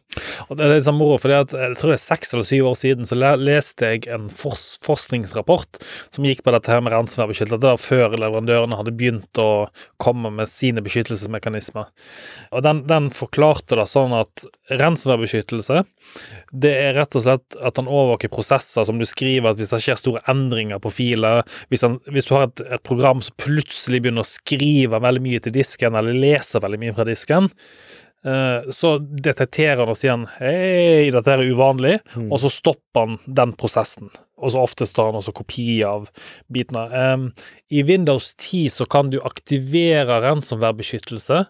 Og 0.50 0.58
det 0.58 0.64
er 0.64 0.72
litt 0.74 0.86
sånn 0.86 0.98
moro, 0.98 1.18
for 1.22 1.30
jeg 1.30 1.46
tror 1.52 1.92
det 1.92 1.96
er 1.96 2.02
seks 2.02 2.34
eller 2.34 2.46
syv 2.48 2.70
år 2.72 2.76
siden 2.78 3.06
så 3.06 3.18
leste 3.18 3.92
jeg 3.92 4.08
en 4.10 4.26
forskningsrapport 4.32 5.78
som 6.10 6.26
gikk 6.26 6.42
på 6.46 6.54
dette 6.54 6.72
her 6.72 6.82
med 6.82 6.94
ransomværbeskyttelse. 6.94 7.60
Det 7.62 7.70
var 7.70 7.82
før 7.82 8.16
leverandørene 8.18 8.78
hadde 8.80 8.94
begynt 8.98 9.40
å 9.42 9.68
komme 10.02 10.32
med 10.34 10.50
sine 10.50 10.82
beskyttelsesmekanismer. 10.82 11.92
Og 12.50 12.64
den, 12.66 12.82
den 12.90 13.10
forklarte 13.14 13.78
da 13.78 13.86
sånn 13.88 14.16
at 14.18 14.46
ransomværbeskyttelse, 14.70 15.84
det 16.50 16.74
er 16.74 16.96
rett 16.98 17.14
og 17.14 17.24
slett 17.26 17.60
at 17.62 17.78
han 17.78 17.90
overvåker 17.90 18.32
prosesser 18.32 18.86
som 18.88 18.98
du 18.98 19.06
skriver, 19.06 19.52
at 19.52 19.60
hvis 19.60 19.70
det 19.76 19.82
skjer 19.84 20.00
store 20.00 20.24
endringer 20.30 20.82
på 20.82 20.90
filer, 20.94 21.44
hvis, 21.70 21.86
han, 21.86 22.00
hvis 22.10 22.26
du 22.26 22.34
har 22.34 22.48
et, 22.48 22.64
et 22.66 22.82
program 22.86 23.22
som 23.22 23.38
plutselig 23.38 24.02
begynner 24.02 24.26
å 24.26 24.32
skrive 24.32 25.02
veldig 25.02 25.22
mye 25.22 25.44
til 25.44 25.54
disken, 25.54 25.94
eller 25.94 26.18
leser 26.18 26.66
veldig 26.66 26.82
mye 26.82 26.98
fra 26.98 27.06
disken, 27.06 27.50
så 28.22 28.90
detekterer 29.00 29.80
han 29.80 29.88
og 29.88 29.96
sier 29.96 30.12
han 30.12 30.26
hei, 30.38 31.08
dette 31.14 31.32
er 31.32 31.40
uvanlig, 31.48 32.00
Mm. 32.16 32.26
og 32.32 32.40
så 32.42 32.50
stopper 32.52 33.06
han 33.06 33.14
den 33.26 33.54
prosessen. 33.56 34.10
Og 34.40 34.52
så 34.52 34.60
oftest 34.60 34.96
tar 34.96 35.08
han 35.10 35.16
også 35.20 35.32
kopi 35.36 35.82
av 35.84 36.10
bitene. 36.52 36.84
Um, 36.92 37.32
I 37.70 37.82
Windows 37.82 38.34
10 38.36 38.68
så 38.72 38.86
kan 38.88 39.10
du 39.12 39.18
aktivere 39.24 40.20
ransomværbeskyttelse. 40.24 41.46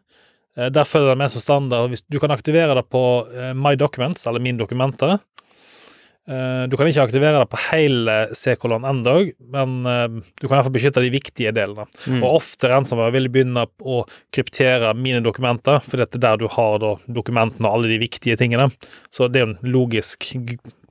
Uh, 0.58 0.68
der 0.74 0.84
følger 0.84 1.10
det 1.14 1.18
med 1.18 1.30
som 1.30 1.40
standard. 1.44 1.94
Du 2.10 2.18
kan 2.18 2.30
aktivere 2.34 2.74
det 2.74 2.86
på 2.90 3.02
uh, 3.30 3.52
My 3.54 3.74
Documents, 3.78 4.26
eller 4.26 4.40
Min 4.42 4.58
dokumenter. 4.58 5.18
Eh, 6.28 6.68
du 6.68 6.76
kan 6.76 6.86
ikke 6.86 7.06
aktivere 7.08 7.40
det 7.40 7.48
på 7.50 7.58
hele 7.70 8.16
C-kolon 8.36 8.84
ennå, 8.86 9.14
men 9.54 9.76
eh, 9.88 10.06
du 10.36 10.44
kan 10.44 10.52
i 10.52 10.56
hvert 10.58 10.66
fall 10.68 10.74
beskytte 10.74 11.02
de 11.02 11.12
viktige 11.14 11.52
delene. 11.56 11.86
Mm. 12.04 12.20
Og 12.20 12.40
ofte 12.42 12.68
ransomware 12.70 13.14
vil 13.16 13.30
begynne 13.32 13.64
å 13.80 14.02
kryptere 14.34 14.92
mine 14.98 15.22
dokumenter, 15.24 15.80
for 15.84 16.00
det 16.00 16.10
er 16.10 16.24
der 16.26 16.42
du 16.42 16.46
har 16.52 16.84
dokumentene 17.08 17.64
og 17.64 17.80
alle 17.80 17.94
de 17.94 18.00
viktige 18.02 18.38
tingene. 18.40 18.68
Så 19.10 19.30
det 19.32 19.42
er 19.42 19.48
en 19.48 19.58
logisk 19.64 20.28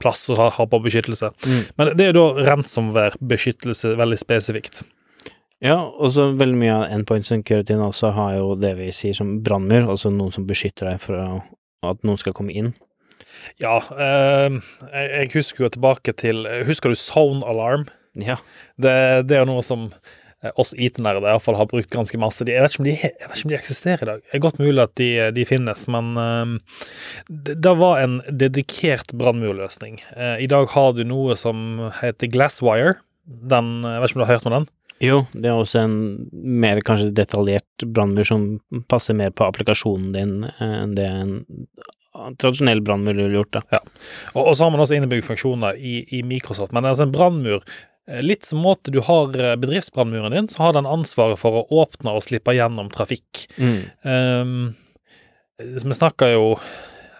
plass 0.02 0.26
å 0.32 0.40
ha, 0.40 0.50
på 0.50 0.82
beskyttelse. 0.82 1.32
Mm. 1.46 1.62
Men 1.78 1.94
det 2.00 2.10
er 2.10 2.18
da 2.18 2.26
ransomware-beskyttelse 2.50 3.94
veldig 4.00 4.20
spesifikt. 4.20 4.84
Ja, 5.64 5.78
og 5.84 6.14
så 6.16 6.30
veldig 6.40 6.56
mye 6.56 6.76
av 6.78 6.86
endpoint 6.88 7.28
securityen 7.28 7.84
også 7.84 8.14
har 8.16 8.38
jo 8.38 8.54
det 8.56 8.78
vi 8.80 8.92
sier 8.96 9.16
som 9.16 9.42
brannmur, 9.44 9.90
altså 9.92 10.12
noen 10.12 10.32
som 10.32 10.46
beskytter 10.48 10.88
deg 10.88 11.02
for 11.04 11.20
at 11.20 12.08
noen 12.08 12.20
skal 12.20 12.36
komme 12.36 12.56
inn. 12.56 12.72
Ja, 13.62 13.80
eh, 13.96 14.60
jeg, 14.94 15.32
husker 15.36 15.68
jo 15.68 15.74
tilbake 15.76 16.16
til 16.18 16.46
Husker 16.68 16.94
du 16.94 17.00
Sound 17.00 17.46
Alarm? 17.48 17.88
Ja. 18.18 18.40
Det, 18.78 18.96
det 19.30 19.38
er 19.38 19.44
jo 19.44 19.52
noe 19.52 19.66
som 19.66 19.90
eh, 19.90 20.52
oss 20.60 20.74
IT-nerder 20.78 21.28
iallfall 21.30 21.58
har 21.60 21.70
brukt 21.72 21.92
ganske 21.94 22.20
masse. 22.22 22.46
Jeg, 22.48 22.62
vet 22.64 22.76
ikke 22.76 22.84
om 22.84 22.90
de, 22.90 22.96
ikke 22.96 23.44
om 23.44 23.54
de 23.54 23.60
eksisterer 23.60 24.06
i 24.06 24.10
dag. 24.12 24.24
Det 24.26 24.40
er 24.40 24.46
godt 24.46 24.62
mulig 24.62 24.84
at 24.84 24.96
de, 25.00 25.12
de 25.36 25.46
finnes, 25.48 25.86
men 25.92 26.12
eh, 26.24 26.82
det, 27.28 27.60
det 27.64 27.76
var 27.82 28.02
en 28.04 28.20
dedikert 28.30 29.14
brannmurløsning. 29.20 30.02
Eh, 30.16 30.36
I 30.46 30.50
dag 30.52 30.72
har 30.76 30.98
du 30.98 31.06
noe 31.08 31.38
som 31.40 31.90
heter 32.02 32.32
Glasswire. 32.34 32.98
Den, 33.30 33.80
jeg 33.86 34.02
vet 34.02 34.12
ikke 34.12 34.20
om 34.20 34.24
du 34.24 34.28
har 34.28 34.38
hørt 34.38 34.50
om 34.50 34.60
den? 34.60 34.70
Jo, 35.00 35.22
det 35.32 35.48
er 35.48 35.56
også 35.56 35.86
en 35.86 36.00
mer 36.34 36.82
kanskje 36.84 37.14
detaljert 37.16 37.86
brannmur 37.88 38.28
som 38.28 38.50
passer 38.92 39.16
mer 39.16 39.32
på 39.32 39.46
applikasjonen 39.48 40.12
din 40.16 40.34
eh, 40.50 40.76
enn 40.82 40.98
det 40.98 41.08
en 41.08 41.38
tradisjonell 42.14 42.82
brannmur 42.82 43.14
ville 43.14 43.38
gjort, 43.38 43.54
da. 43.54 43.82
Og, 44.34 44.42
og 44.42 44.58
så 44.58 44.66
har 44.66 44.74
man 44.74 44.84
også 44.84 44.98
innebygd 44.98 45.28
funksjoner 45.28 45.78
i, 45.78 46.02
i 46.18 46.24
Microsoft. 46.26 46.74
Men 46.76 46.88
altså 46.90 47.06
en 47.06 47.14
brannmur 47.14 47.62
eh, 47.62 48.22
Litt 48.26 48.48
som 48.50 48.64
måte 48.66 48.94
du 48.94 49.02
har 49.06 49.36
eh, 49.38 49.56
bedriftsbrannmuren 49.62 50.36
din, 50.36 50.50
så 50.52 50.66
har 50.66 50.78
den 50.78 50.90
ansvaret 50.90 51.40
for 51.42 51.62
å 51.62 51.66
åpne 51.84 52.16
og 52.18 52.26
slippe 52.26 52.56
gjennom 52.58 52.92
trafikk. 52.94 53.46
Um, 54.04 54.74
vi 55.60 55.96
snakka 55.96 56.30
jo 56.32 56.54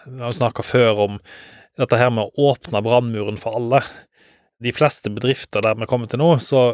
Vi 0.06 0.22
har 0.24 0.32
snakka 0.32 0.64
før 0.64 1.02
om 1.06 1.18
dette 1.78 1.98
her 2.00 2.10
med 2.12 2.26
å 2.26 2.50
åpne 2.50 2.82
brannmuren 2.84 3.38
for 3.40 3.56
alle. 3.56 3.82
De 4.60 4.72
fleste 4.74 5.12
bedrifter 5.12 5.62
der 5.64 5.78
vi 5.78 5.88
kommer 5.88 6.10
til 6.10 6.20
nå, 6.20 6.34
så 6.42 6.72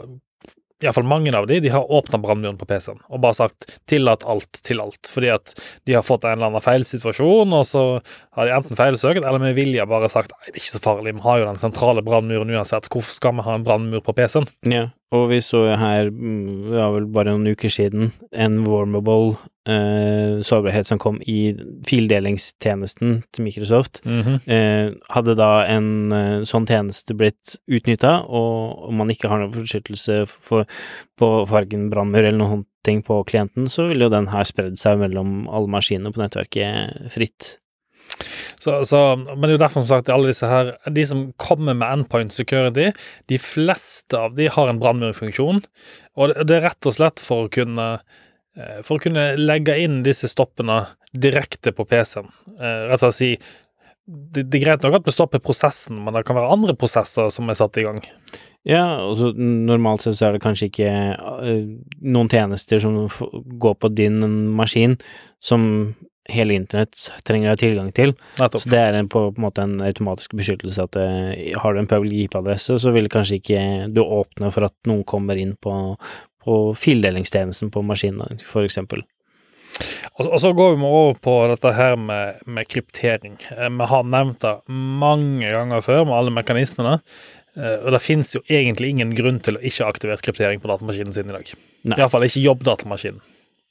iallfall 0.84 1.06
mange 1.08 1.32
av 1.36 1.46
de, 1.48 1.60
de 1.64 1.72
har 1.72 1.92
åpna 1.92 2.18
brannmuren 2.20 2.58
på 2.60 2.68
PC-en 2.68 2.98
og 3.08 3.22
bare 3.24 3.38
sagt 3.38 3.68
'tillat 3.88 4.26
alt 4.28 4.60
til 4.66 4.82
alt', 4.82 5.08
fordi 5.12 5.30
at 5.32 5.54
de 5.88 5.96
har 5.96 6.04
fått 6.04 6.24
en 6.24 6.36
eller 6.36 6.50
annen 6.50 6.64
feilsituasjon, 6.64 7.54
og 7.56 7.64
så 7.66 7.84
har 8.36 8.46
de 8.46 8.56
enten 8.58 8.76
feilsøkt 8.76 9.24
eller 9.24 9.40
med 9.40 9.56
vilje 9.56 9.86
bare 9.88 10.10
sagt 10.12 10.32
'nei, 10.34 10.50
det 10.50 10.56
er 10.56 10.62
ikke 10.62 10.76
så 10.76 10.84
farlig, 10.84 11.16
vi 11.16 11.26
har 11.28 11.38
jo 11.40 11.48
den 11.48 11.62
sentrale 11.62 12.04
brannmuren 12.04 12.52
uansett, 12.52 12.90
hvorfor 12.92 13.12
skal 13.12 13.36
vi 13.38 13.46
ha 13.48 13.54
en 13.56 13.64
brannmur 13.64 14.04
på 14.04 14.12
PC-en'? 14.12 14.50
Ja, 14.68 14.90
og 15.14 15.28
vi 15.30 15.38
så 15.44 15.60
jo 15.68 15.74
her, 15.78 16.08
mm, 16.10 16.70
det 16.72 16.78
var 16.80 16.94
vel 16.96 17.04
bare 17.14 17.34
noen 17.34 17.54
uker 17.54 17.70
siden, 17.70 18.08
en 18.34 18.56
warmable 18.66 19.36
eh, 19.70 20.42
sårbarhet 20.46 20.88
som 20.88 20.98
kom 20.98 21.20
i 21.22 21.54
fildelingstjenesten 21.86 23.20
til 23.30 23.46
Microsoft. 23.46 24.00
Eh, 24.50 24.96
hadde 25.14 25.36
da 25.38 25.50
en 25.70 25.90
eh, 26.12 26.46
sånn 26.48 26.66
tjeneste 26.66 27.14
blitt 27.18 27.54
utnytta, 27.70 28.16
og 28.26 28.88
om 28.90 28.98
man 29.02 29.12
ikke 29.14 29.30
har 29.30 29.42
noen 29.42 29.54
beskyttelse 29.54 30.24
for, 30.26 30.66
på 31.18 31.30
fargen 31.50 31.86
brannmur 31.92 32.24
eller 32.24 32.40
noen 32.40 32.66
ting 32.86 33.04
på 33.06 33.20
klienten, 33.30 33.70
så 33.70 33.86
ville 33.86 34.06
jo 34.06 34.14
den 34.14 34.30
her 34.34 34.46
spredd 34.46 34.74
seg 34.78 34.98
mellom 35.02 35.46
alle 35.46 35.70
maskinene 35.70 36.10
på 36.14 36.22
nettverket 36.22 37.14
fritt. 37.14 37.56
Så, 38.66 38.80
så, 38.88 39.00
men 39.16 39.44
det 39.44 39.52
er 39.52 39.54
jo 39.54 39.62
derfor 39.62 39.84
som 39.84 39.90
sagt 39.92 40.08
alle 40.10 40.32
disse 40.32 40.48
her 40.50 40.72
De 40.90 41.04
som 41.06 41.20
kommer 41.38 41.76
med 41.78 41.86
endpoint 41.86 42.34
security, 42.34 42.88
de 43.30 43.38
fleste 43.38 44.18
av 44.18 44.34
de 44.34 44.48
har 44.50 44.70
en 44.70 44.80
brannmurfunksjon. 44.82 45.60
Og 46.18 46.32
det, 46.32 46.48
det 46.50 46.56
er 46.56 46.66
rett 46.66 46.88
og 46.88 46.96
slett 46.96 47.22
for 47.22 47.46
å 47.46 47.52
kunne 47.52 47.86
eh, 47.94 48.80
For 48.82 48.96
å 48.96 49.04
kunne 49.04 49.28
legge 49.38 49.76
inn 49.84 50.00
disse 50.06 50.30
stoppene 50.32 50.82
direkte 51.14 51.70
på 51.76 51.86
PC-en. 51.86 52.32
Eh, 52.56 52.82
Rett 52.90 52.98
og 52.98 53.06
slett 53.06 53.20
si 53.20 53.30
det, 54.06 54.44
det 54.46 54.58
er 54.58 54.64
greit 54.64 54.84
nok 54.86 55.00
at 55.00 55.06
vi 55.08 55.14
stopper 55.14 55.42
prosessen, 55.42 55.98
men 56.02 56.14
det 56.14 56.22
kan 56.26 56.38
være 56.38 56.52
andre 56.54 56.74
prosesser 56.78 57.30
som 57.34 57.50
er 57.50 57.58
satt 57.58 57.78
i 57.80 57.86
gang. 57.86 58.02
Ja, 58.66 58.82
og 59.02 59.38
normalt 59.38 60.02
sett 60.02 60.18
så 60.18 60.28
er 60.28 60.36
det 60.36 60.42
kanskje 60.42 60.68
ikke 60.70 60.90
øh, 61.22 61.64
noen 62.02 62.30
tjenester 62.30 62.82
som 62.82 63.04
går 63.62 63.76
på 63.82 63.90
din 63.94 64.18
maskin, 64.58 64.96
som 65.42 65.68
hele 66.32 66.56
internett 66.58 67.06
trenger 67.28 67.50
å 67.50 67.54
ha 67.54 67.58
tilgang 67.60 67.90
til. 67.96 68.14
Nettopp. 68.40 68.62
Så 68.64 68.70
det 68.72 68.80
er 68.82 68.98
en, 68.98 69.08
på, 69.12 69.26
på 69.32 69.40
en 69.40 69.46
måte 69.46 69.64
en 69.66 69.76
automatisk 69.86 70.34
beskyttelse 70.38 70.86
at 70.88 70.96
det, 70.96 71.08
har 71.62 71.74
du 71.76 71.82
en 71.82 71.90
public 71.90 72.26
IP-adresse, 72.26 72.78
så 72.82 72.92
vil 72.94 73.08
kanskje 73.12 73.40
ikke 73.40 73.60
du 73.94 74.02
åpne 74.04 74.50
for 74.54 74.68
at 74.68 74.74
noen 74.90 75.04
kommer 75.08 75.38
inn 75.38 75.54
på, 75.62 75.74
på 76.44 76.56
fildelingstjenesten 76.78 77.70
på 77.74 77.84
maskinen, 77.86 78.40
for 78.46 78.66
eksempel. 78.66 79.04
Og, 80.16 80.26
og 80.32 80.38
så 80.40 80.52
går 80.56 80.76
vi 80.78 80.86
over 80.88 81.16
på 81.20 81.32
dette 81.52 81.72
her 81.76 81.96
med, 82.00 82.38
med 82.48 82.68
kryptering. 82.72 83.34
Eh, 83.52 83.68
Vi 83.68 83.88
har 83.90 84.06
nevnt 84.08 84.40
det 84.40 84.54
mange 84.72 85.50
ganger 85.52 85.84
før 85.84 86.06
med 86.08 86.16
alle 86.16 86.32
mekanismene. 86.32 86.94
Eh, 87.56 87.82
Og 87.84 87.92
det 87.92 88.00
finnes 88.04 88.32
jo 88.34 88.40
egentlig 88.48 88.94
ingen 88.94 89.12
grunn 89.18 89.42
til 89.44 89.58
å 89.58 89.60
ikke 89.60 89.84
ha 89.84 89.92
aktivert 89.92 90.24
kryptering 90.24 90.62
på 90.62 90.70
datamaskinen 90.72 91.12
sin 91.12 91.28
i 91.28 91.36
dag. 91.36 91.52
Iallfall 91.92 92.24
ikke 92.24 92.44
jobbdatamaskinen. 92.46 93.20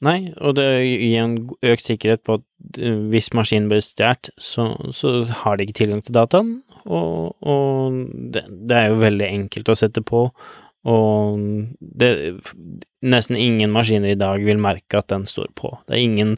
Nei, 0.03 0.33
og 0.43 0.57
det 0.57 0.67
gir 0.83 1.21
en 1.21 1.37
økt 1.63 1.87
sikkerhet 1.87 2.23
på 2.27 2.35
at 2.39 2.43
eh, 2.83 2.97
hvis 3.13 3.31
maskinen 3.37 3.69
blir 3.71 3.83
stjålet, 3.83 4.29
så, 4.35 4.67
så 4.91 5.13
har 5.43 5.55
de 5.55 5.65
ikke 5.65 5.79
tilgang 5.79 6.03
til 6.03 6.17
dataen, 6.17 6.51
og, 6.83 7.31
og 7.39 7.95
det, 8.35 8.43
det 8.67 8.75
er 8.75 8.91
jo 8.91 8.99
veldig 9.05 9.29
enkelt 9.29 9.71
å 9.71 9.77
sette 9.79 10.03
på, 10.05 10.27
og 10.85 11.41
det, 11.79 12.09
nesten 13.05 13.37
ingen 13.37 13.73
maskiner 13.73 14.13
i 14.13 14.19
dag 14.19 14.41
vil 14.45 14.59
merke 14.61 14.99
at 14.99 15.09
den 15.09 15.25
står 15.29 15.49
på. 15.57 15.71
Det 15.87 15.95
er 15.97 16.03
ingen 16.03 16.35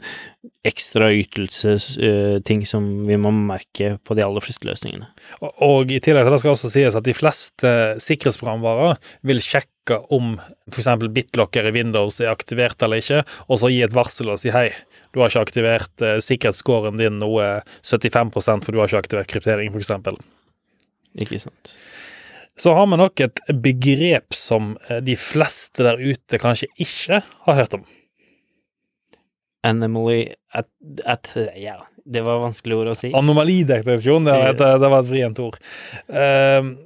ekstra 0.68 1.10
ytelsesting 1.16 2.64
som 2.68 2.86
vi 3.08 3.18
må 3.20 3.32
merke 3.36 3.96
på 4.08 4.16
de 4.18 4.24
aller 4.24 4.44
fleste 4.44 4.68
løsningene. 4.68 5.10
Og, 5.42 5.52
og 5.64 5.92
i 5.92 6.00
tillegg 6.04 6.28
til 6.28 6.36
det 6.36 6.40
skal 6.44 6.54
også 6.54 6.72
sies 6.72 6.96
at 6.98 7.08
de 7.08 7.16
fleste 7.16 7.74
sikkerhetsprogramvarer 8.04 8.96
vil 9.28 9.44
sjekke 9.44 10.00
om 10.16 10.36
f.eks. 10.72 10.90
BitLocker 11.16 11.68
i 11.68 11.76
Windows 11.76 12.20
er 12.24 12.32
aktivert 12.32 12.84
eller 12.84 13.04
ikke, 13.04 13.22
og 13.48 13.62
så 13.62 13.72
gi 13.72 13.84
et 13.84 13.96
varsel 13.96 14.32
og 14.34 14.42
si 14.42 14.52
hei, 14.56 14.70
du 15.12 15.24
har 15.24 15.32
ikke 15.32 15.46
aktivert 15.48 16.04
uh, 16.04 16.18
sikkerhetsscoren 16.24 17.00
din 17.00 17.20
noe 17.24 17.58
75% 17.84 18.68
for 18.68 18.72
du 18.72 18.84
har 18.84 18.92
ikke 18.92 19.06
aktivert 19.06 19.32
kryptering, 19.32 19.76
f.eks. 19.76 19.96
Ikke 21.24 21.40
sant? 21.42 21.78
Så 22.58 22.74
har 22.74 22.88
vi 22.90 22.98
nok 22.98 23.22
et 23.22 23.42
begrep 23.64 24.34
som 24.36 24.76
eh, 24.90 25.02
de 25.06 25.18
fleste 25.20 25.86
der 25.86 26.02
ute 26.02 26.40
kanskje 26.42 26.70
ikke 26.82 27.22
har 27.46 27.60
hørt 27.62 27.78
om. 27.78 27.86
Anomaly 29.68 30.24
at, 30.56 30.70
at 31.06 31.30
Ja, 31.60 31.82
det 32.08 32.24
var 32.26 32.42
vanskelig 32.42 32.78
ord 32.80 32.92
å 32.94 32.98
si. 32.98 33.12
Anomalidetektasjon, 33.16 34.28
det, 34.28 34.36
det, 34.60 34.70
det 34.82 34.92
var 34.94 35.04
et 35.04 35.10
vrient 35.10 35.42
ord. 35.44 35.58
Uh, 36.08 36.78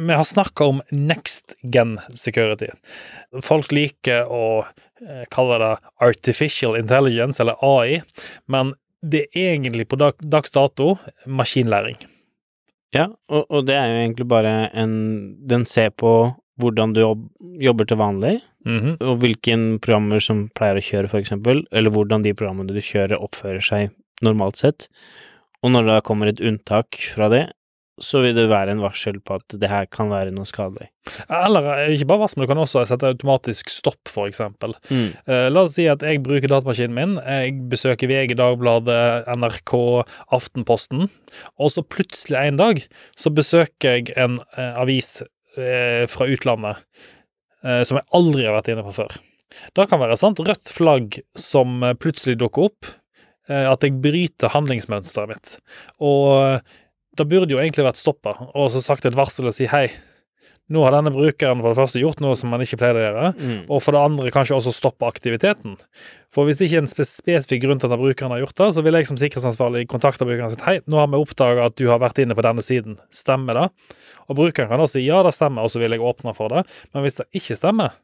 vi 0.00 0.16
har 0.16 0.24
snakka 0.24 0.64
om 0.64 0.80
next 0.88 1.54
gen 1.62 1.98
security. 2.16 2.70
Folk 3.44 3.68
liker 3.76 4.30
å 4.32 4.64
eh, 4.64 5.26
kalle 5.28 5.58
det 5.60 5.72
artificial 6.00 6.78
intelligence, 6.78 7.42
eller 7.42 7.60
AI, 7.60 8.00
men 8.48 8.72
det 9.04 9.26
er 9.34 9.52
egentlig 9.52 9.90
på 9.90 9.98
dags 10.00 10.54
dato 10.56 10.94
maskinlæring. 11.28 12.00
Ja, 12.96 13.06
og, 13.28 13.46
og 13.50 13.66
det 13.68 13.76
er 13.76 13.90
jo 13.90 14.02
egentlig 14.02 14.26
bare 14.30 14.52
en 14.72 14.92
Den 15.46 15.64
ser 15.68 15.90
på 15.92 16.12
hvordan 16.60 16.94
du 16.96 17.02
jobb, 17.02 17.24
jobber 17.60 17.84
til 17.90 17.98
vanlig, 18.00 18.36
Mhm. 18.66 18.96
og 19.04 19.20
hvilke 19.22 19.54
programmer 19.84 20.18
som 20.24 20.48
pleier 20.56 20.80
å 20.80 20.82
kjøre, 20.82 21.08
for 21.12 21.20
eksempel, 21.20 21.60
eller 21.70 21.92
hvordan 21.92 22.24
de 22.24 22.32
programmene 22.34 22.72
du 22.74 22.80
kjører, 22.82 23.20
oppfører 23.20 23.62
seg 23.62 23.90
normalt 24.24 24.56
sett. 24.56 24.88
Og 25.62 25.70
når 25.70 25.84
det 25.86 25.92
da 25.94 26.00
kommer 26.00 26.26
et 26.32 26.40
unntak 26.40 26.96
fra 27.14 27.28
det, 27.30 27.44
så 28.02 28.20
vil 28.20 28.34
det 28.36 28.50
være 28.50 28.74
en 28.74 28.82
varsel 28.84 29.18
på 29.24 29.38
at 29.38 29.54
det 29.56 29.70
her 29.70 29.86
kan 29.88 30.10
være 30.12 30.32
noe 30.34 30.48
skadelig. 30.48 30.90
Eller 31.32 31.68
eh, 31.72 31.94
ikke 31.94 32.08
bare 32.10 32.22
varsel, 32.24 32.40
men 32.40 32.46
du 32.46 32.50
kan 32.50 32.60
også 32.60 32.82
sette 32.88 33.08
automatisk 33.08 33.70
stopp, 33.72 34.02
for 34.12 34.28
eksempel. 34.28 34.74
Uh, 35.28 35.48
la 35.48 35.62
oss 35.64 35.76
si 35.78 35.86
at 35.88 36.04
jeg 36.04 36.20
bruker 36.24 36.52
datamaskinen 36.52 36.96
min, 36.96 37.14
jeg 37.24 37.54
besøker 37.72 38.10
VG, 38.10 38.36
Dagbladet, 38.36 39.30
NRK, 39.40 39.74
Aftenposten, 40.36 41.08
og 41.56 41.72
så 41.72 41.84
plutselig 41.84 42.42
en 42.42 42.60
dag 42.60 42.82
så 43.16 43.32
besøker 43.32 43.96
jeg 43.96 44.12
en 44.20 44.40
uh, 44.58 44.72
avis 44.82 45.18
uh, 45.56 46.04
fra 46.10 46.28
utlandet 46.30 46.84
som 47.66 47.96
jeg 47.98 48.06
aldri 48.14 48.44
har 48.46 48.52
vært 48.54 48.68
inne 48.70 48.82
på 48.86 48.92
før. 48.94 49.14
Da 49.74 49.88
kan 49.90 49.98
være 49.98 50.14
et 50.14 50.20
sånt 50.20 50.38
rødt 50.44 50.70
flagg 50.70 51.16
som 51.40 51.80
plutselig 51.98 52.36
dukker 52.38 52.68
opp, 52.68 52.90
at 53.50 53.82
jeg 53.82 53.96
bryter 54.04 54.52
handlingsmønsteret 54.52 55.32
mitt. 55.32 55.54
Og 55.98 56.60
da 57.16 57.24
burde 57.28 57.50
jo 57.54 57.58
egentlig 57.62 57.86
vært 57.86 57.98
stoppa, 58.00 58.36
og 58.54 58.70
så 58.74 58.82
sagt 58.84 59.06
et 59.08 59.16
varsel 59.16 59.48
og 59.48 59.54
si 59.56 59.66
hei, 59.70 59.88
nå 60.66 60.80
har 60.82 60.90
denne 60.96 61.12
brukeren 61.14 61.60
for 61.62 61.70
det 61.70 61.78
første 61.78 62.00
gjort 62.02 62.18
noe 62.24 62.34
som 62.34 62.50
man 62.50 62.62
ikke 62.64 62.78
pleier 62.80 62.96
å 62.98 63.02
gjøre, 63.04 63.26
Mm. 63.38 63.58
og 63.70 63.78
for 63.84 63.94
det 63.94 64.00
andre 64.02 64.32
kanskje 64.34 64.56
også 64.56 64.72
stoppe 64.74 65.06
aktiviteten. 65.06 65.76
For 66.34 66.44
hvis 66.44 66.58
det 66.58 66.66
ikke 66.66 66.80
er 66.80 66.82
en 66.82 66.90
spes- 66.90 67.12
spesifikk 67.22 67.62
grunn 67.62 67.78
til 67.78 67.92
at 67.92 68.00
brukeren 68.00 68.34
har 68.34 68.40
gjort 68.42 68.56
det, 68.58 68.68
så 68.74 68.82
vil 68.82 68.98
jeg 68.98 69.06
som 69.06 69.16
sikkerhetsansvarlig 69.20 69.86
kontakte 69.86 70.26
brukeren 70.26 70.50
og 70.50 70.56
si 70.58 70.64
hei, 70.66 70.80
nå 70.90 70.98
har 70.98 71.06
vi 71.06 71.20
oppdaga 71.22 71.66
at 71.70 71.76
du 71.78 71.86
har 71.86 72.00
vært 72.02 72.18
inne 72.18 72.34
på 72.34 72.42
denne 72.42 72.64
siden, 72.66 72.98
stemmer 73.14 73.54
det? 73.54 73.68
Og 74.28 74.34
brukeren 74.42 74.68
kan 74.68 74.82
da 74.82 74.86
si 74.90 75.06
ja, 75.06 75.22
det 75.22 75.34
stemmer, 75.38 75.62
og 75.62 75.70
så 75.70 75.78
vil 75.78 75.94
jeg 75.94 76.02
åpne 76.02 76.34
for 76.34 76.48
det. 76.50 76.66
Men 76.92 77.06
hvis 77.06 77.14
det 77.22 77.28
ikke 77.32 77.54
stemmer, 77.62 77.94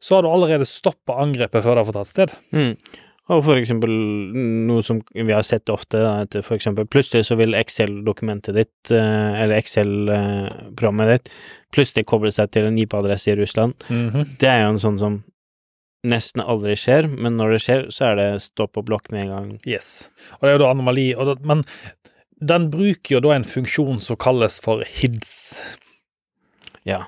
så 0.00 0.14
har 0.14 0.22
du 0.22 0.30
allerede 0.30 0.64
stoppa 0.70 1.18
angrepet 1.20 1.60
før 1.66 1.74
det 1.74 1.82
har 1.82 1.90
fått 1.90 1.98
tatt 1.98 2.06
sted. 2.14 2.38
Mm. 2.54 2.76
Og 3.30 3.44
for 3.46 3.60
eksempel 3.60 3.92
noe 4.66 4.82
som 4.82 4.98
vi 5.14 5.30
har 5.30 5.44
sett 5.46 5.70
ofte, 5.70 6.00
at 6.02 6.34
for 6.42 6.56
eksempel 6.56 6.88
plutselig 6.90 7.28
så 7.28 7.36
vil 7.38 7.54
Excel-dokumentet 7.54 8.56
ditt, 8.56 8.90
eh, 8.90 9.42
eller 9.44 9.60
Excel-programmet 9.60 11.12
ditt, 11.14 11.30
plutselig 11.74 12.08
koble 12.10 12.32
seg 12.34 12.50
til 12.50 12.66
en 12.66 12.78
IP-adresse 12.82 13.30
i 13.30 13.38
Russland. 13.38 13.76
Det 14.42 14.50
er 14.50 14.64
jo 14.64 14.72
en 14.74 14.82
sånn 14.82 14.98
som 14.98 15.20
nesten 16.06 16.42
aldri 16.42 16.74
skjer, 16.80 17.06
men 17.12 17.36
når 17.36 17.54
det 17.54 17.60
skjer, 17.64 17.86
så 17.92 18.10
er 18.10 18.18
det 18.18 18.28
stopp 18.46 18.80
og 18.80 18.88
blokk 18.88 19.10
med 19.12 19.26
en 19.26 19.32
gang. 19.34 19.48
Yes. 19.68 20.08
Og 20.38 20.46
det 20.46 20.52
er 20.52 20.56
jo 20.56 20.64
da 20.64 20.72
anomali. 20.72 21.06
Da, 21.14 21.36
men 21.44 21.64
den 22.40 22.70
bruker 22.72 23.18
jo 23.18 23.22
da 23.24 23.34
en 23.36 23.44
funksjon 23.44 24.00
som 24.02 24.18
kalles 24.20 24.58
for 24.64 24.82
HIDS. 24.88 25.34
Ja. 26.88 27.04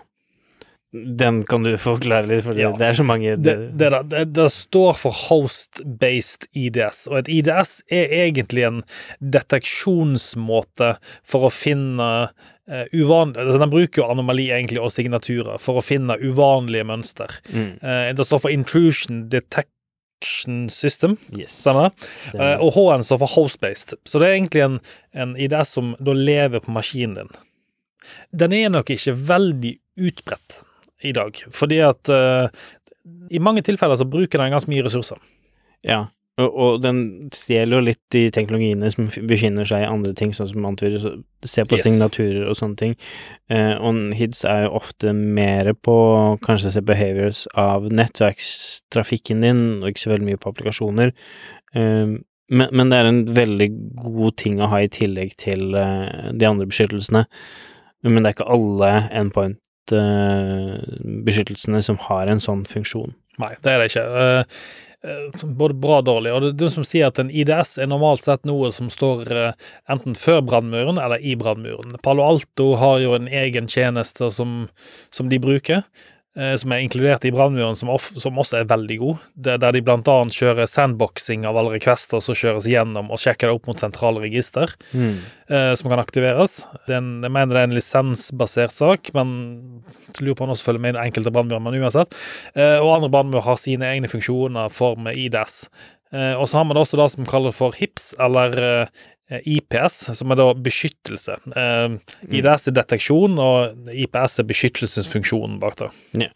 Den 0.92 1.38
kan 1.48 1.62
du 1.64 1.70
forklare 1.80 2.26
litt, 2.28 2.44
for 2.44 2.58
Ja. 2.60 2.68
det 2.76 2.86
er 2.90 2.96
så 2.98 3.04
mange 3.08 3.36
Det, 3.40 3.54
det, 3.80 3.88
det, 4.12 4.24
det 4.36 4.48
står 4.52 4.92
for 5.00 5.16
Host-Based 5.30 6.44
IDS, 6.52 7.06
og 7.08 7.22
et 7.22 7.30
IDS 7.32 7.78
er 7.88 8.12
egentlig 8.26 8.66
en 8.68 8.82
deteksjonsmåte 9.22 10.92
for 11.24 11.48
å 11.48 11.52
finne 11.52 12.08
uh, 12.28 12.86
uvanlige 12.92 13.44
altså 13.46 13.60
Den 13.62 13.72
bruker 13.72 14.02
jo 14.02 14.08
anomali 14.12 14.48
egentlig 14.52 14.82
og 14.82 14.92
signaturer 14.94 15.60
for 15.62 15.80
å 15.80 15.84
finne 15.84 16.18
uvanlige 16.20 16.86
mønster. 16.88 17.32
mm. 17.52 17.70
Eh, 17.82 18.10
det 18.16 18.26
står 18.28 18.42
for 18.44 18.52
Intrusion 18.52 19.24
Detection 19.32 20.68
System, 20.70 21.16
Yes. 21.34 21.56
stemmer 21.64 21.88
det? 21.88 22.10
Eh, 22.38 22.60
og 22.62 22.74
H-en 22.76 23.02
står 23.02 23.18
for 23.24 23.32
Host-Based, 23.34 23.96
så 24.06 24.20
det 24.22 24.28
er 24.28 24.36
egentlig 24.36 24.62
en, 24.68 24.76
en 25.18 25.32
IDS 25.36 25.72
som 25.78 25.96
da 25.98 26.12
lever 26.14 26.62
på 26.62 26.70
maskinen 26.76 27.16
din. 27.24 27.32
Den 28.34 28.52
er 28.54 28.70
nok 28.70 28.90
ikke 28.94 29.14
veldig 29.16 29.74
utbredt 29.98 30.62
i 31.02 31.12
dag, 31.16 31.38
fordi 31.50 31.82
at 31.84 32.10
uh, 32.12 32.48
i 33.32 33.40
mange 33.42 33.64
tilfeller 33.66 33.98
så 33.98 34.08
bruker 34.08 34.40
den 34.40 34.54
ganske 34.54 34.70
mye 34.70 34.84
ressurser. 34.86 35.18
Ja, 35.86 36.06
og, 36.40 36.48
og 36.48 36.76
den 36.80 37.00
stjeler 37.36 37.76
jo 37.76 37.84
litt 37.90 38.00
de 38.14 38.22
teknologiene 38.32 38.88
som 38.92 39.10
befinner 39.28 39.68
seg 39.68 39.84
i 39.84 39.88
andre 39.90 40.14
ting, 40.16 40.32
sånn 40.32 40.48
som 40.48 40.68
antyder, 40.70 41.18
se 41.44 41.64
på 41.68 41.76
Yes. 41.76 41.84
signaturer 41.84 42.46
og 42.48 42.56
sånne 42.56 42.78
ting. 42.80 42.94
Uh, 43.52 43.76
og 43.84 44.00
HIDS 44.16 44.44
er 44.48 44.64
jo 44.64 44.74
ofte 44.80 45.12
mer 45.12 45.72
på 45.74 45.96
kanskje 46.46 46.72
se 46.72 46.84
behaviors 46.88 47.44
av 47.58 47.90
nettverkstrafikken 47.92 49.44
din, 49.44 49.64
og 49.82 49.90
ikke 49.90 50.06
så 50.06 50.14
veldig 50.14 50.30
mye 50.30 50.40
på 50.40 50.52
applikasjoner. 50.54 51.12
Uh, 51.76 52.22
men, 52.52 52.68
men 52.72 52.92
det 52.92 53.00
er 53.00 53.10
en 53.10 53.22
veldig 53.36 53.68
god 54.00 54.38
ting 54.40 54.60
å 54.60 54.70
ha 54.72 54.80
i 54.82 54.90
tillegg 54.92 55.36
til 55.40 55.76
uh, 55.76 56.32
de 56.32 56.48
andre 56.48 56.68
beskyttelsene. 56.68 57.26
Men 58.08 58.22
det 58.22 58.32
er 58.32 58.38
ikke 58.38 58.52
alle 58.56 58.94
endpoint-beskyttelsene 59.90 61.82
som 61.82 61.98
har 61.98 62.26
en 62.30 62.40
sånn 62.40 62.64
funksjon. 62.68 63.14
Nei, 63.40 63.54
det 63.62 63.72
er 63.72 63.78
det 63.80 63.90
ikke. 63.90 64.04
Eh, 64.22 64.44
eh, 65.08 65.44
både 65.44 65.74
bra 65.80 65.98
og 66.00 66.06
dårlig. 66.06 66.32
Og 66.32 66.40
det 66.42 66.48
er 66.52 66.58
de 66.60 66.68
som 66.70 66.84
sier 66.84 67.06
at 67.08 67.18
en 67.18 67.30
IDS 67.30 67.78
er 67.78 67.86
normalt 67.88 68.22
sett 68.22 68.44
noe 68.44 68.70
som 68.70 68.90
står 68.92 69.32
eh, 69.32 69.52
enten 69.90 70.14
før 70.14 70.42
brannmuren 70.42 70.98
eller 71.00 71.18
i 71.18 71.34
brannmuren. 71.36 71.96
Palo 72.02 72.22
Alto 72.22 72.74
har 72.76 73.00
jo 73.00 73.14
en 73.16 73.28
egen 73.28 73.68
tjeneste 73.68 74.30
som, 74.32 74.68
som 75.10 75.28
de 75.28 75.38
bruker. 75.42 75.82
Eh, 76.36 76.54
Som 76.60 76.72
er 76.74 76.82
inkludert 76.84 77.24
i 77.28 77.32
brannmuren, 77.34 77.76
som, 77.78 77.90
som 77.98 78.40
også 78.40 78.60
er 78.60 78.70
veldig 78.70 78.98
god. 79.00 79.22
Det, 79.34 79.58
der 79.62 79.76
de 79.76 79.82
annet 79.92 80.36
kjører 80.36 80.68
sandboxing 80.70 81.46
av 81.48 81.58
alle 81.60 81.74
requester 81.76 82.22
som 82.24 82.36
kjøres 82.38 82.68
gjennom, 82.70 83.10
og 83.12 83.20
sjekker 83.22 83.48
det 83.50 83.56
opp 83.58 83.70
mot 83.70 83.82
sentrale 83.82 84.22
register. 84.24 84.74
eh, 85.52 85.72
som 85.78 85.90
kan 85.92 86.02
aktiveres. 86.02 86.66
Det 86.86 86.96
er 86.96 87.00
en, 87.02 87.14
jeg 87.22 87.34
mener 87.34 87.54
det 87.54 87.62
er 87.62 87.70
en 87.70 87.78
lisensbasert 87.78 88.76
sak, 88.76 89.12
men 89.16 89.32
jeg 90.12 90.26
lurer 90.26 90.36
på 90.38 90.44
om 90.44 90.50
den 90.50 90.56
også 90.56 90.70
følger 90.70 90.84
med 90.84 90.98
i 90.98 91.06
enkelte 91.06 91.32
brannmurer, 91.34 91.62
men 91.64 91.80
uansett. 91.80 92.14
Eh, 92.54 92.78
og 92.78 92.96
andre 92.98 93.12
brannmurer 93.12 93.46
har 93.46 93.60
sine 93.60 93.88
egne 93.92 94.10
funksjoner 94.12 94.72
for 94.72 94.96
med 95.00 95.18
IDS. 95.18 95.66
Eh, 96.12 96.34
og 96.36 96.44
så 96.48 96.60
har 96.60 96.66
man 96.68 96.76
også 96.76 96.98
det 97.00 97.08
som 97.14 97.28
kalles 97.28 97.56
for 97.56 97.72
HIPS, 97.72 98.10
eller 98.20 98.56
eh, 98.60 99.04
IPS, 99.40 100.00
som 100.18 100.32
er 100.32 100.40
da 100.40 100.48
beskyttelse. 100.54 101.38
Eh, 101.56 101.94
IDS 102.38 102.68
er 102.68 102.76
deteksjon, 102.76 103.38
og 103.42 103.92
IPS 103.92 104.40
er 104.42 104.48
beskyttelsesfunksjonen 104.50 105.60
bak 105.62 105.78
det. 105.80 105.92
Ja. 106.26 106.32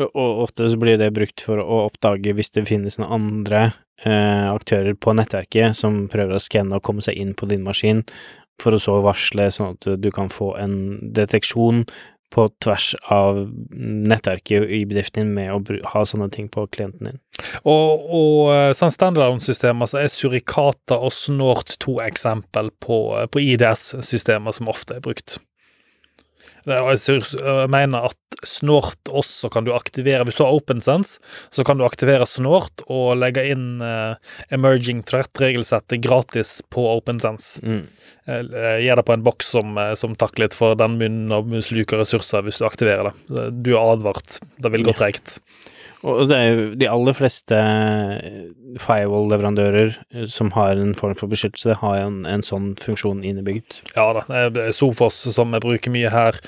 Og 0.00 0.44
ofte 0.46 0.68
så 0.70 0.78
blir 0.80 0.96
det 1.00 1.10
brukt 1.12 1.42
for 1.44 1.60
å 1.60 1.84
oppdage 1.90 2.32
hvis 2.36 2.54
det 2.54 2.64
finnes 2.70 2.96
noen 2.96 3.12
andre 3.18 3.62
eh, 4.06 4.46
aktører 4.48 4.94
på 4.96 5.12
nettverket 5.16 5.76
som 5.76 6.06
prøver 6.12 6.38
å 6.38 6.42
skanne 6.42 6.78
og 6.78 6.86
komme 6.86 7.04
seg 7.04 7.18
inn 7.20 7.34
på 7.36 7.50
din 7.50 7.66
maskin, 7.66 8.04
for 8.62 8.76
å 8.76 8.80
så 8.80 8.96
varsle 9.04 9.48
sånn 9.52 9.74
at 9.74 9.84
du, 9.84 9.96
du 10.00 10.10
kan 10.14 10.32
få 10.32 10.54
en 10.60 10.74
deteksjon 11.16 11.84
på 12.30 12.46
tvers 12.62 12.92
av 13.10 13.42
nettverket 13.74 14.70
i 14.70 14.84
bedriften 14.88 15.24
din 15.24 15.34
med 15.34 15.52
å 15.52 15.78
ha 15.92 16.04
sånne 16.06 16.30
ting 16.32 16.48
på 16.52 16.66
klienten 16.74 17.10
din. 17.10 17.20
Og, 17.64 18.06
og 18.06 18.52
eh, 18.54 18.70
sånn 18.76 18.94
standalone-systemer 18.94 19.90
så 19.90 20.02
er 20.02 20.12
Surikata 20.12 21.00
og 21.00 21.14
Snort 21.16 21.74
to 21.82 21.98
eksempel 22.04 22.70
på, 22.82 23.00
eh, 23.18 23.28
på 23.30 23.42
IDS-systemer 23.42 24.54
som 24.56 24.70
ofte 24.70 24.98
er 24.98 25.04
brukt. 25.04 25.38
Jeg 26.68 27.70
mener 27.72 28.10
at 28.10 28.16
Snort 28.46 29.10
også 29.10 29.50
kan 29.52 29.66
du 29.66 29.72
aktivere 29.74 30.24
Hvis 30.24 30.38
du 30.38 30.44
har 30.46 30.54
OpenSense, 30.56 31.18
så 31.52 31.64
kan 31.66 31.76
du 31.76 31.84
aktivere 31.84 32.24
Snort 32.28 32.84
og 32.88 33.18
legge 33.20 33.44
inn 33.52 33.82
uh, 33.84 34.16
Emerging 34.54 35.02
Threat-regelsettet 35.08 36.00
gratis 36.04 36.58
på 36.72 36.86
OpenSense. 36.94 37.60
Mm. 37.64 37.82
Eh, 38.30 38.78
Gjør 38.84 39.00
det 39.00 39.06
på 39.08 39.16
en 39.16 39.26
boks 39.26 39.52
som, 39.56 39.76
eh, 39.78 39.92
som 39.98 40.14
takker 40.16 40.44
litt 40.44 40.56
for 40.56 40.76
den 40.78 40.96
munnen 41.00 41.34
og 41.34 41.52
sluker 41.64 42.00
ressurser 42.02 42.44
hvis 42.46 42.60
du 42.60 42.66
aktiverer 42.68 43.10
det. 43.10 43.44
Du 43.64 43.72
er 43.74 43.82
advart. 43.96 44.40
Det 44.60 44.72
vil 44.72 44.86
gå 44.86 44.94
Ja. 44.94 45.00
Og 46.06 46.30
de 46.30 46.88
aller 46.88 47.16
fleste 47.16 47.56
firewall-leverandører 48.80 49.94
eh, 50.14 50.26
som 50.30 50.52
har 50.54 50.78
en 50.80 50.94
form 50.96 51.16
for 51.18 51.30
beskyttelse, 51.30 51.76
har 51.82 52.00
en, 52.04 52.22
en 52.28 52.44
sånn 52.44 52.72
funksjon 52.80 53.22
innebygd. 53.26 53.80
Ja 53.96 54.06
da. 54.16 54.24
eh, 54.46 54.70
Sofos, 54.76 55.18
som 55.34 55.52
vi 55.54 55.60
bruker 55.62 55.92
mye 55.92 56.12
her, 56.12 56.38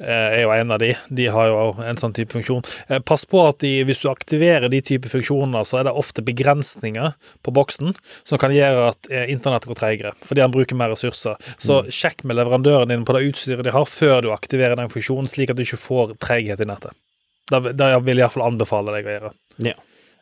eh, 0.00 0.38
er 0.38 0.40
jo 0.44 0.54
en 0.54 0.74
av 0.74 0.80
de. 0.82 0.92
De 1.10 1.28
har 1.34 1.50
jo 1.50 1.58
en 1.84 2.00
sånn 2.00 2.16
type 2.16 2.32
funksjon. 2.36 2.64
Eh, 2.88 3.02
Pass 3.04 3.26
på 3.28 3.42
at 3.44 3.60
de, 3.64 3.74
hvis 3.88 4.02
du 4.04 4.08
aktiverer 4.12 4.72
de 4.72 4.82
type 4.84 5.10
funksjoner, 5.12 5.66
så 5.68 5.80
er 5.82 5.88
det 5.88 5.96
ofte 5.98 6.24
begrensninger 6.24 7.12
på 7.42 7.54
boksen 7.54 7.92
som 8.24 8.40
kan 8.40 8.54
gjøre 8.54 8.90
at 8.92 9.00
internettet 9.12 9.40
internett 9.42 9.66
går 9.66 9.74
treigere, 9.80 10.10
fordi 10.22 10.42
han 10.44 10.52
bruker 10.54 10.78
mer 10.78 10.92
ressurser. 10.92 11.34
Så 11.58 11.80
sjekk 11.90 12.22
med 12.28 12.36
leverandøren 12.38 12.92
din 12.92 13.02
på 13.04 13.16
det 13.16 13.24
utstyret 13.32 13.66
de 13.66 13.72
har, 13.74 13.88
før 13.90 14.22
du 14.22 14.28
aktiverer 14.30 14.78
den 14.78 14.92
funksjonen, 14.92 15.26
slik 15.26 15.50
at 15.50 15.58
du 15.58 15.64
ikke 15.64 15.80
får 15.82 16.14
treghet 16.22 16.62
i 16.62 16.68
nettet. 16.70 16.94
Det, 17.50 17.72
det 17.78 17.88
vil 18.06 18.20
jeg 18.20 18.26
iallfall 18.26 18.46
anbefale 18.46 18.94
deg 18.94 19.08
å 19.08 19.16
gjøre. 19.16 19.32
Ja. 19.66 19.74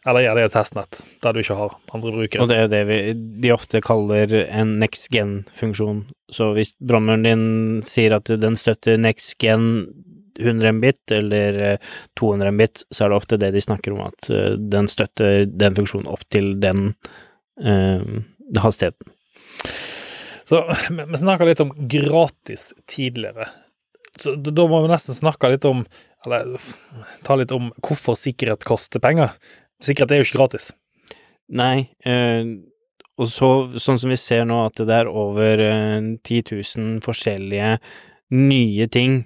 Eller 0.08 0.24
gjør 0.24 0.38
det 0.38 0.42
i 0.42 0.48
et 0.48 0.54
testnett, 0.56 1.00
der 1.20 1.34
du 1.36 1.42
ikke 1.42 1.58
har 1.58 1.74
andre 1.92 2.12
brukere. 2.14 2.42
Og 2.42 2.48
det 2.48 2.56
er 2.56 2.62
jo 2.64 2.70
det 2.72 2.84
vi, 2.88 3.00
de 3.44 3.50
ofte 3.52 3.82
kaller 3.84 4.32
en 4.46 4.78
next 4.80 5.10
gen-funksjon. 5.12 6.06
Så 6.32 6.54
hvis 6.56 6.72
brannmuren 6.80 7.26
din 7.26 7.42
sier 7.84 8.16
at 8.16 8.30
den 8.40 8.56
støtter 8.56 8.96
next 9.00 9.36
gen 9.42 9.90
100 10.40 10.72
Mbit 10.72 11.12
eller 11.12 11.58
eh, 11.72 11.78
200 12.20 12.50
Mbit, 12.56 12.84
så 12.90 13.04
er 13.04 13.12
det 13.12 13.18
ofte 13.20 13.38
det 13.40 13.50
de 13.52 13.60
snakker 13.60 13.92
om, 13.92 14.06
at 14.08 14.30
eh, 14.32 14.56
den 14.72 14.88
støtter 14.88 15.44
den 15.44 15.76
funksjonen 15.76 16.08
opp 16.08 16.24
til 16.32 16.54
den 16.62 16.94
eh, 17.60 18.04
hastigheten. 18.56 19.12
Så 20.48 20.64
vi 20.88 21.20
snakka 21.20 21.44
litt 21.46 21.60
om 21.62 21.74
gratis 21.76 22.70
tidligere. 22.90 23.46
Så 24.20 24.34
da 24.36 24.66
må 24.68 24.82
vi 24.84 24.92
nesten 24.92 25.16
snakke 25.16 25.48
litt 25.52 25.64
om 25.68 25.84
Eller 26.26 26.58
ta 27.24 27.36
litt 27.40 27.52
om 27.56 27.70
hvorfor 27.80 28.18
sikkerhet 28.18 28.66
koster 28.68 29.00
penger. 29.00 29.32
Sikkerhet 29.80 30.12
er 30.12 30.20
jo 30.20 30.26
ikke 30.26 30.40
gratis. 30.42 30.66
Nei, 31.56 31.88
eh, 32.04 32.44
og 33.20 33.28
så, 33.28 33.48
sånn 33.80 33.98
som 34.00 34.12
vi 34.12 34.18
ser 34.20 34.46
nå, 34.48 34.58
at 34.68 34.80
det 34.80 34.96
er 34.96 35.08
over 35.08 35.60
eh, 35.64 35.96
10 36.24 36.52
000 36.52 37.00
forskjellige 37.04 37.74
nye 38.36 38.86
ting, 38.92 39.22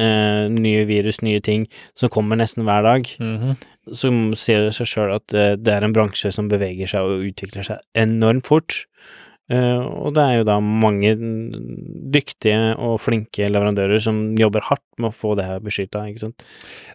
eh, 0.00 0.44
nye 0.52 0.84
virus, 0.88 1.20
nye 1.24 1.40
ting, 1.44 1.66
som 1.96 2.12
kommer 2.12 2.40
nesten 2.40 2.66
hver 2.68 2.84
dag, 2.84 3.08
så 3.96 4.12
ser 4.36 4.66
det 4.66 4.74
seg 4.76 4.90
sjøl 4.90 5.14
at 5.16 5.36
eh, 5.36 5.56
det 5.56 5.72
er 5.76 5.86
en 5.86 5.96
bransje 5.96 6.32
som 6.34 6.50
beveger 6.50 6.90
seg 6.90 7.06
og 7.06 7.28
utvikler 7.30 7.66
seg 7.66 7.80
enormt 7.98 8.50
fort. 8.50 8.82
Eh, 9.50 9.80
og 9.82 10.14
det 10.14 10.22
er 10.22 10.36
jo 10.38 10.46
da 10.46 10.58
mange 10.62 11.10
dyktige 12.14 12.74
og 12.78 13.00
flinke 13.02 13.48
leverandører 13.50 14.02
som 14.02 14.20
jobber 14.38 14.62
hardt 14.68 14.84
med 15.00 15.10
å 15.10 15.16
få 15.16 15.34
det 15.38 15.46
her 15.48 15.62
beskytta, 15.64 16.04
ikke 16.06 16.22
sant. 16.22 16.44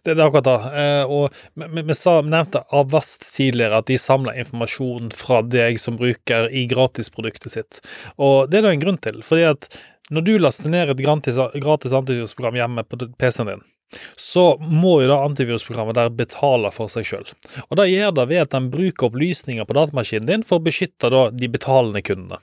Det, 0.06 0.16
er 0.16 0.24
akkurat 0.24 0.48
det. 0.48 0.72
Eh, 0.84 1.12
og 1.12 1.36
vi- 1.56 1.84
nevnte 2.32 2.64
Avast 2.72 3.28
tidligere, 3.36 3.82
at 3.84 3.92
de 3.92 4.00
samler 4.00 4.40
informasjon 4.40 5.12
fra 5.12 5.42
deg 5.42 5.80
som 5.80 5.98
bruker 6.00 6.48
i 6.48 6.66
gratisproduktet 6.72 7.52
sitt. 7.52 7.82
Og 8.18 8.50
det 8.50 8.60
er 8.60 8.70
det 8.70 8.74
en 8.76 8.86
grunn 8.86 9.02
til. 9.02 9.22
fordi 9.22 9.44
at 9.50 9.70
når 10.12 10.24
du 10.24 10.38
laster 10.38 10.70
ned 10.70 10.90
et 10.90 10.98
gratis, 11.02 11.36
gratis 11.36 11.92
hjemme 12.62 12.84
på 12.86 12.98
PC-en 13.18 13.48
din, 13.48 13.64
så 14.20 14.46
må 14.62 14.98
jo 15.04 15.12
da 15.12 15.22
antivirusprogrammet 15.26 15.98
der 15.98 16.14
betale 16.14 16.72
for 16.76 16.92
seg 16.92 17.08
sjøl. 17.08 17.30
Og 17.70 17.78
det 17.80 17.90
gjør 17.92 18.16
det 18.20 18.28
ved 18.32 18.44
at 18.46 18.56
den 18.56 18.72
bruker 18.74 19.10
opplysninger 19.10 19.68
på 19.68 19.78
datamaskinen 19.78 20.30
din 20.30 20.48
for 20.48 20.60
å 20.60 20.66
beskytte 20.66 21.12
de 21.36 21.52
betalende 21.52 22.04
kundene. 22.06 22.42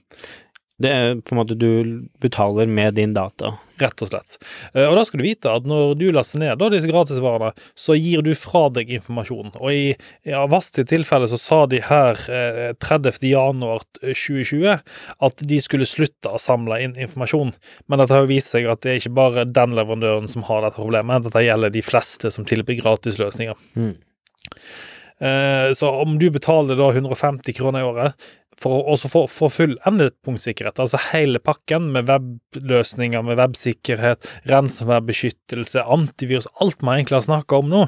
Det 0.83 0.91
er 0.93 1.20
på 1.22 1.35
en 1.35 1.39
måte 1.39 1.55
du 1.59 2.03
betaler 2.22 2.66
med 2.70 2.97
din 2.99 3.12
data. 3.16 3.53
Rett 3.83 4.03
og 4.05 4.11
slett. 4.11 4.37
Eh, 4.74 4.85
Og 4.89 4.97
da 4.99 5.05
skal 5.07 5.20
du 5.22 5.24
vite 5.26 5.51
at 5.51 5.66
når 5.68 5.95
du 6.01 6.05
laster 6.14 6.39
ned 6.43 6.59
da 6.61 6.68
disse 6.72 6.91
gratisvarene, 6.91 7.53
så 7.78 7.97
gir 7.99 8.22
du 8.26 8.33
fra 8.39 8.64
deg 8.74 8.91
informasjon. 8.99 9.53
Og 9.59 9.68
i, 9.72 9.95
i 10.28 10.35
Avast 10.39 10.78
tilfelle 10.91 11.28
så 11.30 11.39
sa 11.41 11.61
de 11.70 11.80
her 11.87 12.20
eh, 12.30 12.72
30. 12.83 13.18
januar 13.33 13.83
2020 14.03 14.68
at 15.28 15.45
de 15.53 15.61
skulle 15.62 15.89
slutte 15.89 16.30
å 16.35 16.41
samle 16.43 16.78
inn 16.85 16.97
informasjon. 16.99 17.55
Men 17.89 18.03
dette 18.03 18.16
har 18.18 18.30
vist 18.30 18.53
seg 18.55 18.68
at 18.70 18.83
det 18.85 18.93
er 18.97 19.03
ikke 19.03 19.16
bare 19.18 19.47
den 19.49 19.74
leverandøren 19.78 20.30
som 20.30 20.45
har 20.51 20.62
dette 20.66 20.80
problemet. 20.83 21.26
Dette 21.26 21.45
gjelder 21.47 21.72
de 21.74 21.83
fleste 21.87 22.30
som 22.35 22.47
tilbyr 22.49 22.80
gratisløsninger. 22.83 23.59
Mm. 23.78 23.95
Eh, 25.22 25.72
Så 25.74 25.91
om 25.91 26.18
du 26.18 26.30
betaler 26.30 26.76
da 26.78 26.91
150 26.93 27.53
kroner 27.55 27.80
i 27.83 27.87
året 27.87 28.30
for 28.61 28.84
å 28.92 28.96
få, 28.96 29.24
få 29.30 29.48
full 29.53 29.76
endepunktsikkerhet, 29.88 30.80
altså 30.82 31.00
hele 31.11 31.40
pakken 31.42 31.90
med 31.94 32.11
webløsninger, 32.11 33.24
med 33.26 33.40
websikkerhet, 33.40 34.28
ransomværbeskyttelse, 34.50 35.84
antivirus, 35.84 36.50
alt 36.61 36.82
vi 36.82 36.92
egentlig 36.94 37.20
har 37.20 37.26
snakka 37.30 37.62
om 37.62 37.72
nå 37.72 37.86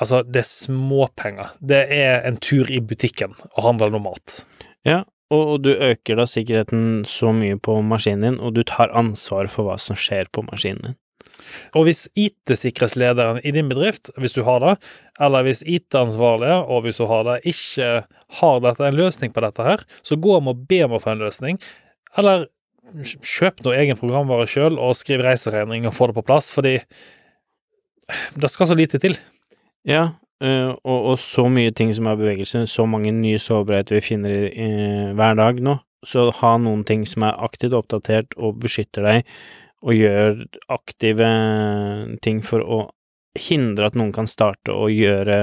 Altså, 0.00 0.22
det 0.24 0.40
er 0.40 0.48
småpenger. 0.48 1.48
Det 1.60 1.80
er 1.92 2.22
en 2.24 2.38
tur 2.40 2.70
i 2.72 2.78
butikken 2.80 3.34
å 3.52 3.64
handle 3.66 3.90
noe 3.92 4.00
mat. 4.06 4.38
Ja, 4.86 5.02
og, 5.28 5.42
og 5.42 5.58
du 5.66 5.74
øker 5.74 6.16
da 6.16 6.24
sikkerheten 6.30 7.04
så 7.08 7.34
mye 7.36 7.58
på 7.60 7.76
maskinen 7.84 8.24
din, 8.24 8.38
og 8.40 8.56
du 8.56 8.62
tar 8.64 8.94
ansvar 8.96 9.50
for 9.52 9.68
hva 9.68 9.76
som 9.82 9.98
skjer 9.98 10.30
på 10.32 10.46
maskinen 10.48 10.86
din. 10.86 10.98
Og 11.78 11.88
hvis 11.88 12.06
IT-sikkerhetslederen 12.18 13.42
i 13.46 13.52
din 13.56 13.70
bedrift, 13.70 14.12
hvis 14.20 14.36
du 14.36 14.42
har 14.46 14.62
det, 14.64 14.76
eller 15.20 15.46
hvis 15.46 15.64
IT-ansvarlige, 15.66 16.60
og 16.66 16.86
hvis 16.86 17.00
du 17.00 17.06
har 17.10 17.26
det, 17.28 17.40
ikke 17.52 17.90
har 18.40 18.64
dette, 18.64 18.86
en 18.86 18.98
løsning 19.00 19.34
på 19.34 19.44
dette 19.44 19.66
her, 19.66 19.84
så 20.06 20.18
gå 20.20 20.38
om 20.38 20.52
og 20.52 20.64
be 20.70 20.82
om 20.86 20.96
å 20.96 21.02
få 21.02 21.14
en 21.14 21.24
løsning. 21.24 21.60
Eller 22.18 22.48
kjøp 23.04 23.62
noe 23.64 23.78
egen 23.78 23.98
programvare 23.98 24.48
sjøl 24.50 24.78
og 24.80 24.96
skriv 24.98 25.22
reiseregning 25.24 25.86
og 25.88 25.94
få 25.96 26.10
det 26.10 26.16
på 26.18 26.26
plass, 26.26 26.50
fordi 26.54 26.78
det 28.40 28.50
skal 28.50 28.70
så 28.70 28.76
lite 28.78 29.00
til. 29.02 29.16
Ja, 29.86 30.16
eh, 30.42 30.72
og, 30.72 30.98
og 31.12 31.20
så 31.22 31.46
mye 31.52 31.72
ting 31.76 31.92
som 31.96 32.08
er 32.10 32.18
bevegelse, 32.20 32.66
så 32.70 32.86
mange 32.90 33.12
nye 33.14 33.40
sårbarheter 33.40 34.00
vi 34.00 34.06
finner 34.10 34.34
i, 34.34 34.42
eh, 34.50 35.12
hver 35.16 35.38
dag 35.38 35.62
nå. 35.62 35.78
Så 36.06 36.30
ha 36.40 36.54
noen 36.56 36.82
ting 36.88 37.04
som 37.08 37.26
er 37.28 37.38
aktivt 37.44 37.76
oppdatert 37.76 38.32
og 38.40 38.60
beskytter 38.62 39.04
deg, 39.04 39.34
og 39.80 39.96
gjør 39.96 40.44
aktive 40.72 41.28
ting 42.24 42.42
for 42.44 42.64
å 42.64 42.80
hindre 43.38 43.88
at 43.88 43.96
noen 43.98 44.12
kan 44.12 44.28
starte 44.28 44.74
å 44.74 44.88
gjøre 44.90 45.40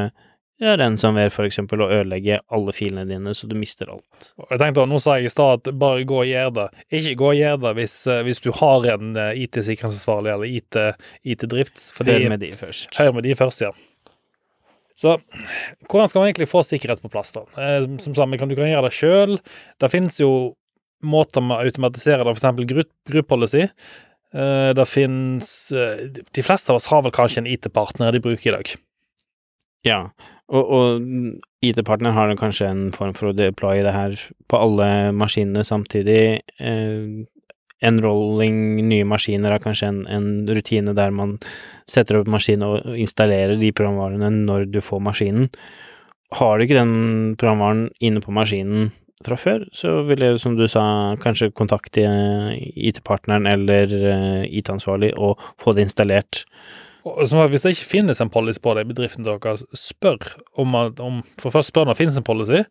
ja, 0.58 0.74
ransomware, 0.78 1.30
for 1.30 1.46
eksempel, 1.46 1.84
og 1.86 1.92
ødelegge 1.94 2.40
alle 2.54 2.74
filene 2.74 3.06
dine, 3.06 3.34
så 3.38 3.46
du 3.50 3.54
mister 3.58 3.92
alt. 3.94 4.32
Jeg 4.42 4.62
tenkte, 4.62 4.88
Nå 4.90 4.98
sa 5.02 5.20
jeg 5.20 5.30
i 5.30 5.34
stad 5.34 5.62
at 5.62 5.78
bare 5.78 6.06
gå 6.10 6.18
og 6.24 6.30
gjør 6.30 6.54
det. 6.56 6.66
Ikke 6.90 7.14
gå 7.20 7.28
og 7.30 7.38
gjør 7.38 7.60
det 7.62 7.74
hvis, 7.78 7.98
eh, 8.10 8.24
hvis 8.26 8.42
du 8.42 8.50
har 8.58 8.88
en 8.96 9.12
eh, 9.22 9.44
IT-sikkerhetsansvarlig 9.44 10.34
eller 10.34 10.56
IT, 10.58 10.80
IT-drifts, 11.36 11.92
IT 11.94 12.10
Hør 12.10 12.26
med 12.34 12.42
de 12.42 12.52
først. 12.58 12.98
Hør 12.98 13.14
med 13.20 13.28
de 13.30 13.38
først, 13.38 13.68
ja. 13.68 13.72
Så 14.98 15.20
hvordan 15.86 16.10
skal 16.10 16.24
man 16.24 16.32
egentlig 16.32 16.50
få 16.50 16.64
sikkerhet 16.66 17.04
på 17.06 17.14
plass, 17.14 17.36
da? 17.38 17.46
Eh, 17.54 17.86
Som 18.02 18.18
sagt, 18.18 18.34
du 18.34 18.58
kan 18.58 18.72
gjøre 18.72 18.88
det 18.90 18.96
sjøl. 18.98 19.38
Det 19.78 19.94
finnes 19.94 20.18
jo 20.24 20.32
måter 21.06 21.44
med 21.46 21.60
å 21.60 21.70
automatisere 21.70 22.26
det, 22.26 22.34
f.eks. 22.34 22.66
group, 22.66 22.90
group 23.06 23.28
policy. 23.30 23.68
Eh, 24.34 24.74
Det 24.76 24.88
fins 24.88 25.72
eh, 25.72 26.10
De 26.34 26.44
fleste 26.44 26.72
av 26.72 26.82
oss 26.82 26.90
har 26.92 27.04
vel 27.06 27.16
kanskje 27.16 27.44
en 27.44 27.48
IT-partner 27.48 28.12
de 28.12 28.24
bruker 28.24 28.52
i 28.52 28.56
dag. 28.58 28.74
Ja, 29.88 30.02
og, 30.52 30.72
og 30.74 31.08
IT-partner 31.64 32.16
har 32.16 32.36
kanskje 32.40 32.68
en 32.68 32.84
form 32.96 33.16
for 33.16 33.30
å 33.32 33.38
deploye 33.38 33.86
det 33.86 33.96
her 33.96 34.20
på 34.50 34.60
alle 34.60 34.90
maskinene 35.16 35.64
samtidig. 35.68 36.44
Eh, 36.60 37.26
enrolling 37.88 38.88
nye 38.90 39.06
maskiner 39.06 39.54
er 39.54 39.62
kanskje 39.62 39.92
en, 39.92 40.00
en 40.10 40.30
rutine 40.50 40.96
der 40.98 41.12
man 41.14 41.36
setter 41.86 42.18
opp 42.18 42.32
maskinen 42.34 42.66
og 42.66 42.96
installerer 42.98 43.60
de 43.62 43.70
programvarene 43.70 44.32
når 44.34 44.66
du 44.74 44.80
får 44.82 45.04
maskinen. 45.06 45.52
Har 46.36 46.58
du 46.58 46.66
ikke 46.66 46.80
den 46.80 47.36
programvaren 47.38 47.88
inne 48.04 48.24
på 48.24 48.34
maskinen 48.36 48.90
fra 49.26 49.38
før, 49.40 49.66
så 49.74 50.02
vil 50.08 50.22
jeg, 50.24 50.40
som 50.42 50.58
du 50.58 50.68
sa, 50.70 50.84
kanskje 51.24 51.54
kontakte 51.58 52.04
IT-partneren 52.78 53.50
eller 53.50 53.96
eh, 53.98 54.44
IT-ansvarlig 54.60 55.14
og 55.18 55.42
få 55.62 55.74
det 55.78 55.88
installert. 55.88 56.44
Hvis 57.08 57.64
det 57.64 57.72
ikke 57.72 57.88
finnes 57.88 58.20
en 58.22 58.32
policy 58.32 58.60
på 58.64 58.74
det 58.76 58.84
i 58.84 58.90
bedriften 58.90 59.26
deres, 59.26 59.64
spør 59.78 60.18
om, 60.60 60.76
om 60.76 61.22
For 61.40 61.54
først 61.54 61.72
spør 61.72 61.86
om 61.86 61.92
det 61.92 62.00
finnes 62.00 62.18
en 62.20 62.26
policy, 62.28 62.64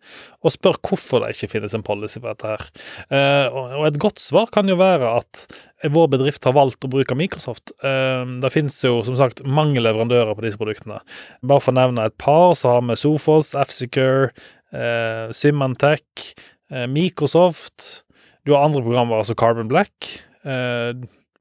og 0.44 0.52
spør 0.52 0.76
hvorfor 0.88 1.22
det 1.22 1.34
ikke 1.34 1.54
finnes 1.54 1.76
en 1.76 1.84
policy 1.86 2.20
på 2.20 2.28
dette. 2.28 2.50
her. 2.52 2.66
Eh, 3.08 3.56
og 3.56 3.86
et 3.88 4.00
godt 4.02 4.20
svar 4.20 4.50
kan 4.52 4.68
jo 4.68 4.76
være 4.80 5.14
at 5.22 5.46
vår 5.92 6.10
bedrift 6.16 6.44
har 6.44 6.56
valgt 6.56 6.84
å 6.84 6.90
bruke 6.92 7.16
Microsoft. 7.16 7.72
Eh, 7.80 8.26
det 8.42 8.52
finnes 8.52 8.76
jo 8.84 9.00
som 9.06 9.16
sagt 9.18 9.44
mange 9.46 9.80
leverandører 9.80 10.36
på 10.36 10.44
disse 10.44 10.60
produktene. 10.60 11.00
Bare 11.46 11.64
for 11.64 11.72
å 11.72 11.80
nevne 11.80 12.06
et 12.06 12.18
par, 12.20 12.54
så 12.58 12.76
har 12.76 12.86
vi 12.86 12.98
Sofos, 13.00 13.54
F-Secure, 13.56 14.34
eh, 14.76 15.34
Symantec, 15.34 16.32
eh, 16.70 16.86
Microsoft. 16.90 18.04
Du 18.46 18.54
har 18.54 18.66
andre 18.66 18.84
programmer, 18.84 19.18
altså 19.18 19.34
Carbon 19.38 19.68
Black. 19.68 20.12
Eh, 20.44 20.92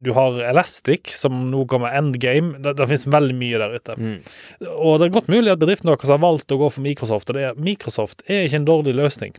du 0.05 0.11
har 0.13 0.38
Elastic, 0.43 1.09
som 1.17 1.47
nå 1.49 1.63
kommer 1.69 1.95
Endgame. 1.97 2.59
Det, 2.61 2.75
det 2.77 2.88
finnes 2.89 3.07
veldig 3.15 3.38
mye 3.38 3.61
der 3.61 3.77
ute. 3.77 3.95
Mm. 3.97 4.17
Og 4.75 4.99
det 4.99 5.07
er 5.07 5.15
godt 5.15 5.31
mulig 5.31 5.53
at 5.53 5.61
bedriften 5.61 5.89
deres 5.89 6.11
har 6.11 6.21
valgt 6.21 6.51
å 6.53 6.59
gå 6.61 6.69
for 6.73 6.86
Microsoft, 6.86 7.31
og 7.31 7.39
det 7.39 7.47
er, 7.47 7.61
Microsoft 7.61 8.25
er 8.27 8.45
ikke 8.45 8.61
en 8.61 8.67
dårlig 8.69 8.95
løsning. 8.97 9.33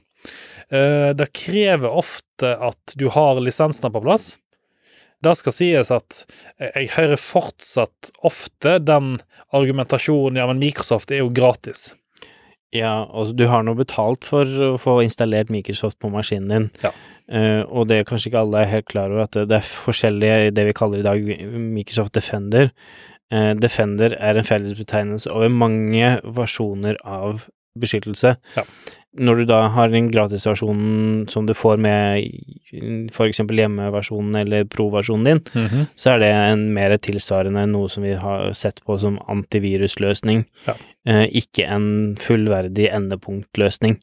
Eh, 0.75 1.13
det 1.19 1.31
krever 1.37 1.93
ofte 1.93 2.57
at 2.57 2.97
du 2.99 3.07
har 3.15 3.39
lisensene 3.43 3.93
på 3.95 4.03
plass. 4.07 4.35
Det 5.25 5.33
skal 5.39 5.55
sies 5.55 5.91
at 5.95 6.25
jeg 6.61 6.91
hører 6.93 7.21
fortsatt 7.21 8.11
ofte 8.27 8.77
den 8.85 9.17
argumentasjonen 9.57 10.37
ja, 10.39 10.45
men 10.51 10.61
Microsoft 10.61 11.11
er 11.15 11.23
jo 11.23 11.31
gratis. 11.35 11.95
Ja, 12.77 12.95
altså 13.09 13.37
du 13.37 13.47
har 13.51 13.65
nå 13.67 13.77
betalt 13.79 14.27
for 14.29 14.45
å 14.45 14.77
få 14.81 14.99
installert 15.05 15.53
Microsoft 15.53 15.99
på 16.03 16.11
maskinen 16.13 16.53
din. 16.53 16.71
Ja. 16.85 16.93
uh, 17.33 17.63
og 17.67 17.91
det 17.91 18.01
er 18.01 18.09
kanskje 18.09 18.33
ikke 18.33 18.45
alle 18.45 18.63
er 18.63 18.73
helt 18.75 18.89
klar 18.93 19.13
over 19.13 19.27
at 19.27 19.37
det, 19.37 19.61
er 19.61 19.75
forskjellige, 19.89 20.55
det 20.57 20.69
vi 20.71 20.77
kaller 20.77 21.03
i 21.03 21.07
dag 21.07 21.29
Microsoft 21.57 22.15
Defender. 22.19 22.73
Uh, 23.33 23.53
Defender 23.59 24.15
er 24.19 24.39
en 24.39 24.47
fellesbetegnelse 24.47 25.33
over 25.33 25.53
mange 25.53 26.17
versjoner 26.37 27.01
av 27.03 27.49
beskyttelse. 27.81 28.37
Ja. 28.57 28.65
Når 29.19 29.41
du 29.41 29.45
da 29.49 29.61
har 29.73 29.93
den 29.93 30.11
gratisversjonen 30.13 31.29
som 31.33 31.47
du 31.49 31.55
får 31.55 31.79
med 31.83 32.27
eksempel 33.31 33.63
hjemmeversjonen 33.63 34.37
eller 34.43 34.65
pro-versjonen 34.65 35.25
din, 35.25 35.41
-hmm. 35.53 35.87
så 35.95 36.11
er 36.15 36.19
det 36.19 36.33
en 36.33 36.73
mer 36.75 36.97
tilsvarende 36.97 37.67
noe 37.67 37.89
som 37.89 38.03
vi 38.03 38.15
har 38.15 38.53
sett 38.53 38.85
på 38.85 38.99
som 38.99 39.19
antivirusløsning, 39.29 40.45
Ja. 40.67 40.75
eh, 41.07 41.29
ikke 41.33 41.67
en 41.67 42.17
fullverdig 42.17 42.91
endepunktløsning. 42.93 43.99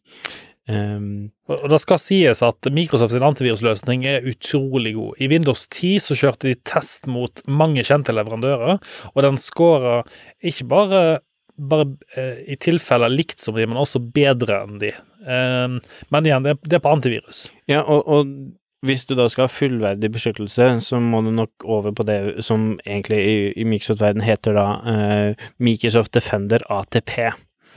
Um, 0.70 1.32
Og 1.50 1.66
det 1.68 1.82
skal 1.82 2.00
sies 2.00 2.40
at 2.42 2.56
Microsofts 2.72 3.18
antivirusløsning 3.20 4.06
er 4.08 4.24
utrolig 4.24 4.94
god. 4.96 5.20
I 5.20 5.28
Windows 5.28 5.68
10 5.68 6.00
så 6.00 6.16
kjørte 6.16 6.48
de 6.48 6.56
test 6.64 7.06
mot 7.12 7.42
mange 7.52 7.84
kjente 7.84 8.16
leverandører, 8.16 8.80
og 9.12 9.24
den 9.26 9.36
scora 9.36 10.04
ikke 10.42 10.68
bare, 10.72 11.20
bare 11.58 11.86
eh, 12.18 12.40
i 12.54 12.58
tilfeller 12.62 13.12
likt 13.14 13.40
som 13.40 13.56
de, 13.56 13.66
men 13.70 13.78
også 13.78 14.00
bedre 14.14 14.64
enn 14.66 14.80
de. 14.82 14.90
Eh, 15.28 15.78
men 16.10 16.26
igjen, 16.30 16.44
det, 16.48 16.58
det 16.66 16.80
er 16.80 16.84
på 16.86 16.94
antivirus. 16.96 17.46
ja, 17.70 17.82
og, 17.84 18.04
og 18.08 18.36
hvis 18.84 19.06
du 19.08 19.14
da 19.16 19.30
skal 19.32 19.46
ha 19.46 19.52
fullverdig 19.54 20.10
beskyttelse, 20.12 20.66
så 20.84 20.98
må 21.00 21.22
du 21.24 21.30
nok 21.32 21.64
over 21.64 21.94
på 21.96 22.04
det 22.04 22.18
som 22.44 22.74
egentlig 22.84 23.20
i, 23.24 23.36
i 23.62 23.64
Microsoft-verden 23.64 24.26
heter 24.28 24.58
da 24.58 24.66
eh, 24.92 25.46
Microsoft 25.64 26.12
Defender 26.18 26.66
ATP. 26.68 27.14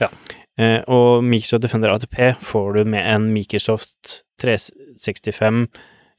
Ja. 0.01 0.09
Eh, 0.59 0.81
og 0.91 1.23
Microsoft 1.23 1.63
Defender 1.63 1.93
ATP 1.95 2.17
får 2.43 2.73
du 2.75 2.91
med 2.91 3.07
en 3.07 3.29
Microsoft 3.31 4.17
365 4.43 5.67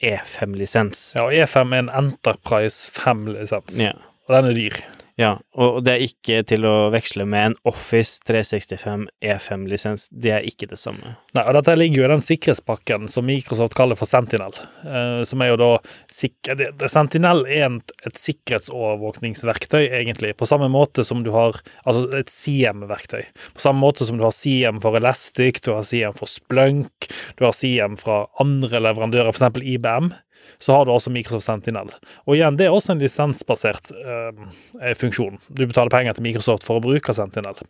E5-lisens. 0.09 1.03
Ja, 1.19 1.27
og 1.27 1.35
E5 1.37 1.75
er 1.75 1.85
en 1.85 1.93
Enterprise 2.01 2.89
5-lisens, 2.95 3.77
Ja. 3.83 3.93
og 4.29 4.35
den 4.39 4.51
er 4.53 4.57
dyr. 4.57 4.81
Ja, 5.19 5.33
og 5.59 5.81
det 5.83 5.97
er 5.97 6.03
ikke 6.05 6.43
til 6.47 6.63
å 6.69 6.93
veksle 6.95 7.25
med 7.27 7.49
en 7.49 7.55
Office 7.67 8.21
365 8.29 9.09
E5-lisens. 9.19 10.07
Det 10.15 10.31
er 10.37 10.45
ikke 10.47 10.69
det 10.71 10.79
samme. 10.79 11.17
Nei, 11.35 11.43
og 11.43 11.57
Dette 11.57 11.75
ligger 11.75 12.05
jo 12.05 12.07
i 12.07 12.11
den 12.13 12.23
sikkerhetspakken 12.23 13.11
som 13.11 13.27
Microsoft 13.27 13.75
kaller 13.79 13.99
for 13.99 14.07
Sentinel. 14.07 14.55
eh, 14.87 15.25
som 15.27 15.43
er 15.43 15.51
jo 15.51 15.57
da 15.59 15.71
sikker, 16.07 16.63
Sentinel 16.87 17.43
er 17.51 17.67
en, 17.67 17.81
et 18.07 18.23
sikkerhetsovervåkningsverktøy, 18.23 19.89
egentlig. 19.99 20.37
På 20.39 20.47
samme 20.47 20.71
måte 20.71 21.03
som 21.05 21.25
du 21.27 21.33
har 21.35 21.59
Altså 21.89 22.05
et 22.19 22.31
CM-verktøy. 22.31 23.25
På 23.57 23.63
samme 23.63 23.81
måte 23.83 24.07
som 24.07 24.19
du 24.19 24.25
har 24.27 24.35
CM 24.35 24.79
for 24.83 24.97
Elastic, 24.99 25.63
du 25.65 25.73
har 25.73 25.87
CM 25.87 26.15
for 26.17 26.31
Splunk, 26.31 27.09
du 27.39 27.47
har 27.47 27.55
CM 27.57 27.97
fra 27.99 28.27
andre 28.43 28.83
leverandører, 28.85 29.33
f.eks. 29.33 29.63
IBM. 29.63 30.13
Så 30.59 30.75
har 30.75 30.87
du 30.87 30.93
også 30.93 31.13
Microsoft 31.15 31.47
Sentinel. 31.47 31.91
Og 32.27 32.37
igjen, 32.37 32.59
det 32.59 32.67
er 32.67 32.75
også 32.75 32.95
en 32.95 33.03
lisensbasert 33.03 33.93
eh, 33.95 34.93
funksjon. 34.99 35.39
Du 35.49 35.65
betaler 35.65 35.93
penger 35.95 36.19
til 36.19 36.27
Microsoft 36.27 36.67
for 36.67 36.81
å 36.81 36.85
bruke 36.85 37.15
Sentinel. 37.15 37.61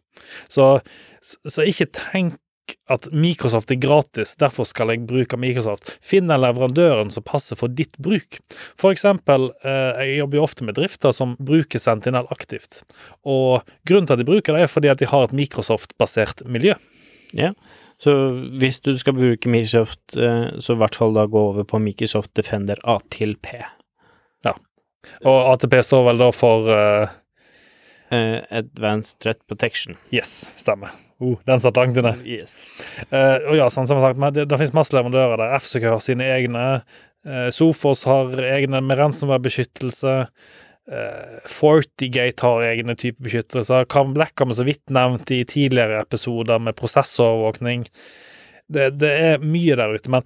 Så, 0.49 0.77
så 1.21 1.67
ikke 1.69 1.91
tenk 1.95 2.39
at 2.93 3.09
Microsoft 3.13 3.71
er 3.73 3.81
gratis, 3.81 4.35
derfor 4.41 4.67
skal 4.69 4.93
jeg 4.93 5.07
bruke 5.09 5.39
Microsoft. 5.41 5.95
Finn 6.05 6.29
den 6.29 6.43
leverandøren 6.43 7.13
som 7.13 7.25
passer 7.27 7.59
for 7.59 7.73
ditt 7.73 7.97
bruk. 8.03 8.41
For 8.81 8.93
eksempel, 8.93 9.51
eh, 9.63 10.05
jeg 10.05 10.21
jobber 10.23 10.41
jo 10.41 10.47
ofte 10.49 10.69
med 10.69 10.79
drifter 10.79 11.15
som 11.17 11.37
bruker 11.41 11.83
Sentinel 11.83 12.29
aktivt. 12.35 12.83
Og 13.25 13.65
grunnen 13.89 14.09
til 14.09 14.19
at 14.19 14.23
de 14.23 14.29
bruker 14.29 14.57
det, 14.57 14.67
er 14.67 14.73
fordi 14.73 14.93
at 14.93 15.03
de 15.03 15.09
har 15.11 15.29
et 15.29 15.37
Microsoft-basert 15.37 16.45
miljø. 16.49 16.77
Ja, 17.37 17.53
så 18.03 18.13
hvis 18.61 18.79
du 18.87 18.93
skal 18.99 19.17
bruke 19.17 19.51
Microsoft, 19.51 20.15
eh, 20.15 20.51
så 20.63 20.77
i 20.77 20.79
hvert 20.79 20.99
fall 20.99 21.17
da 21.17 21.27
gå 21.27 21.41
over 21.51 21.67
på 21.67 21.81
Microsoft 21.83 22.31
Defender 22.39 22.79
A 22.87 22.99
til 23.11 23.35
P. 23.43 23.59
Ja. 24.47 24.55
Og 25.27 25.39
ATP 25.55 25.81
står 25.87 26.07
vel 26.13 26.23
da 26.23 26.31
for 26.35 26.71
uh... 26.71 27.17
Advanced 28.09 29.19
Threat 29.21 29.43
Protection. 29.51 29.99
Yes, 30.15 30.31
stemmer. 30.57 30.95
Uh, 31.21 31.35
den 31.45 31.61
satt 31.61 31.77
langt 31.77 31.99
inne. 31.99 32.15
Yes. 32.25 32.63
Uh, 33.11 33.51
og 33.51 33.59
ja, 33.59 33.67
sånn 33.75 33.85
som 33.91 33.99
jeg 33.99 34.07
har 34.07 34.15
sagt, 34.15 34.39
det, 34.39 34.47
det 34.49 34.61
finnes 34.63 34.79
masse 34.79 34.95
leverandører 34.97 35.43
der. 35.43 35.59
FCK 35.59 35.91
har 35.91 36.01
sine 36.05 36.31
egne. 36.39 36.65
Sofos 37.53 38.07
har 38.09 38.31
egne 38.47 38.79
med 38.81 38.97
ransomware-beskyttelse. 38.97 40.15
Uh, 40.89 41.39
Fortigate 41.45 42.45
har 42.47 42.65
egne 42.65 42.97
typer 42.97 43.27
beskyttelser. 43.27 43.87
Carbon 43.93 44.15
Black 44.17 44.39
har 44.41 44.49
vi 44.49 44.57
så 44.57 44.65
vidt 44.65 44.85
nevnt 44.95 45.31
i 45.35 45.43
tidligere 45.49 46.01
episoder 46.01 46.63
med 46.65 46.79
prosessovervåkning. 46.79 47.85
Det, 48.73 48.91
det 49.01 49.11
er 49.13 49.45
mye 49.45 49.77
der 49.77 49.93
ute, 49.97 50.13
men, 50.13 50.25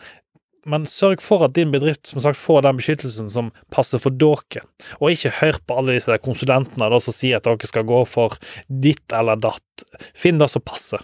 men 0.67 0.87
sørg 0.87 1.23
for 1.23 1.43
at 1.47 1.57
din 1.59 1.75
bedrift 1.75 2.11
som 2.11 2.23
sagt 2.23 2.39
får 2.39 2.63
den 2.67 2.79
beskyttelsen 2.79 3.31
som 3.31 3.51
passer 3.75 4.03
for 4.03 4.15
dere, 4.15 4.63
og 5.01 5.11
ikke 5.11 5.35
hør 5.41 5.59
på 5.67 5.79
alle 5.79 5.99
disse 5.99 6.19
konsulentene 6.23 6.91
da, 6.95 7.03
som 7.03 7.15
sier 7.17 7.39
at 7.39 7.47
dere 7.47 7.71
skal 7.71 7.87
gå 7.89 8.05
for 8.07 8.39
ditt 8.67 9.15
eller 9.15 9.43
datt. 9.43 9.87
Finn 10.15 10.43
det 10.43 10.51
som 10.53 10.63
passer. 10.63 11.03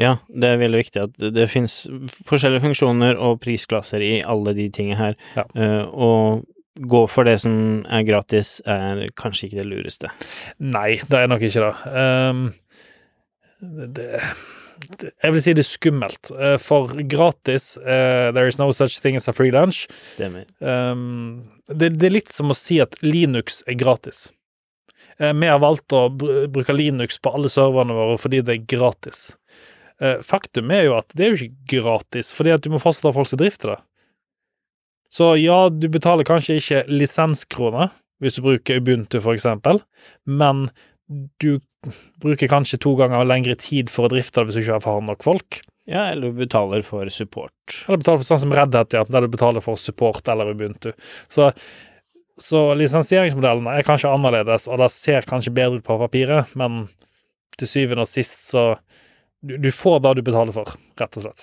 Ja, 0.00 0.16
det 0.28 0.48
er 0.48 0.58
veldig 0.58 0.80
viktig 0.80 1.02
at 1.04 1.20
det 1.36 1.44
finnes 1.52 1.84
forskjellige 2.26 2.64
funksjoner 2.64 3.20
og 3.20 3.38
prisklasser 3.44 4.02
i 4.02 4.16
alle 4.26 4.56
de 4.56 4.66
tingene 4.74 4.98
her. 4.98 5.20
Ja. 5.38 5.44
uh, 5.54 5.84
og 5.94 6.50
gå 6.80 7.04
for 7.10 7.28
det 7.28 7.38
som 7.44 7.84
er 7.86 8.02
gratis, 8.08 8.58
er 8.66 9.06
kanskje 9.20 9.48
ikke 9.48 9.60
det 9.60 9.68
lureste. 9.70 10.10
Nei, 10.58 10.98
det 11.06 11.20
er 11.20 11.30
nok 11.30 11.44
ikke 11.46 11.68
det. 11.68 11.94
Um, 11.94 12.44
det, 13.62 13.92
det 13.98 14.20
jeg 15.22 15.34
vil 15.34 15.42
si 15.42 15.54
det 15.54 15.62
er 15.62 15.68
skummelt. 15.68 16.30
Eh, 16.34 16.56
For 16.60 16.90
gratis 17.10 17.74
uh, 17.78 18.30
There 18.34 18.50
is 18.50 18.58
no 18.58 18.70
such 18.74 19.00
thing 19.00 19.16
as 19.16 19.28
a 19.30 19.34
free 19.36 19.52
lunch. 19.54 19.86
Stemmer. 20.02 20.48
Um, 20.60 21.44
det, 21.68 21.94
det 22.00 22.08
er 22.08 22.16
litt 22.18 22.32
som 22.34 22.52
å 22.52 22.58
si 22.58 22.80
at 22.82 22.96
Linux 23.04 23.62
er 23.70 23.78
gratis. 23.80 24.26
Uh, 25.20 25.32
Vi 25.32 25.50
har 25.50 25.62
valgt 25.62 25.94
å 25.94 26.08
bruke 26.10 26.76
Linux 26.76 27.20
på 27.22 27.34
alle 27.36 27.52
serverne 27.52 27.96
våre 27.96 28.18
fordi 28.20 28.42
det 28.44 28.58
er 28.58 28.68
gratis. 28.76 29.32
Faktum 30.26 30.72
er 30.74 30.88
jo 30.88 30.96
at 30.98 31.12
det 31.16 31.22
er 31.22 31.30
jo 31.30 31.46
ikke 31.46 31.78
gratis, 31.78 32.32
fordi 32.34 32.50
at 32.50 32.64
du 32.64 32.72
må 32.72 32.80
fortsatt 32.82 33.06
ha 33.06 33.12
folk 33.14 33.28
som 33.30 33.38
drifter 33.40 33.70
det. 33.70 33.76
Så 35.12 35.34
ja, 35.38 35.68
du 35.70 35.86
betaler 35.92 36.26
kanskje 36.26 36.58
ikke 36.60 36.82
lisenskroner 36.90 37.92
hvis 38.22 38.38
du 38.38 38.44
bruker 38.46 38.80
Ubuntu, 38.80 39.18
for 39.20 39.36
eksempel, 39.36 39.80
men 40.24 40.68
du 41.42 41.58
bruker 42.22 42.48
kanskje 42.48 42.80
to 42.80 42.94
ganger 42.96 43.26
lengre 43.28 43.56
tid 43.60 43.90
for 43.92 44.06
å 44.06 44.12
drifte 44.14 44.40
det 44.40 44.48
hvis 44.48 44.58
du 44.58 44.62
ikke 44.64 44.80
har 44.86 45.02
nok 45.04 45.24
folk. 45.26 45.60
Ja, 45.84 46.06
eller 46.14 46.32
du 46.32 46.38
betaler 46.38 46.84
for 46.86 47.08
support. 47.12 47.52
Eller 47.86 48.00
betaler 48.00 48.22
for 48.22 48.28
sånn 48.30 48.40
som 48.46 48.54
Red 48.56 48.76
Hat, 48.76 48.94
ja, 48.96 49.02
der 49.04 49.26
du 49.26 49.32
betaler 49.32 49.64
for 49.64 49.80
support 49.80 50.28
eller 50.32 50.54
Ubuntu. 50.54 50.94
Så, 51.28 51.50
så 52.40 52.62
lisensieringsmodellene 52.80 53.76
er 53.76 53.84
kanskje 53.84 54.12
annerledes, 54.14 54.64
og 54.70 54.80
det 54.80 54.88
ser 54.94 55.28
kanskje 55.28 55.52
bedre 55.54 55.82
ut 55.82 55.86
på 55.86 55.98
papiret, 56.00 56.54
men 56.56 56.86
til 57.60 57.70
syvende 57.70 58.06
og 58.06 58.10
sist 58.10 58.48
så 58.50 58.74
Du, 59.44 59.58
du 59.60 59.68
får 59.68 59.98
det 60.00 60.14
du 60.16 60.22
betaler 60.24 60.54
for, 60.56 60.70
rett 60.96 61.16
og 61.20 61.24
slett. 61.26 61.42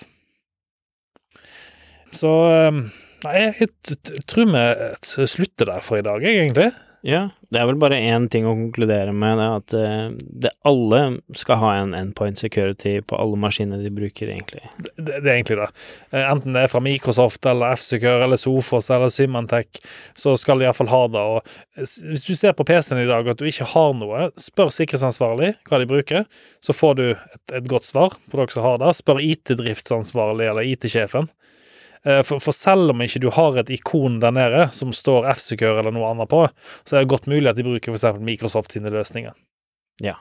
Så 2.18 2.32
um, 2.66 2.80
Nei, 3.22 3.36
jeg 3.60 3.68
tror 4.30 4.48
vi 4.50 5.28
slutter 5.30 5.68
der 5.68 5.84
for 5.84 6.00
i 6.00 6.06
dag, 6.06 6.24
egentlig. 6.26 6.72
Ja, 7.02 7.32
det 7.50 7.58
er 7.58 7.66
vel 7.66 7.80
bare 7.82 7.96
én 7.98 8.28
ting 8.30 8.44
å 8.46 8.52
konkludere 8.54 9.10
med, 9.10 9.40
det 9.40 9.42
er 9.44 9.54
at 9.56 9.72
eh, 9.74 10.12
det 10.44 10.52
alle 10.70 11.00
skal 11.34 11.58
ha 11.58 11.70
en 11.80 11.96
endpoint 11.98 12.38
security 12.38 12.92
på 13.02 13.18
alle 13.18 13.40
maskiner 13.42 13.82
de 13.82 13.90
bruker, 13.90 14.30
egentlig. 14.30 14.62
Det, 14.78 15.08
det 15.08 15.18
er 15.18 15.32
egentlig 15.32 15.56
det. 15.58 15.66
Eh, 16.14 16.28
Enten 16.30 16.54
det 16.54 16.62
er 16.62 16.70
fra 16.70 16.82
Microsoft 16.84 17.48
eller 17.50 17.74
F-Secure 17.74 18.22
eller 18.22 18.38
Sofos 18.38 18.86
eller 18.94 19.10
Symantec, 19.10 19.82
så 20.14 20.36
skal 20.38 20.62
de 20.62 20.68
iallfall 20.68 20.92
ha 20.94 21.02
det. 21.10 21.26
Og 21.34 21.82
hvis 22.06 22.28
du 22.28 22.36
ser 22.38 22.54
på 22.54 22.68
PC-en 22.70 23.02
i 23.02 23.10
dag 23.10 23.34
at 23.34 23.42
du 23.42 23.50
ikke 23.50 23.66
har 23.74 23.98
noe, 23.98 24.28
spør 24.38 24.70
sikkerhetsansvarlig 24.70 25.56
hva 25.66 25.82
de 25.82 25.90
bruker, 25.90 26.30
så 26.62 26.78
får 26.84 26.98
du 27.00 27.06
et, 27.10 27.44
et 27.58 27.66
godt 27.66 27.90
svar 27.90 28.14
for 28.28 28.44
dere 28.44 28.54
som 28.54 28.68
har 28.68 28.78
det. 28.78 28.94
Spør 29.02 29.18
IT-driftsansvarlig 29.26 30.52
eller 30.54 30.70
IT-sjefen. 30.70 31.32
Eh, 32.06 32.22
For, 32.26 32.42
for 32.42 32.56
selv 32.56 32.90
om 32.90 33.02
ikke 33.04 33.22
du 33.22 33.30
har 33.34 33.58
et 33.60 33.70
ikon 33.70 34.18
der 34.22 34.34
nede 34.34 34.66
som 34.74 34.92
står 34.96 35.28
F-Secure 35.36 35.78
eller 35.78 35.94
noe 35.94 36.10
annet 36.10 36.30
på, 36.32 36.44
så 36.82 36.96
er 36.96 37.04
det 37.04 37.12
godt 37.12 37.30
mulig 37.30 37.50
at 37.50 37.58
de 37.58 37.66
bruker 37.66 37.94
f.eks. 37.94 38.18
Microsoft 38.22 38.74
sine 38.74 38.90
løsninger. 38.92 39.34
Ja. 40.02 40.16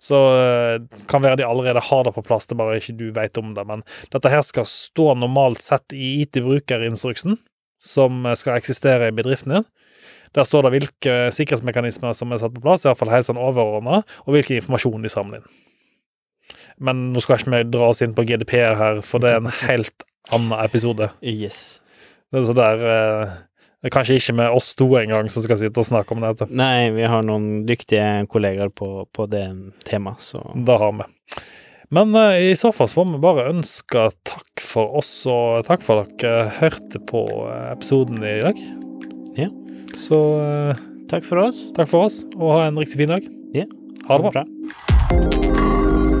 Så 0.00 0.18
eh, 0.38 0.78
kan 1.10 1.24
være 1.24 1.40
de 1.40 1.46
allerede 1.46 1.82
har 1.82 2.04
det 2.06 2.14
på 2.14 2.22
plass, 2.24 2.46
det 2.46 2.54
er 2.54 2.62
bare 2.62 2.78
ikke 2.78 2.96
du 3.00 3.08
vet 3.16 3.40
om 3.40 3.52
det. 3.56 3.66
Men 3.68 3.84
dette 4.14 4.30
her 4.32 4.44
skal 4.46 4.68
stå 4.70 5.10
normalt 5.18 5.60
sett 5.64 5.96
i 5.96 6.20
IT-brukerinstruksen, 6.22 7.36
som 7.82 8.24
eh, 8.24 8.38
skal 8.38 8.56
eksistere 8.56 9.10
i 9.10 9.16
bedriften 9.16 9.58
din. 9.58 9.68
Der 10.36 10.44
står 10.44 10.66
det 10.66 10.74
hvilke 10.74 11.14
sikkerhetsmekanismer 11.32 12.12
som 12.16 12.32
er 12.32 12.40
satt 12.40 12.54
på 12.54 12.62
plass, 12.62 12.84
iallfall 12.84 13.10
helt 13.12 13.26
sånn 13.28 13.40
overordna, 13.40 14.02
og 14.24 14.34
hvilken 14.34 14.60
informasjon 14.60 15.04
de 15.04 15.12
samler 15.12 15.40
inn. 15.40 15.56
Men 16.80 17.08
nå 17.12 17.20
skal 17.24 17.40
ikke 17.40 17.52
vi 17.52 17.62
dra 17.72 17.88
oss 17.90 18.04
inn 18.04 18.14
på 18.16 18.24
GDPR 18.28 18.76
her, 18.78 19.00
for 19.04 19.24
det 19.24 19.34
er 19.34 19.42
en 19.42 19.52
helt 19.66 20.07
annen 20.34 20.56
episode. 20.60 21.10
Yes. 21.22 21.80
Det 22.28 22.42
er 22.42 22.48
så 22.48 22.56
eh, 22.56 23.36
Det 23.78 23.88
er 23.88 23.94
kanskje 23.94 24.18
ikke 24.20 24.36
med 24.40 24.56
oss 24.58 24.74
to 24.76 24.88
engang 25.00 25.30
som 25.32 25.44
skal 25.44 25.60
sitte 25.60 25.80
og 25.80 25.88
snakke 25.88 26.14
om 26.14 26.24
dette. 26.24 26.48
Nei, 26.50 26.90
vi 26.96 27.06
har 27.08 27.24
noen 27.26 27.64
dyktige 27.68 28.26
kollegaer 28.30 28.72
på, 28.74 29.06
på 29.14 29.28
det 29.30 29.46
temaet, 29.88 30.24
så 30.24 30.42
Det 30.54 30.78
har 30.82 30.98
vi. 30.98 31.08
Men 31.94 32.12
eh, 32.14 32.50
i 32.50 32.56
så 32.58 32.72
fall 32.72 32.90
så 32.90 33.00
får 33.00 33.12
vi 33.14 33.22
bare 33.22 33.48
ønske 33.52 34.08
takk 34.28 34.64
for 34.64 34.98
oss, 35.00 35.12
og 35.30 35.64
takk 35.68 35.84
for 35.86 36.04
at 36.04 36.12
dere 36.20 36.50
hørte 36.58 37.00
på 37.08 37.24
eh, 37.46 37.70
episoden 37.72 38.20
i 38.20 38.38
dag. 38.44 38.60
Ja. 39.38 39.48
Så 39.96 40.20
eh, 40.42 40.84
takk 41.08 41.24
for 41.28 41.46
oss. 41.46 41.68
takk 41.78 41.88
for 41.88 42.10
oss, 42.10 42.22
og 42.36 42.58
ha 42.58 42.66
en 42.68 42.80
riktig 42.80 43.00
fin 43.00 43.16
dag. 43.16 43.32
Ja. 43.56 43.64
Ha 44.08 44.20
det 44.20 44.36
bra. 44.36 45.67